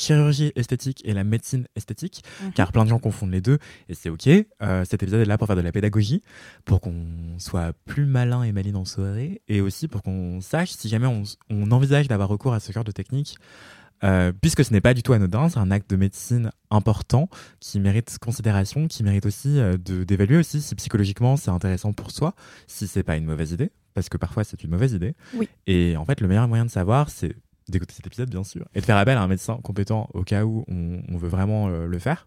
[0.00, 2.52] chirurgie esthétique et la médecine esthétique, Mhm.
[2.52, 4.28] car plein de gens confondent les deux, et c'est ok.
[4.28, 6.22] Euh, cet épisode est là pour faire de la pédagogie,
[6.64, 7.04] pour qu'on
[7.38, 11.22] soit plus malin et maline en soirée, et aussi pour qu'on sache si jamais on,
[11.50, 13.36] on envisage d'avoir recours à ce genre de technique,
[14.02, 17.28] euh, puisque ce n'est pas du tout anodin, c'est un acte de médecine important
[17.60, 22.10] qui mérite considération, qui mérite aussi euh, de- d'évaluer aussi si psychologiquement c'est intéressant pour
[22.10, 22.34] soi,
[22.66, 25.14] si c'est pas une mauvaise idée, parce que parfois c'est une mauvaise idée.
[25.34, 25.48] Oui.
[25.66, 27.34] Et en fait, le meilleur moyen de savoir, c'est
[27.70, 30.44] d'écouter cet épisode, bien sûr, et de faire appel à un médecin compétent au cas
[30.44, 32.26] où on, on veut vraiment euh, le faire,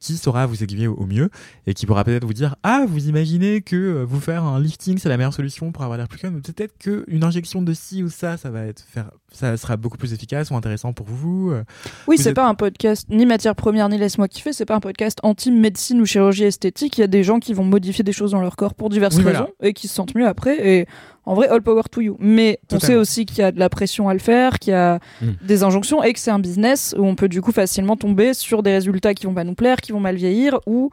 [0.00, 1.28] qui saura vous aiguiller au, mieux
[1.66, 4.96] et qui pourra peut-être vous dire Ah, vous imaginez que euh, vous faire un lifting,
[4.96, 8.04] c'est la meilleure solution pour avoir l'air plus calme, mais peut-être qu'une injection de ci
[8.04, 11.50] ou ça, ça va être faire, ça sera beaucoup plus efficace ou intéressant pour vous.
[11.50, 11.64] euh.
[12.06, 14.80] Oui, c'est êtes- pas un podcast ni matière première ni laisse-moi kiffer, c'est pas un
[14.80, 16.96] podcast anti-médecine ou chirurgie esthétique.
[16.98, 19.16] Il y a des gens qui vont modifier des choses dans leur corps pour diverses
[19.16, 19.40] Oui, voilà.
[19.40, 20.64] raisons et qui se sentent mieux après.
[20.78, 20.86] Et
[21.28, 22.16] en vrai, all power to you.
[22.18, 24.76] Mais on sait aussi qu'il y a de la pression à le faire, qu'il y
[24.76, 25.26] a Mm.
[25.46, 28.62] des injonctions et que c'est un business où on peut du coup facilement tomber sur
[28.62, 30.90] des résultats qui vont pas nous plaire, qui vont mal vieillir ou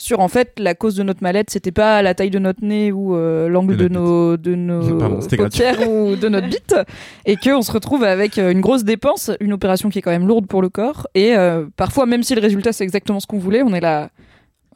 [0.00, 2.92] sur en fait la cause de notre mal-être c'était pas la taille de notre nez
[2.92, 5.62] ou euh, l'angle De de, notre nos de nos Pardon, c'était gratuit.
[5.64, 6.76] paupières ou de notre bite
[7.26, 10.12] et que on se retrouve avec euh, une grosse dépense, une opération qui est quand
[10.12, 13.26] même lourde pour le corps et euh, parfois même si le résultat c'est exactement ce
[13.26, 14.10] qu'on voulait, on est là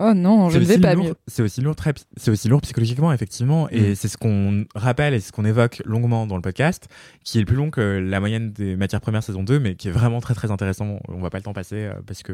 [0.02, 1.14] oh non, je C'est ne vais aussi pas lourd- mieux.
[1.28, 3.94] C'est aussi lourd, très, c'est aussi lourd psychologiquement, effectivement, et Mm.
[3.94, 6.88] c'est ce qu'on rappelle et ce qu'on évoque longuement dans le podcast,
[7.24, 9.92] qui est plus long que la moyenne des matières premières saison 2, mais qui est
[9.92, 10.98] vraiment très très intéressant.
[11.08, 12.32] On va pas le temps passer euh, parce que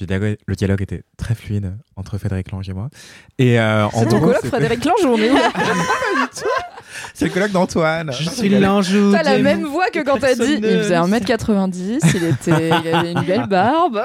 [0.00, 2.90] le dialogue, le dialogue était très fluide entre Frédéric Lange et moi.
[3.38, 5.36] Et euh, en C'est ton gros, Frédéric Lange, on est où?
[7.14, 8.12] c'est le colloque d'Antoine.
[8.12, 9.12] Je suis l'anjou.
[9.12, 13.12] T'as la même voix que quand t'as dit il faisait 1m90, il, était, il avait
[13.12, 14.02] une belle barbe.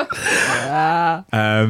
[0.64, 1.26] Voilà.
[1.34, 1.68] Euh,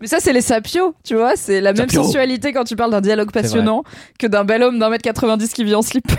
[0.00, 1.36] Mais ça, c'est les sapios, tu vois.
[1.36, 2.04] C'est la même Sapio.
[2.04, 3.84] sensualité quand tu parles d'un dialogue passionnant
[4.18, 6.06] que d'un bel homme d'un mètre 90 qui vit en slip.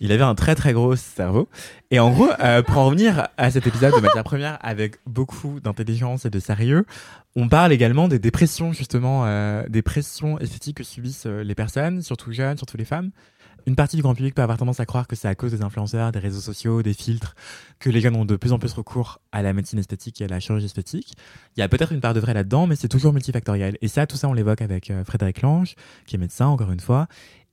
[0.00, 1.48] il avait un très très gros cerveau.
[1.90, 5.58] Et en gros, euh, pour en revenir à cet épisode de matière première avec beaucoup
[5.60, 6.84] d'intelligence et de sérieux,
[7.40, 12.02] on parle également des dépressions, justement, euh, des pressions esthétiques que subissent euh, les personnes,
[12.02, 13.12] surtout jeunes, surtout les femmes.
[13.64, 15.62] Une partie du grand public peut avoir tendance à croire que c'est à cause des
[15.62, 17.36] influenceurs, des réseaux sociaux, des filtres,
[17.78, 20.26] que les jeunes ont de plus en plus recours à la médecine esthétique et à
[20.26, 21.14] la chirurgie esthétique.
[21.56, 23.78] Il y a peut-être une part de vrai là-dedans, mais c'est toujours multifactoriel.
[23.82, 25.76] Et ça, tout ça, on l'évoque avec euh, Frédéric Lange,
[26.06, 27.06] qui est médecin, encore une fois.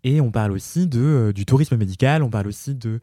[0.04, 3.02] Et on parle aussi de, du tourisme médical, on parle aussi de,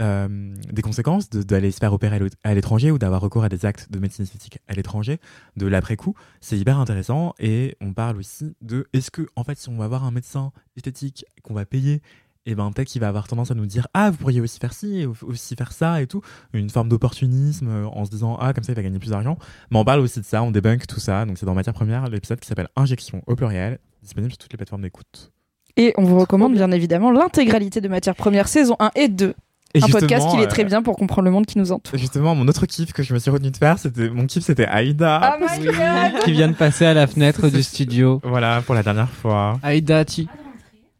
[0.00, 3.90] euh, des conséquences d'aller se faire opérer à l'étranger ou d'avoir recours à des actes
[3.90, 5.18] de médecine esthétique à l'étranger,
[5.56, 6.14] de l'après-coup.
[6.40, 7.34] C'est hyper intéressant.
[7.38, 10.52] Et on parle aussi de est-ce que, en fait, si on va voir un médecin
[10.76, 12.00] esthétique qu'on va payer,
[12.46, 14.72] et ben peut-être qu'il va avoir tendance à nous dire ah vous pourriez aussi faire
[14.72, 16.22] ci, aussi faire ça et tout,
[16.54, 19.36] une forme d'opportunisme euh, en se disant ah comme ça il va gagner plus d'argent.
[19.70, 21.26] Mais on parle aussi de ça, on débunk tout ça.
[21.26, 24.56] Donc c'est dans matière première l'épisode qui s'appelle Injection au pluriel, disponible sur toutes les
[24.56, 25.30] plateformes d'écoute.
[25.76, 29.34] Et on vous recommande bien évidemment l'intégralité de Matières Premières, saison 1 et 2.
[29.74, 31.98] Et un podcast qui est euh, très bien pour comprendre le monde qui nous entoure.
[31.98, 34.66] Justement, mon autre kiff que je me suis retenu de faire, c'était mon kiff, c'était
[34.66, 35.16] Aïda.
[35.22, 38.20] Ah my god Qui vient de passer à la fenêtre du studio.
[38.24, 39.58] Voilà pour la dernière fois.
[39.62, 40.26] Aïda, tu.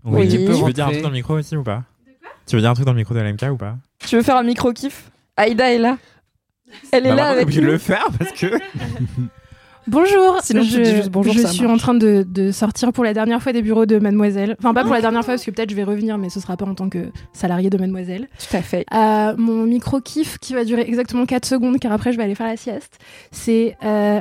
[0.05, 0.29] Oui.
[0.29, 0.93] tu peux Tu veux dire un rentrer.
[0.99, 1.83] truc dans le micro aussi ou pas
[2.47, 4.37] Tu veux dire un truc dans le micro de LMK ou pas Tu veux faire
[4.37, 5.97] un micro-kiff Aïda est là.
[6.93, 7.73] Elle est Bah, là avec obligé de nous.
[7.73, 8.47] le faire parce que.
[9.89, 11.74] Bonjour, Sinon, je, juste bonjour, je suis marche.
[11.74, 14.55] en train de, de sortir pour la dernière fois des bureaux de Mademoiselle.
[14.59, 16.57] Enfin, pas pour la dernière fois parce que peut-être je vais revenir, mais ce sera
[16.59, 18.28] pas en tant que salarié de Mademoiselle.
[18.39, 18.84] Tout à fait.
[18.93, 22.47] Euh, mon micro-kiff qui va durer exactement 4 secondes car après je vais aller faire
[22.47, 22.99] la sieste,
[23.30, 24.20] c'est euh,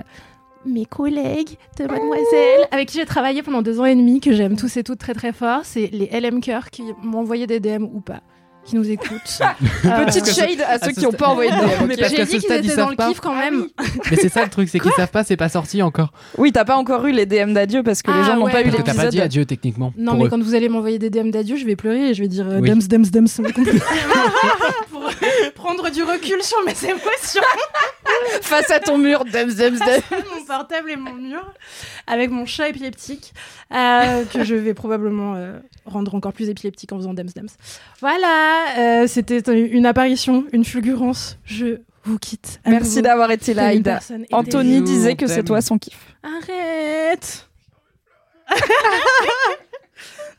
[0.65, 4.55] mes collègues de Mademoiselle avec qui j'ai travaillé pendant deux ans et demi, que j'aime
[4.55, 5.61] tous et toutes très très fort.
[5.63, 8.22] C'est les LM Cœur qui m'ont envoyé des DM ou pas,
[8.68, 9.39] qui nous écoutent.
[9.86, 11.86] Euh, Petite shade à ceux ce qui n'ont pas envoyé de DM.
[11.88, 13.07] Mais ok parce J'ai dit qu'ils étaient dans savent le pas.
[13.09, 13.68] kiff quand même.
[14.11, 16.11] Mais c'est ça le truc, c'est qu'ils savent pas, c'est pas sorti encore.
[16.38, 18.51] Oui, t'as pas encore eu les DM d'adieu parce que les Ah gens n'ont ouais,
[18.51, 19.93] pas eu que t'as pas dit adieu techniquement.
[19.97, 20.30] Non, mais eux.
[20.30, 22.59] quand vous allez m'envoyer des DM d'adieu, je vais pleurer et je vais dire euh,
[22.59, 22.70] Oui.
[22.70, 23.28] dems, dems, dems.
[24.91, 25.11] Pour
[25.55, 27.41] prendre du recul sur mes émotions.
[28.41, 30.01] Face à ton mur, dem, dem, dem.
[30.36, 31.41] Mon portable et mon mur
[32.07, 33.34] avec mon chat épileptique
[33.74, 37.48] euh, que je vais probablement euh, rendre encore plus épileptique en faisant Dems Dems.
[38.00, 38.66] Voilà,
[39.04, 41.38] euh, c'était une apparition, une fulgurance.
[41.46, 42.60] Je vous quitte.
[42.64, 44.00] à Merci d'avoir été là, Aïda.
[44.32, 46.16] Anthony disait que c'est toi son kiff.
[46.24, 47.50] Arrête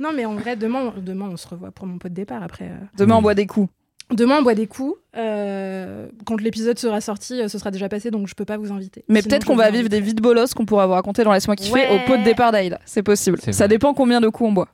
[0.00, 2.42] Non mais en vrai, demain, on- demain on se revoit pour mon pot de départ
[2.42, 2.66] après.
[2.66, 2.76] euh.
[2.96, 3.68] Demain, on boit des coups.
[4.12, 4.96] Demain on boit des coups.
[5.16, 9.04] euh, quand l'épisode sera sorti, ce sera déjà passé, donc je peux pas vous inviter.
[9.08, 11.72] Mais peut-être qu'on va vivre des vides bolos qu'on pourra vous raconter dans Laisse-moi kiffer
[11.74, 11.88] Ouais.
[12.04, 12.78] au pot de départ d'Aïda.
[12.86, 13.38] C'est possible.
[13.52, 14.68] Ça dépend combien de coups on boit.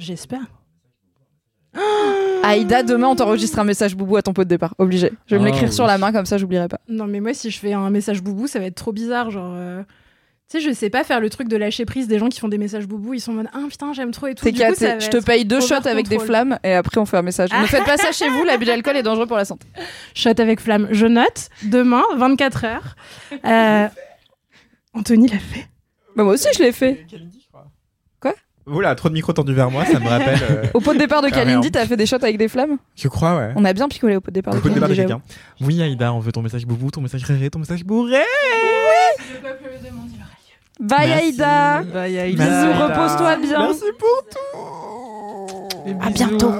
[0.00, 0.40] J'espère.
[2.42, 4.74] Aïda, demain, on t'enregistre un message boubou à ton pot de départ.
[4.78, 5.12] Obligé.
[5.26, 5.74] Je vais me l'écrire oui.
[5.74, 6.80] sur la main, comme ça, j'oublierai pas.
[6.88, 9.52] Non mais moi si je fais un message boubou, ça va être trop bizarre, genre.
[9.54, 9.82] euh,
[10.50, 12.48] Tu sais, je sais pas faire le truc de lâcher prise des gens qui font
[12.48, 14.42] des messages boubou, ils sont en mode ah putain j'aime trop et tout.
[14.42, 14.86] C'est Du coup, ça cassé.
[14.86, 16.26] va Je te être paye deux over shots avec des control.
[16.26, 17.50] flammes et après, on fait un message.
[17.52, 19.66] Ne faites pas ça chez vous, l'abus d'alcool est dangereux pour la santé.
[20.14, 20.88] Shot avec flamme.
[20.90, 22.96] Je note demain 24 heures.
[23.44, 23.86] Euh,
[24.94, 25.68] Anthony l'a fait.
[26.16, 27.06] Bah, moi aussi, je l'ai fait.
[28.70, 30.38] Oula, trop de micro tendus vers moi, ça me rappelle.
[30.50, 31.70] euh, Au pot de départ de Ah, Kalindi, merde.
[31.72, 33.52] t'as fait des shots avec des flammes Je crois, ouais.
[33.56, 35.08] On a bien picolé au pot de départ Au de pot de départ de j'avoue.
[35.08, 35.22] quelqu'un.
[35.60, 38.18] Oui, Aïda, on veut ton message boubou, ton message réré, ton message bourré.
[40.78, 41.24] Bye Merci.
[41.24, 41.82] Aïda.
[41.82, 42.86] Bye, Bisous, Aïda.
[42.88, 43.58] repose-toi bien.
[43.66, 45.68] Merci pour tout.
[45.86, 46.12] Et À bisous.
[46.28, 46.52] bientôt.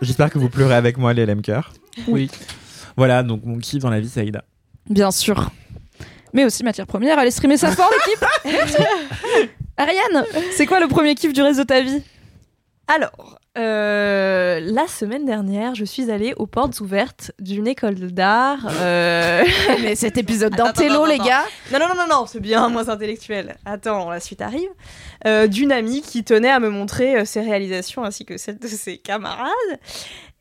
[0.00, 1.72] J'espère que vous pleurez avec moi, les LM cœur.
[2.08, 2.30] Oui.
[2.96, 4.42] Voilà, donc mon kiff dans la vie, c'est Aïda.
[4.88, 5.50] Bien sûr.
[6.32, 7.18] Mais aussi matière première.
[7.18, 9.50] Allez streamer ça fort, l'équipe.
[9.76, 12.02] Ariane, c'est quoi le premier kiff du reste de ta vie?
[12.88, 18.68] Alors, euh, la semaine dernière, je suis allée aux portes ouvertes d'une école d'art.
[18.80, 19.42] euh,
[19.82, 21.44] Mais cet épisode attends, les gars.
[21.72, 23.56] Non, non, non, non, non, c'est bien moins intellectuel.
[23.64, 24.68] Attends, la suite arrive.
[25.26, 28.98] Euh, D'une amie qui tenait à me montrer ses réalisations ainsi que celles de ses
[28.98, 29.50] camarades.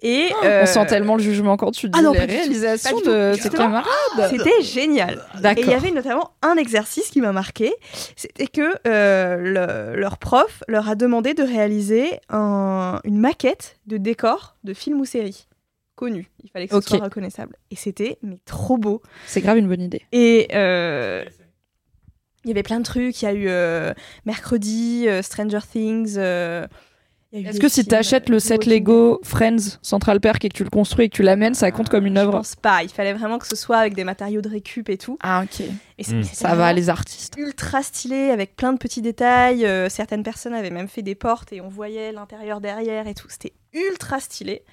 [0.08, 3.34] Et On euh, sent tellement le jugement quand tu dis ah non, les réalisations de
[3.42, 3.86] tes camarades.
[4.30, 5.20] C'était génial.
[5.58, 7.74] Et il y avait notamment un exercice qui m'a marqué,
[8.16, 9.38] c'était que euh,
[9.96, 15.00] le- leur prof leur a demandé de réaliser un- une maquette de décor de film
[15.00, 15.48] ou série
[15.96, 16.30] connu.
[16.44, 17.56] Il fallait que ce soit reconnaissable.
[17.72, 19.02] Et c'était mais trop beau.
[19.26, 20.04] C'est grave une bonne idée.
[20.12, 21.24] Et euh,
[22.44, 23.22] il y avait plein de trucs.
[23.24, 23.94] Il y a eu euh,
[24.26, 26.18] mercredi, euh, Stranger Things.
[27.34, 30.64] Est-ce que si t'achètes le euh, set Walking Lego Friends Central Perk et que tu
[30.64, 32.82] le construis et que tu l'amènes, ça compte comme une Je œuvre pense pas.
[32.84, 35.18] Il fallait vraiment que ce soit avec des matériaux de récup et tout.
[35.22, 35.66] Ah ok.
[35.98, 36.24] Et c'est- Mm.
[36.24, 37.34] c'était Ça va, les artistes.
[37.38, 39.66] ultra stylé avec plein de petits détails.
[39.66, 43.28] Euh, certaines personnes avaient même fait des portes et on voyait l'intérieur derrière et tout.
[43.30, 44.64] C'était ultra stylé.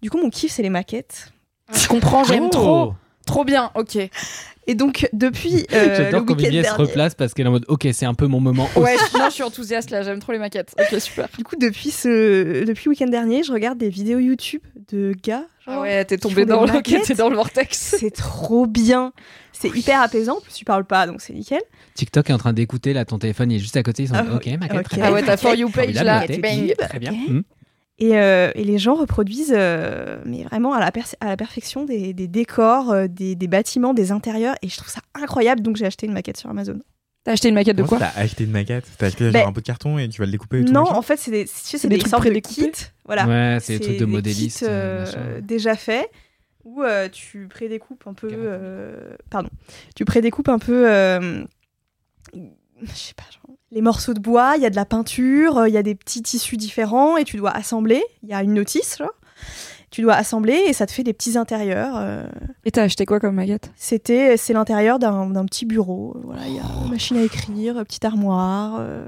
[0.00, 1.32] Du coup, mon kiff, c'est les maquettes.
[1.72, 2.94] Je comprends, j'aime Oh trop.
[3.26, 3.98] Trop bien, ok.
[4.66, 7.48] Et donc, depuis euh, le J'adore quand week-end Vivier se dernier, replace parce qu'elle est
[7.48, 8.68] en mode ok, c'est un peu mon moment.
[8.76, 10.74] Ouais, je- non, je suis enthousiaste là, j'aime trop les maquettes.
[10.78, 11.28] Ok, super.
[11.36, 15.44] du coup, depuis ce depuis le week-end dernier, je regarde des vidéos YouTube de gars.
[15.64, 17.96] genre, Ah ouais, t'es tombé dans le, dans le vortex.
[17.98, 19.12] C'est trop bien.
[19.52, 20.38] C'est hyper apaisant.
[20.38, 21.60] En plus, tu parles pas, donc c'est nickel.
[21.94, 24.02] TikTok est en train d'écouter là, ton téléphone il est juste à côté.
[24.02, 24.82] Ils sont en Ah, mode, ok, ma ok.
[24.84, 26.74] très Ah ouais, ta For You page là, bang.
[26.76, 27.12] Très bien.
[27.12, 27.42] Hmm.
[28.00, 31.84] Et, euh, et les gens reproduisent, euh, mais vraiment à la, per- à la perfection,
[31.84, 34.56] des, des décors, euh, des, des bâtiments, des intérieurs.
[34.62, 35.60] Et je trouve ça incroyable.
[35.62, 36.80] Donc j'ai acheté une maquette sur Amazon.
[37.22, 39.52] T'as acheté une maquette de Comment quoi T'as acheté une maquette T'as acheté genre un
[39.52, 41.44] bout de carton et tu vas le découper et tout non, en fait, c'est des,
[41.44, 42.70] tu sais, C'est des des, trucs sortes de kits.
[43.06, 43.26] Voilà.
[43.26, 44.68] Ouais, c'est des trucs de modélistes.
[45.42, 46.10] déjà faits
[46.64, 48.28] où euh, tu prédécoupes un peu.
[48.32, 49.50] Euh, pardon.
[49.94, 50.90] Tu prédécoupes un peu.
[50.90, 51.44] euh,
[52.34, 55.68] je sais pas, genre, les morceaux de bois, il y a de la peinture, euh,
[55.68, 58.02] il y a des petits tissus différents et tu dois assembler.
[58.22, 58.98] Il y a une notice.
[59.90, 61.94] Tu dois assembler et ça te fait des petits intérieurs.
[61.96, 62.26] euh,
[62.64, 63.70] Et t'as acheté quoi comme maquette?
[63.76, 66.16] C'était, c'est l'intérieur d'un d'un petit bureau.
[66.24, 69.06] Voilà, il y a une machine à écrire, une petite armoire, euh,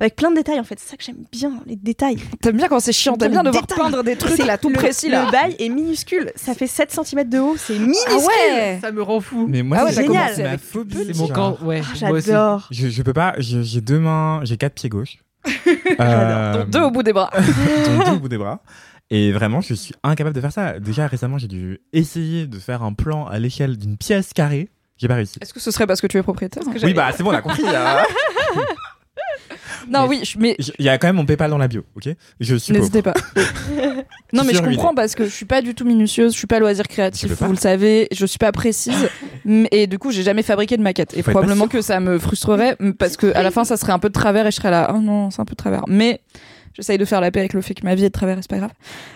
[0.00, 0.78] avec plein de détails en fait.
[0.80, 2.16] C'est ça que j'aime bien, les détails.
[2.42, 3.78] T'aimes bien quand c'est chiant, t'aimes bien devoir détail.
[3.78, 5.26] peindre des trucs là, tout le- précis là.
[5.26, 8.12] Le bail est minuscule, ça fait 7 cm de haut, c'est minuscule.
[8.12, 9.46] Ah ouais Ça me rend fou.
[9.48, 10.96] Mais moi, Ah ouais, c'est commencé c'est ma phobie.
[11.06, 11.58] C'est mon camp.
[11.62, 11.94] Ouais, Ah.
[11.94, 12.68] J'adore.
[12.70, 15.18] Je, je peux pas, j'ai deux mains, j'ai quatre pieds gauches.
[15.98, 16.66] J'adore.
[16.66, 17.30] Dont deux au bout des bras.
[17.86, 18.62] dont deux au bout des bras.
[19.10, 20.78] Et vraiment, je suis incapable de faire ça.
[20.78, 24.68] Déjà, récemment, j'ai dû essayer de faire un plan à l'échelle d'une pièce carrée.
[24.98, 25.38] J'ai pas réussi.
[25.40, 26.62] Est-ce que ce serait parce que tu es propriétaire?
[26.82, 27.64] Oui, bah c'est bon, on a compris.
[27.66, 28.02] hein.
[29.88, 31.84] Non, Mais- oui, je- mais Il y a quand même mon PayPal dans la bio,
[31.96, 32.08] ok?
[32.40, 33.14] Je suis n'hésitez pas.
[34.32, 34.76] non, mais je ruiné.
[34.76, 37.50] comprends parce que je suis pas du tout minutieuse, je suis pas loisir créatif, vous
[37.50, 39.08] le savez, je suis pas précise,
[39.72, 41.16] et du coup, j'ai jamais fabriqué de maquette.
[41.16, 43.98] Et Faut probablement que ça me frustrerait parce que à la fin, ça serait un
[43.98, 45.84] peu de travers et je serais là, oh non, c'est un peu de travers.
[45.88, 46.20] Mais
[46.74, 48.48] j'essaye de faire la paix avec le fait que ma vie est de travers c'est
[48.50, 48.70] pas grave.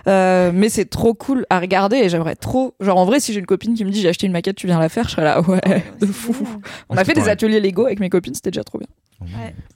[0.08, 2.74] Euh, mais c'est trop cool à regarder et j'aimerais trop.
[2.80, 4.66] Genre, en vrai, si j'ai une copine qui me dit j'ai acheté une maquette, tu
[4.66, 5.60] viens la faire, je serais là, ouais,
[6.00, 6.36] de fou.
[6.88, 8.88] On a fait des ateliers Lego avec mes copines, c'était déjà trop bien.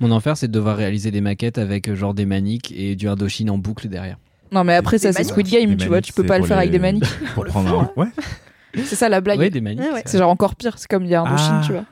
[0.00, 3.08] Mon enfer, c'est de devoir réaliser des maquettes avec euh, genre des maniques et du
[3.08, 4.18] Indochine en boucle derrière.
[4.52, 5.24] Non, mais après, ça, c'est.
[5.24, 7.04] Squid Game, tu vois, tu peux pas le faire avec des maniques.
[7.34, 8.00] Pour prendre un.
[8.00, 8.08] Ouais.
[8.84, 9.38] C'est ça la blague.
[9.38, 9.80] Ouais, des maniques.
[9.80, 10.02] Ouais, ouais.
[10.04, 10.78] C'est genre encore pire.
[10.78, 11.62] C'est comme il y a Indochine, Ah.
[11.64, 11.84] tu vois.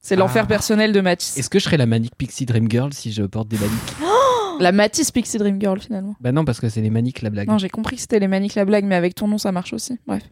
[0.00, 0.48] C'est l'enfer Ah.
[0.48, 1.36] personnel de Matisse.
[1.38, 3.94] Est-ce que je serais la manique Pixie Dream Girl si je porte des maniques
[4.60, 6.14] La Matisse Pixie Dream Girl finalement.
[6.20, 7.48] Bah non, parce que c'est les maniques la blague.
[7.48, 9.72] Non, j'ai compris que c'était les maniques la blague, mais avec ton nom ça marche
[9.72, 9.98] aussi.
[10.06, 10.22] Bref.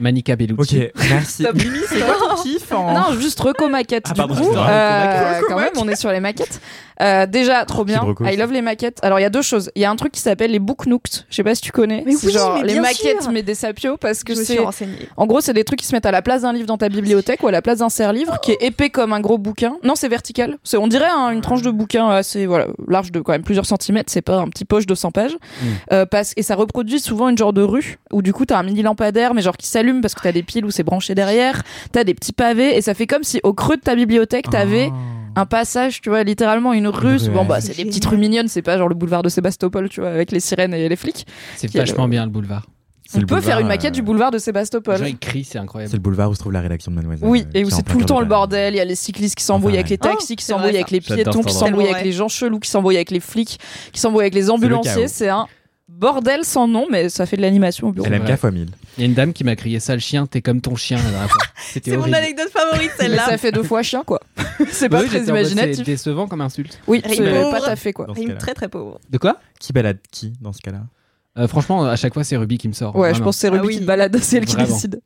[0.00, 0.84] Manica Bellucci.
[0.84, 1.46] Ok, merci.
[1.54, 4.04] Mimi, c'est quoi ton kiff en- Non, juste reco maquette.
[4.08, 6.60] Ah, du pardon, coup, euh, quand même, on est sur les maquettes.
[7.00, 8.02] Euh, déjà, trop bien.
[8.20, 8.98] I love les maquettes.
[9.02, 9.70] Alors, il y a deux choses.
[9.74, 11.24] Il y a un truc qui s'appelle les book nooks.
[11.30, 12.02] Je sais pas si tu connais.
[12.04, 13.32] Mais c'est oui, genre mais les bien maquettes, sûr.
[13.32, 14.86] mais des sapios parce que Je me suis c'est.
[15.16, 16.88] En gros, c'est des trucs qui se mettent à la place d'un livre dans ta
[16.88, 19.76] bibliothèque ou à la place d'un serre-livre qui est épais comme un gros bouquin.
[19.84, 20.58] Non, c'est vertical.
[20.64, 23.66] C'est, on dirait hein, une tranche de bouquin assez voilà, large de quand même plusieurs
[23.66, 24.10] centimètres.
[24.12, 25.36] C'est pas un petit poche de 100 pages.
[25.92, 28.62] Euh, parce, et ça reproduit souvent une genre de rue où du coup t'as un
[28.62, 31.62] mini lampadaire mais genre qui s'allume parce que t'as des piles où c'est branché derrière.
[31.92, 34.90] T'as des petits pavés et ça fait comme si au creux de ta bibliothèque t'avais
[34.90, 35.17] Oh.
[35.38, 37.18] Un passage, tu vois, littéralement une rue.
[37.30, 40.00] Bon, bah, c'est des petites rues mignonnes, c'est pas genre le boulevard de Sébastopol, tu
[40.00, 41.26] vois, avec les sirènes et les flics.
[41.56, 42.66] C'est vachement le- bien le boulevard.
[43.14, 44.98] On peut faire une maquette euh, du boulevard de Les Sébastopol.
[44.98, 45.90] gens ils crient, c'est incroyable.
[45.90, 47.26] C'est le boulevard où se trouve la rédaction de Mademoiselle.
[47.26, 48.74] Oui, euh, et où c'est tout le temps le bordel.
[48.74, 50.90] Il y a les cyclistes qui s'embrouillent Enfin, avec les taxis, qui c'est s'embrouillent avec
[50.90, 53.58] les piétons, qui s'embrouillent avec les gens chelous, qui s'embrouillent avec les flics,
[53.92, 55.08] qui s'embrouillent avec les ambulanciers.
[55.08, 55.46] C'est un
[55.88, 58.06] bordel sans nom, mais ça fait de l'animation au bureau.
[58.06, 58.68] LMK fois 1000.
[58.98, 60.98] Il y a une dame qui m'a crié sale chien, t'es comme ton chien
[61.72, 63.26] C'est mon anecdote favorite, celle-là.
[63.26, 64.20] ça fait deux fois chien, quoi.
[64.70, 65.76] c'est pas oui, très imaginatif.
[65.76, 66.80] C'est décevant comme insulte.
[66.88, 68.06] Oui, Rime c'est pas tout à fait, quoi.
[68.08, 68.98] Rime très très pauvre.
[69.08, 69.38] De quoi?
[69.60, 70.82] Qui balade qui dans ce cas-là?
[71.38, 72.96] Euh, Franchement, à chaque fois, c'est Ruby qui me sort.
[72.96, 73.74] Ouais, je pense que c'est Ah Ruby oui.
[73.74, 74.74] qui te balade, c'est elle qui Vraiment.
[74.74, 75.00] décide.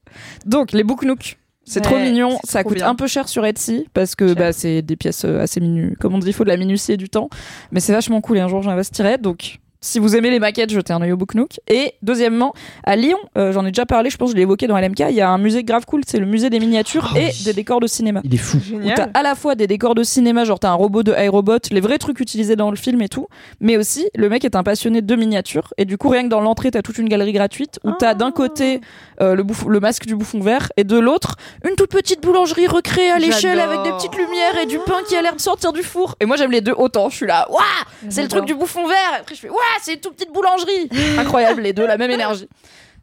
[0.46, 1.36] Donc, les book nooks.
[1.64, 2.88] C'est Ouais, trop mignon, ça trop coûte bien.
[2.88, 5.96] un peu cher sur Etsy parce que bah, c'est des pièces euh, assez minues.
[6.00, 7.28] Comme on dit, il faut de la minutie et du temps.
[7.70, 9.18] Mais c'est vachement cool et un jour j'investirai.
[9.18, 11.60] Donc, si vous aimez les maquettes, jetez un œil au Book Nook.
[11.68, 12.54] Et deuxièmement,
[12.84, 15.00] à Lyon, euh, j'en ai déjà parlé, je pense que je l'ai évoqué dans LMK,
[15.10, 17.44] il y a un musée grave cool, c'est le musée des miniatures Oh et oui.
[17.44, 18.20] des décors de cinéma.
[18.24, 18.58] Il est fou.
[18.58, 19.10] Où t'as Génial.
[19.12, 21.98] à la fois des décors de cinéma, genre t'as un robot de iRobot, les vrais
[21.98, 23.26] trucs utilisés dans le film et tout,
[23.60, 26.40] mais aussi le mec est un passionné de miniatures et du coup rien que dans
[26.40, 28.80] l'entrée t'as toute une galerie gratuite où t'as d'un côté
[29.20, 31.36] euh, le, masque du bouffon vert et de l'autre
[31.68, 33.80] une toute petite boulangerie recréée à l'échelle J'adore.
[33.80, 36.14] avec des petites lumières et du pain qui a l'air de sortir du four.
[36.20, 37.60] Et moi j'aime les deux autant, je suis là, waouh,
[38.08, 38.96] c'est le truc du bouffon vert.
[39.14, 40.88] Et après je fais, waouh, c'est une toute petite boulangerie.
[41.18, 42.48] Incroyable les deux, la même énergie.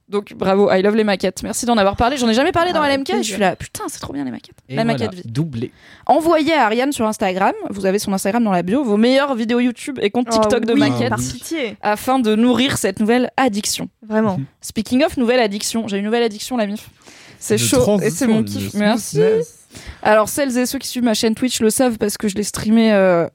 [0.07, 1.43] Donc bravo, I love les maquettes.
[1.43, 2.17] Merci d'en avoir parlé.
[2.17, 4.23] J'en ai jamais parlé dans Ah, LMK et je suis là, putain, c'est trop bien
[4.25, 4.55] les maquettes.
[4.67, 5.21] Et la voilà, maquette vie.
[5.31, 5.71] doublé.
[6.07, 9.59] Envoyez à Ariane sur Instagram, vous avez son Instagram dans la bio, vos meilleures vidéos
[9.59, 11.77] YouTube et TikTok Oh de oui, maquettes Par pitié.
[11.81, 13.87] afin de nourrir cette nouvelle addiction.
[14.01, 14.39] Vraiment.
[14.61, 16.89] Speaking of nouvelle addiction, j'ai une nouvelle addiction la mif.
[17.37, 18.73] C'est chaud et c'est mon kiff.
[18.73, 19.21] Merci.
[20.01, 22.41] Alors celles et ceux qui suivent ma chaîne Twitch le savent parce que je l'ai
[22.43, 22.91] streamé.
[22.93, 23.27] euh,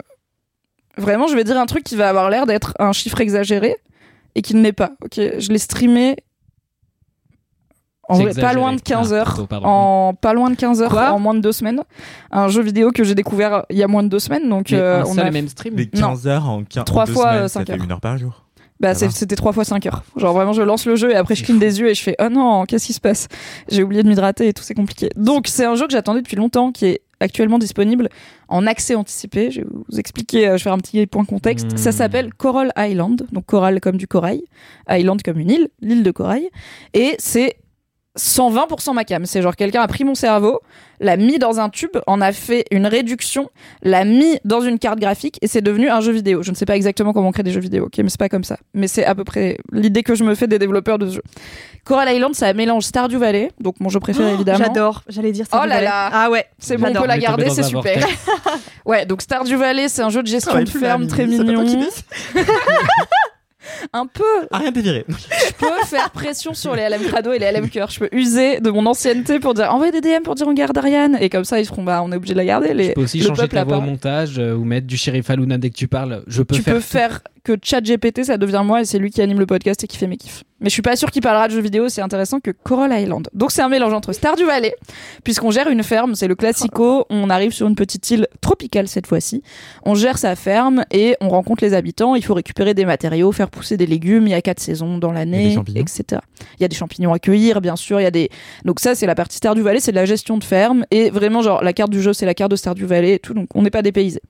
[0.97, 3.77] Vraiment, je vais dire un truc qui va avoir l'air d'être un chiffre exagéré
[4.35, 4.93] et qui ne l'est pas.
[5.03, 6.17] Ok, je l'ai streamé
[8.07, 9.35] en vrai, pas loin de 15 Ah, heures.
[9.35, 11.11] plutôt, en pas loin de 15 heures Quoi?
[11.13, 11.83] en moins de deux semaines.
[12.31, 14.47] Un jeu vidéo que j'ai découvert il y a moins de deux semaines.
[14.49, 15.73] Donc euh, on a et même stream?
[15.75, 17.85] Mais 15 heures en 15 Trois fois, semaines, euh, heures.
[17.85, 18.45] une heure par jour.
[18.81, 20.03] Bah, c'était trois fois 5 heures.
[20.17, 22.15] Genre vraiment, je lance le jeu et après je cligne des yeux et je fais
[22.21, 23.29] oh non, qu'est-ce qui se passe?
[23.71, 25.09] J'ai oublié de m'hydrater et tout, c'est compliqué.
[25.17, 28.09] Donc c'est un jeu que j'attendais depuis longtemps, qui est actuellement disponible
[28.49, 29.51] en accès anticipé.
[29.51, 31.73] Je vais vous expliquer, euh, je vais faire un petit point contexte.
[31.73, 31.77] Hmm.
[31.77, 34.45] Ça s'appelle Coral Island, donc coral comme du corail,
[34.89, 36.49] island comme une île, l'île de corail,
[36.93, 37.57] et c'est
[38.19, 39.27] 120% ma cam.
[39.27, 40.61] C'est genre quelqu'un a pris mon cerveau,
[41.01, 43.51] l'a mis dans un tube, en a fait une réduction,
[43.83, 46.43] l'a mis dans une carte graphique et c'est devenu un jeu vidéo.
[46.43, 48.29] Je ne sais pas exactement comment on crée des jeux vidéo, ok, mais c'est pas
[48.29, 48.57] comme ça.
[48.73, 51.23] Mais c'est à peu près l'idée que je me fais des développeurs de ce jeu.
[51.85, 54.59] Coral Island, ça mélange Stardew Valley, donc mon jeu préféré évidemment.
[54.59, 55.03] J'adore.
[55.09, 55.61] J'allais dire ça.
[55.63, 56.11] Oh là là.
[56.13, 56.47] Ah ouais.
[56.59, 58.07] C'est bon, on peut la garder, c'est super.
[58.87, 61.65] ouais, donc Stardew Valley, c'est un jeu de gestion de ferme très mignon.
[63.93, 64.23] Un peu,
[64.53, 65.05] Ah, rien viré.
[65.09, 67.91] je peux faire pression sur les LM Crado et les LM Cœur.
[67.91, 70.77] Je peux user de mon ancienneté pour dire envoyez des DM pour dire on garde
[70.77, 71.17] Ariane.
[71.21, 72.75] Et comme ça, ils seront bah on est obligé de la garder.
[72.75, 75.31] Les, Tu peux aussi le changer ta voix au montage euh, ou mettre du shérif
[75.31, 76.23] Aluna dès que tu parles.
[76.27, 76.75] Je peux tu faire.
[76.75, 76.87] peux tout.
[76.87, 79.99] faire que ChatGPT, ça devient moi et c'est lui qui anime le podcast et qui
[79.99, 80.45] fait mes kiffs.
[80.61, 83.29] Mais je suis pas sûr qu'il parlera de jeux vidéo, c'est intéressant que Coral Island.
[83.35, 84.75] Donc c'est un mélange entre Stardew Valley,
[85.23, 89.07] puisqu'on gère une ferme, c'est le classico, on arrive sur une petite île tropicale cette
[89.07, 89.43] fois-ci.
[89.85, 93.51] On gère sa ferme et on rencontre les habitants, il faut récupérer des matériaux, faire
[93.51, 96.23] pousser des légumes, il y a quatre saisons dans l'année, etc.
[96.59, 98.31] Il y a des champignons à cueillir, bien sûr, il y a des...
[98.65, 101.43] Donc ça c'est la partie Stardew Valley, c'est de la gestion de ferme et vraiment
[101.43, 103.61] genre la carte du jeu c'est la carte de Stardew Valley et tout, donc on
[103.61, 104.23] n'est pas dépaysé.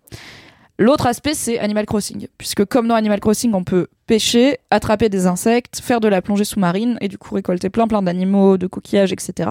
[0.79, 2.27] L'autre aspect, c'est Animal Crossing.
[2.37, 6.45] Puisque comme dans Animal Crossing, on peut pêcher, attraper des insectes, faire de la plongée
[6.45, 9.51] sous-marine et du coup récolter plein plein d'animaux, de coquillages, etc.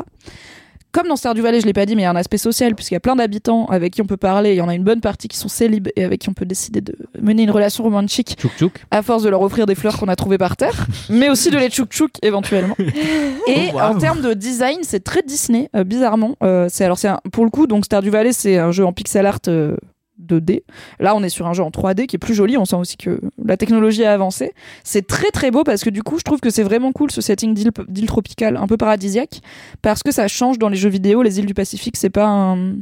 [0.91, 2.75] Comme dans Stardew Valley, je l'ai pas dit, mais il y a un aspect social
[2.75, 4.51] puisqu'il y a plein d'habitants avec qui on peut parler.
[4.51, 6.45] Il y en a une bonne partie qui sont célibes et avec qui on peut
[6.45, 8.85] décider de mener une relation romantique Tchouk tchouk.
[8.91, 11.57] à force de leur offrir des fleurs qu'on a trouvées par terre, mais aussi de
[11.57, 12.75] les tchouk tchouk éventuellement.
[13.47, 16.35] Et Oh, en termes de design, c'est très Disney, euh, bizarrement.
[16.43, 19.25] Euh, c'est alors c'est pour le coup donc Stardew Valley, c'est un jeu en pixel
[19.25, 19.75] art euh,
[20.21, 20.63] 2D.
[20.99, 22.57] Là, on est sur un jeu en 3D qui est plus joli.
[22.57, 24.53] On sent aussi que la technologie a avancé.
[24.83, 27.21] C'est très très beau parce que du coup, je trouve que c'est vraiment cool ce
[27.21, 29.41] setting d'île d'île tropicale, un peu paradisiaque,
[29.81, 31.23] parce que ça change dans les jeux vidéo.
[31.23, 32.75] Les îles du Pacifique, c'est pas un,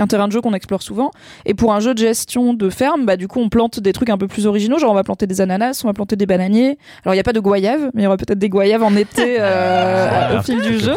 [0.00, 1.10] un terrain de jeu qu'on explore souvent.
[1.46, 4.10] Et pour un jeu de gestion de ferme, bah du coup, on plante des trucs
[4.10, 4.78] un peu plus originaux.
[4.78, 6.78] Genre, on va planter des ananas, on va planter des bananiers.
[7.04, 8.94] Alors, il n'y a pas de goyave, mais il y aura peut-être des goyaves en
[8.96, 10.94] été euh, au fil du jeu.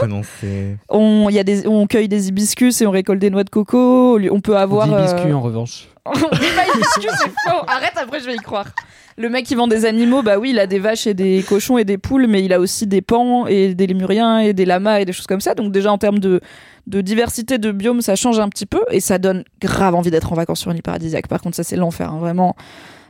[0.90, 3.50] On, il y a des, on cueille des hibiscus et on récolte des noix de
[3.50, 4.20] coco.
[4.32, 4.88] On peut avoir.
[4.88, 5.88] Dit biscuit euh, en revanche.
[6.14, 7.64] c'est faux.
[7.68, 8.68] Arrête, après je vais y croire.
[9.16, 11.78] Le mec qui vend des animaux, bah oui, il a des vaches et des cochons
[11.78, 15.00] et des poules, mais il a aussi des pans et des lémuriens et des lamas
[15.00, 15.54] et des choses comme ça.
[15.54, 16.42] Donc déjà en termes de,
[16.88, 20.32] de diversité de biomes, ça change un petit peu et ça donne grave envie d'être
[20.32, 21.28] en vacances sur une île paradisiaque.
[21.28, 22.56] Par contre, ça c'est l'enfer, hein, vraiment.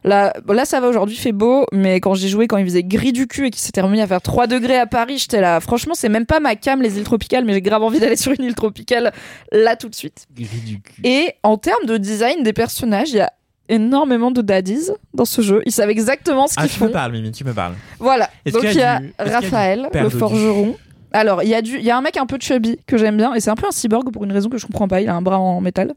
[0.04, 3.14] Là, là, ça va aujourd'hui, fait beau, mais quand j'ai joué, quand il faisait gris
[3.14, 5.60] du cul et qu'il s'était remis à faire 3 degrés à Paris, j'étais là.
[5.62, 8.34] Franchement, c'est même pas ma cam, les îles tropicales, mais j'ai grave envie d'aller sur
[8.38, 9.14] une île tropicale
[9.52, 10.28] là tout de suite.
[10.36, 11.02] Gris du cul.
[11.06, 13.32] Et en termes de design des personnages, il y a
[13.70, 15.62] énormément de daddies dans ce jeu.
[15.66, 16.88] Ils savent exactement ce Ah, qu'ils tu font.
[16.88, 17.74] me parles, Mimi, tu me parles.
[17.98, 18.30] Voilà.
[18.52, 20.76] Donc il y a du- y Raphaël, le forgeron.
[21.14, 23.18] Alors, il y, a du- il y a un mec un peu chubby que j'aime
[23.18, 25.00] bien, et c'est un peu un cyborg pour une raison que je comprends pas.
[25.00, 25.94] Il a un bras en métal.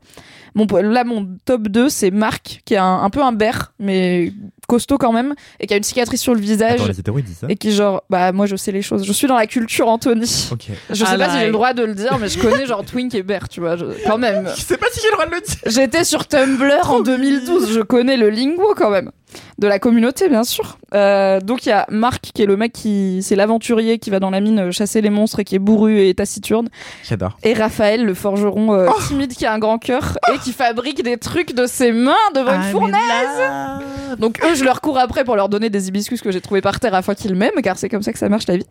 [0.55, 4.33] Mon, là, mon top 2, c'est Marc, qui est un, un peu un bear, mais
[4.69, 6.81] costaud quand même, et qui a une cicatrice sur le visage.
[6.81, 7.47] Attends, les hétéros, ça?
[7.49, 9.05] Et qui, genre, bah, moi, je sais les choses.
[9.07, 10.49] Je suis dans la culture, Anthony.
[10.53, 10.67] Ok.
[10.91, 12.85] Je sais Ah, pas si j'ai le droit de le dire, mais je connais, genre,
[12.85, 14.49] Twink et Bear, tu vois, je- quand même.
[14.57, 15.57] Je sais pas si j'ai le droit de le dire.
[15.67, 19.11] J'étais sur Tumblr en 2012, je connais le lingo quand même.
[19.59, 20.79] De la communauté, bien sûr.
[20.95, 23.21] Euh, donc il y a Marc, qui est le mec qui.
[23.23, 26.15] C'est l'aventurier qui va dans la mine chasser les monstres et qui est bourru et
[26.15, 26.69] taciturne.
[27.03, 27.37] J'adore.
[27.43, 31.03] Et Raphaël, le forgeron euh, Oh timide qui a un grand cœur et qui fabrique
[31.03, 34.17] des trucs de ses mains devant Ah, une fournaise.
[34.19, 36.79] Donc eux, je leur cours après pour leur donner des hibiscus que j'ai trouvé par
[36.81, 38.67] terre afin qu'ils m'aiment, car c'est comme ça que ça marche la vie.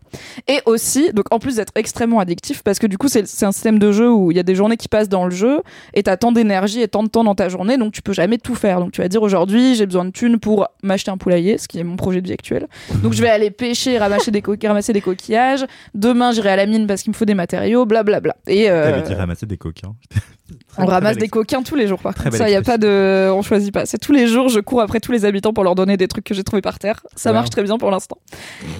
[0.48, 3.52] Et aussi, donc en plus d'être extrêmement addictif, parce que du coup c'est c'est un
[3.52, 5.60] système de jeu où il y a des journées qui passent dans le jeu,
[5.94, 8.38] et t'as tant d'énergie et tant de temps dans ta journée, donc tu peux jamais
[8.38, 8.80] tout faire.
[8.80, 11.80] Donc tu vas dire aujourd'hui j'ai besoin de thunes pour m'acheter un poulailler, ce qui
[11.80, 12.68] est mon projet de vie actuel.
[13.02, 15.64] Donc je vais aller pêcher, ramasser des, co- ramasser des coquillages.
[15.92, 18.36] Demain j'irai à la mine parce qu'il me faut des matériaux, blablabla.
[18.46, 19.96] Et euh, T'avais dit ramasser des coquins.
[20.78, 22.36] on ramasse des coquins tous les jours, par contre.
[22.36, 23.28] Ça, y a pas de.
[23.32, 23.86] On choisit pas.
[23.86, 26.22] C'est tous les jours, je cours après tous les habitants pour leur donner des trucs
[26.22, 27.02] que j'ai trouvés par terre.
[27.16, 27.34] Ça Wow.
[27.38, 28.18] marche très bien pour l'instant.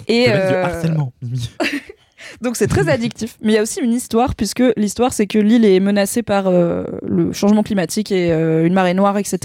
[0.06, 1.12] Et du euh, harcèlement.
[2.40, 3.36] donc c'est très addictif.
[3.42, 6.46] Mais il y a aussi une histoire, puisque l'histoire, c'est que l'île est menacée par
[6.46, 9.38] euh, le changement climatique et euh, une marée noire, etc.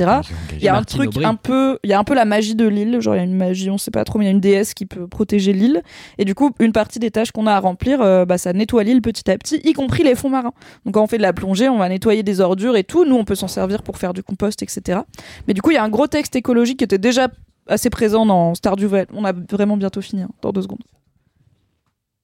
[0.53, 1.26] Il y a un Martine truc Aubry.
[1.26, 3.24] un peu, il y a un peu la magie de l'île, genre il y a
[3.24, 5.53] une magie, on sait pas trop, mais il y a une déesse qui peut protéger
[5.53, 5.82] l'île.
[6.18, 8.84] Et du coup, une partie des tâches qu'on a à remplir, euh, bah, ça nettoie
[8.84, 10.53] l'île petit à petit, y compris les fonds marins.
[10.86, 13.06] Donc quand on fait de la plongée, on va nettoyer des ordures et tout.
[13.06, 14.99] Nous, on peut s'en servir pour faire du compost, etc.
[15.48, 17.28] Mais du coup, il y a un gros texte écologique qui était déjà
[17.68, 19.08] assez présent dans Stardew Valley.
[19.14, 20.82] On a vraiment bientôt fini, hein, dans deux secondes.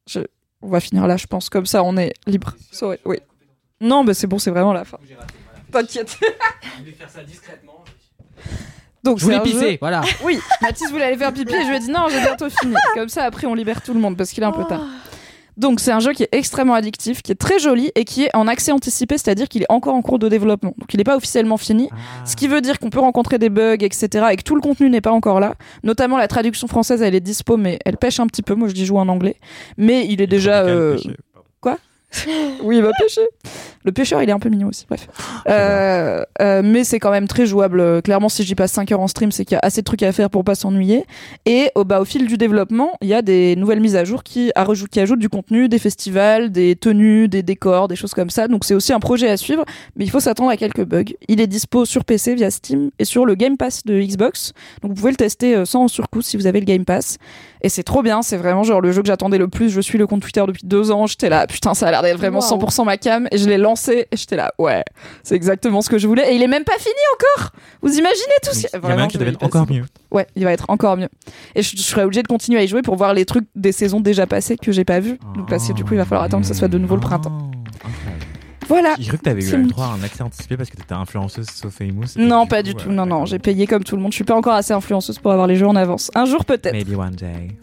[0.09, 0.19] Je-
[0.61, 1.49] On va finir là, je pense.
[1.49, 2.53] Comme ça, on est libre.
[2.71, 3.17] Sorry, oui.
[3.79, 4.97] Non, bah c'est bon, c'est vraiment la fin.
[5.71, 6.17] T'inquiète.
[9.03, 10.01] Donc Je voulais c'est un jeu- pisser, voilà.
[10.23, 12.73] Oui, Mathis voulait aller faire pipi et je lui ai dit non, j'ai bientôt fini.
[12.93, 14.81] Comme ça, après, on libère tout le monde parce qu'il est un peu tard.
[15.57, 18.35] Donc, c'est un jeu qui est extrêmement addictif, qui est très joli et qui est
[18.35, 20.73] en accès anticipé, c'est-à-dire qu'il est encore en cours de développement.
[20.77, 21.89] Donc, il n'est pas officiellement fini.
[22.25, 24.27] Ce qui veut dire qu'on peut rencontrer des bugs, etc.
[24.31, 25.55] et que tout le contenu n'est pas encore là.
[25.83, 28.53] Notamment la traduction française, elle est dispo, mais elle pêche un petit peu.
[28.55, 29.35] Moi, je dis joue en anglais.
[29.77, 30.61] Mais il est déjà.
[30.63, 30.97] euh,
[32.63, 33.21] oui, il va pêcher.
[33.83, 34.85] Le pêcheur, il est un peu mignon aussi.
[34.89, 35.07] Bref.
[35.47, 38.01] Euh, euh, mais c'est quand même très jouable.
[38.01, 40.03] Clairement, si j'y passe 5 heures en stream, c'est qu'il y a assez de trucs
[40.03, 41.05] à faire pour pas s'ennuyer.
[41.45, 44.23] Et au, bah, au fil du développement, il y a des nouvelles mises à jour
[44.23, 48.47] qui ajoutent du contenu, des festivals, des tenues, des décors, des choses comme ça.
[48.47, 49.63] Donc c'est aussi un projet à suivre,
[49.95, 51.13] mais il faut s'attendre à quelques bugs.
[51.27, 54.53] Il est dispo sur PC via Steam et sur le Game Pass de Xbox.
[54.81, 57.17] Donc vous pouvez le tester euh, sans surcoût si vous avez le Game Pass.
[57.61, 59.69] Et c'est trop bien, c'est vraiment genre le jeu que j'attendais le plus.
[59.69, 61.07] Je suis le compte Twitter depuis deux ans.
[61.07, 62.59] J'étais là, putain, ça a l'air d'être vraiment Wow.
[62.59, 63.27] 100% ma cam.
[63.31, 64.83] Et je l'ai lancé et j'étais là, ouais,
[65.23, 66.31] c'est exactement ce que je voulais.
[66.31, 67.51] Et il est même pas fini encore.
[67.81, 69.79] Vous imaginez tout ce Il y en a Vraiment, un qui devait être encore passer.
[69.79, 69.85] mieux.
[70.11, 71.09] Ouais, il va être encore mieux.
[71.55, 73.71] Et je, je serais obligée de continuer à y jouer pour voir les trucs des
[73.71, 75.17] saisons déjà passées que j'ai pas vu.
[75.35, 77.01] Donc parce que du coup, il va falloir attendre que ce soit de nouveau le
[77.01, 77.37] printemps.
[77.41, 77.87] Oh.
[78.67, 78.95] Voilà.
[78.99, 81.47] J'ai cru que t'avais eu le droit à un accès anticipé parce que t'étais influenceuse
[81.47, 82.05] so famous.
[82.17, 82.91] Non, du pas coup, du euh, tout.
[82.91, 84.11] Non, non, j'ai payé comme tout le monde.
[84.11, 86.11] Je suis pas encore assez influenceuse pour avoir les jeux en avance.
[86.15, 86.73] Un jour peut-être.
[86.73, 87.55] Maybe one day.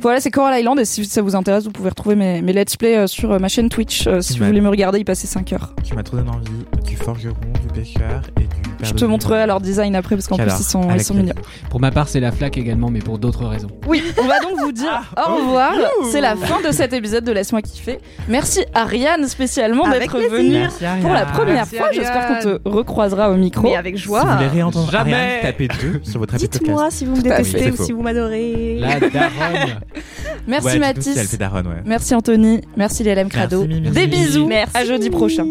[0.00, 2.76] Voilà, c'est Coral Island et si ça vous intéresse, vous pouvez retrouver mes, mes let's
[2.76, 4.08] play euh, sur euh, ma chaîne Twitch.
[4.20, 5.74] si vous voulez me regarder, y passer 5 heures.
[5.84, 9.60] Tu m'as trop donné envie du forgeron, du pêcheur et du Je te montrerai leur
[9.60, 11.34] design après parce qu'en plus ils sont, ils sont mignons.
[11.70, 13.68] Pour ma part, c'est la flaque également, mais pour d'autres raisons.
[13.86, 15.72] Oui, on va donc vous dire Ah, au revoir.
[16.10, 17.98] C'est la fin de cet épisode de Laisse-moi kiffer.
[18.28, 20.66] Merci Ariane spécialement d'être venue
[21.02, 21.92] pour la première Merci, fois.
[21.92, 23.62] J'espère qu'on te recroisera au micro.
[23.62, 24.22] Mais avec Si joie.
[24.24, 25.12] vous voulez réentendre Jamais.
[25.14, 26.98] Ariane, tapez deux sur votre appli Dites-moi podcast.
[26.98, 28.78] si vous me détestez ou si vous m'adorez.
[28.78, 29.80] La daronne.
[30.46, 31.26] Merci Ouais, Mathis.
[31.28, 31.82] Si daronne, ouais.
[31.84, 32.60] Merci Anthony.
[32.76, 33.64] Merci les LM Crado.
[33.66, 33.90] Merci.
[33.90, 34.46] Des bisous.
[34.46, 34.76] Merci.
[34.76, 35.44] À jeudi prochain.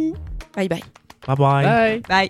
[0.56, 0.84] Bye bye.
[1.28, 1.66] Bye bye.
[1.66, 2.02] Bye.
[2.08, 2.30] Bye.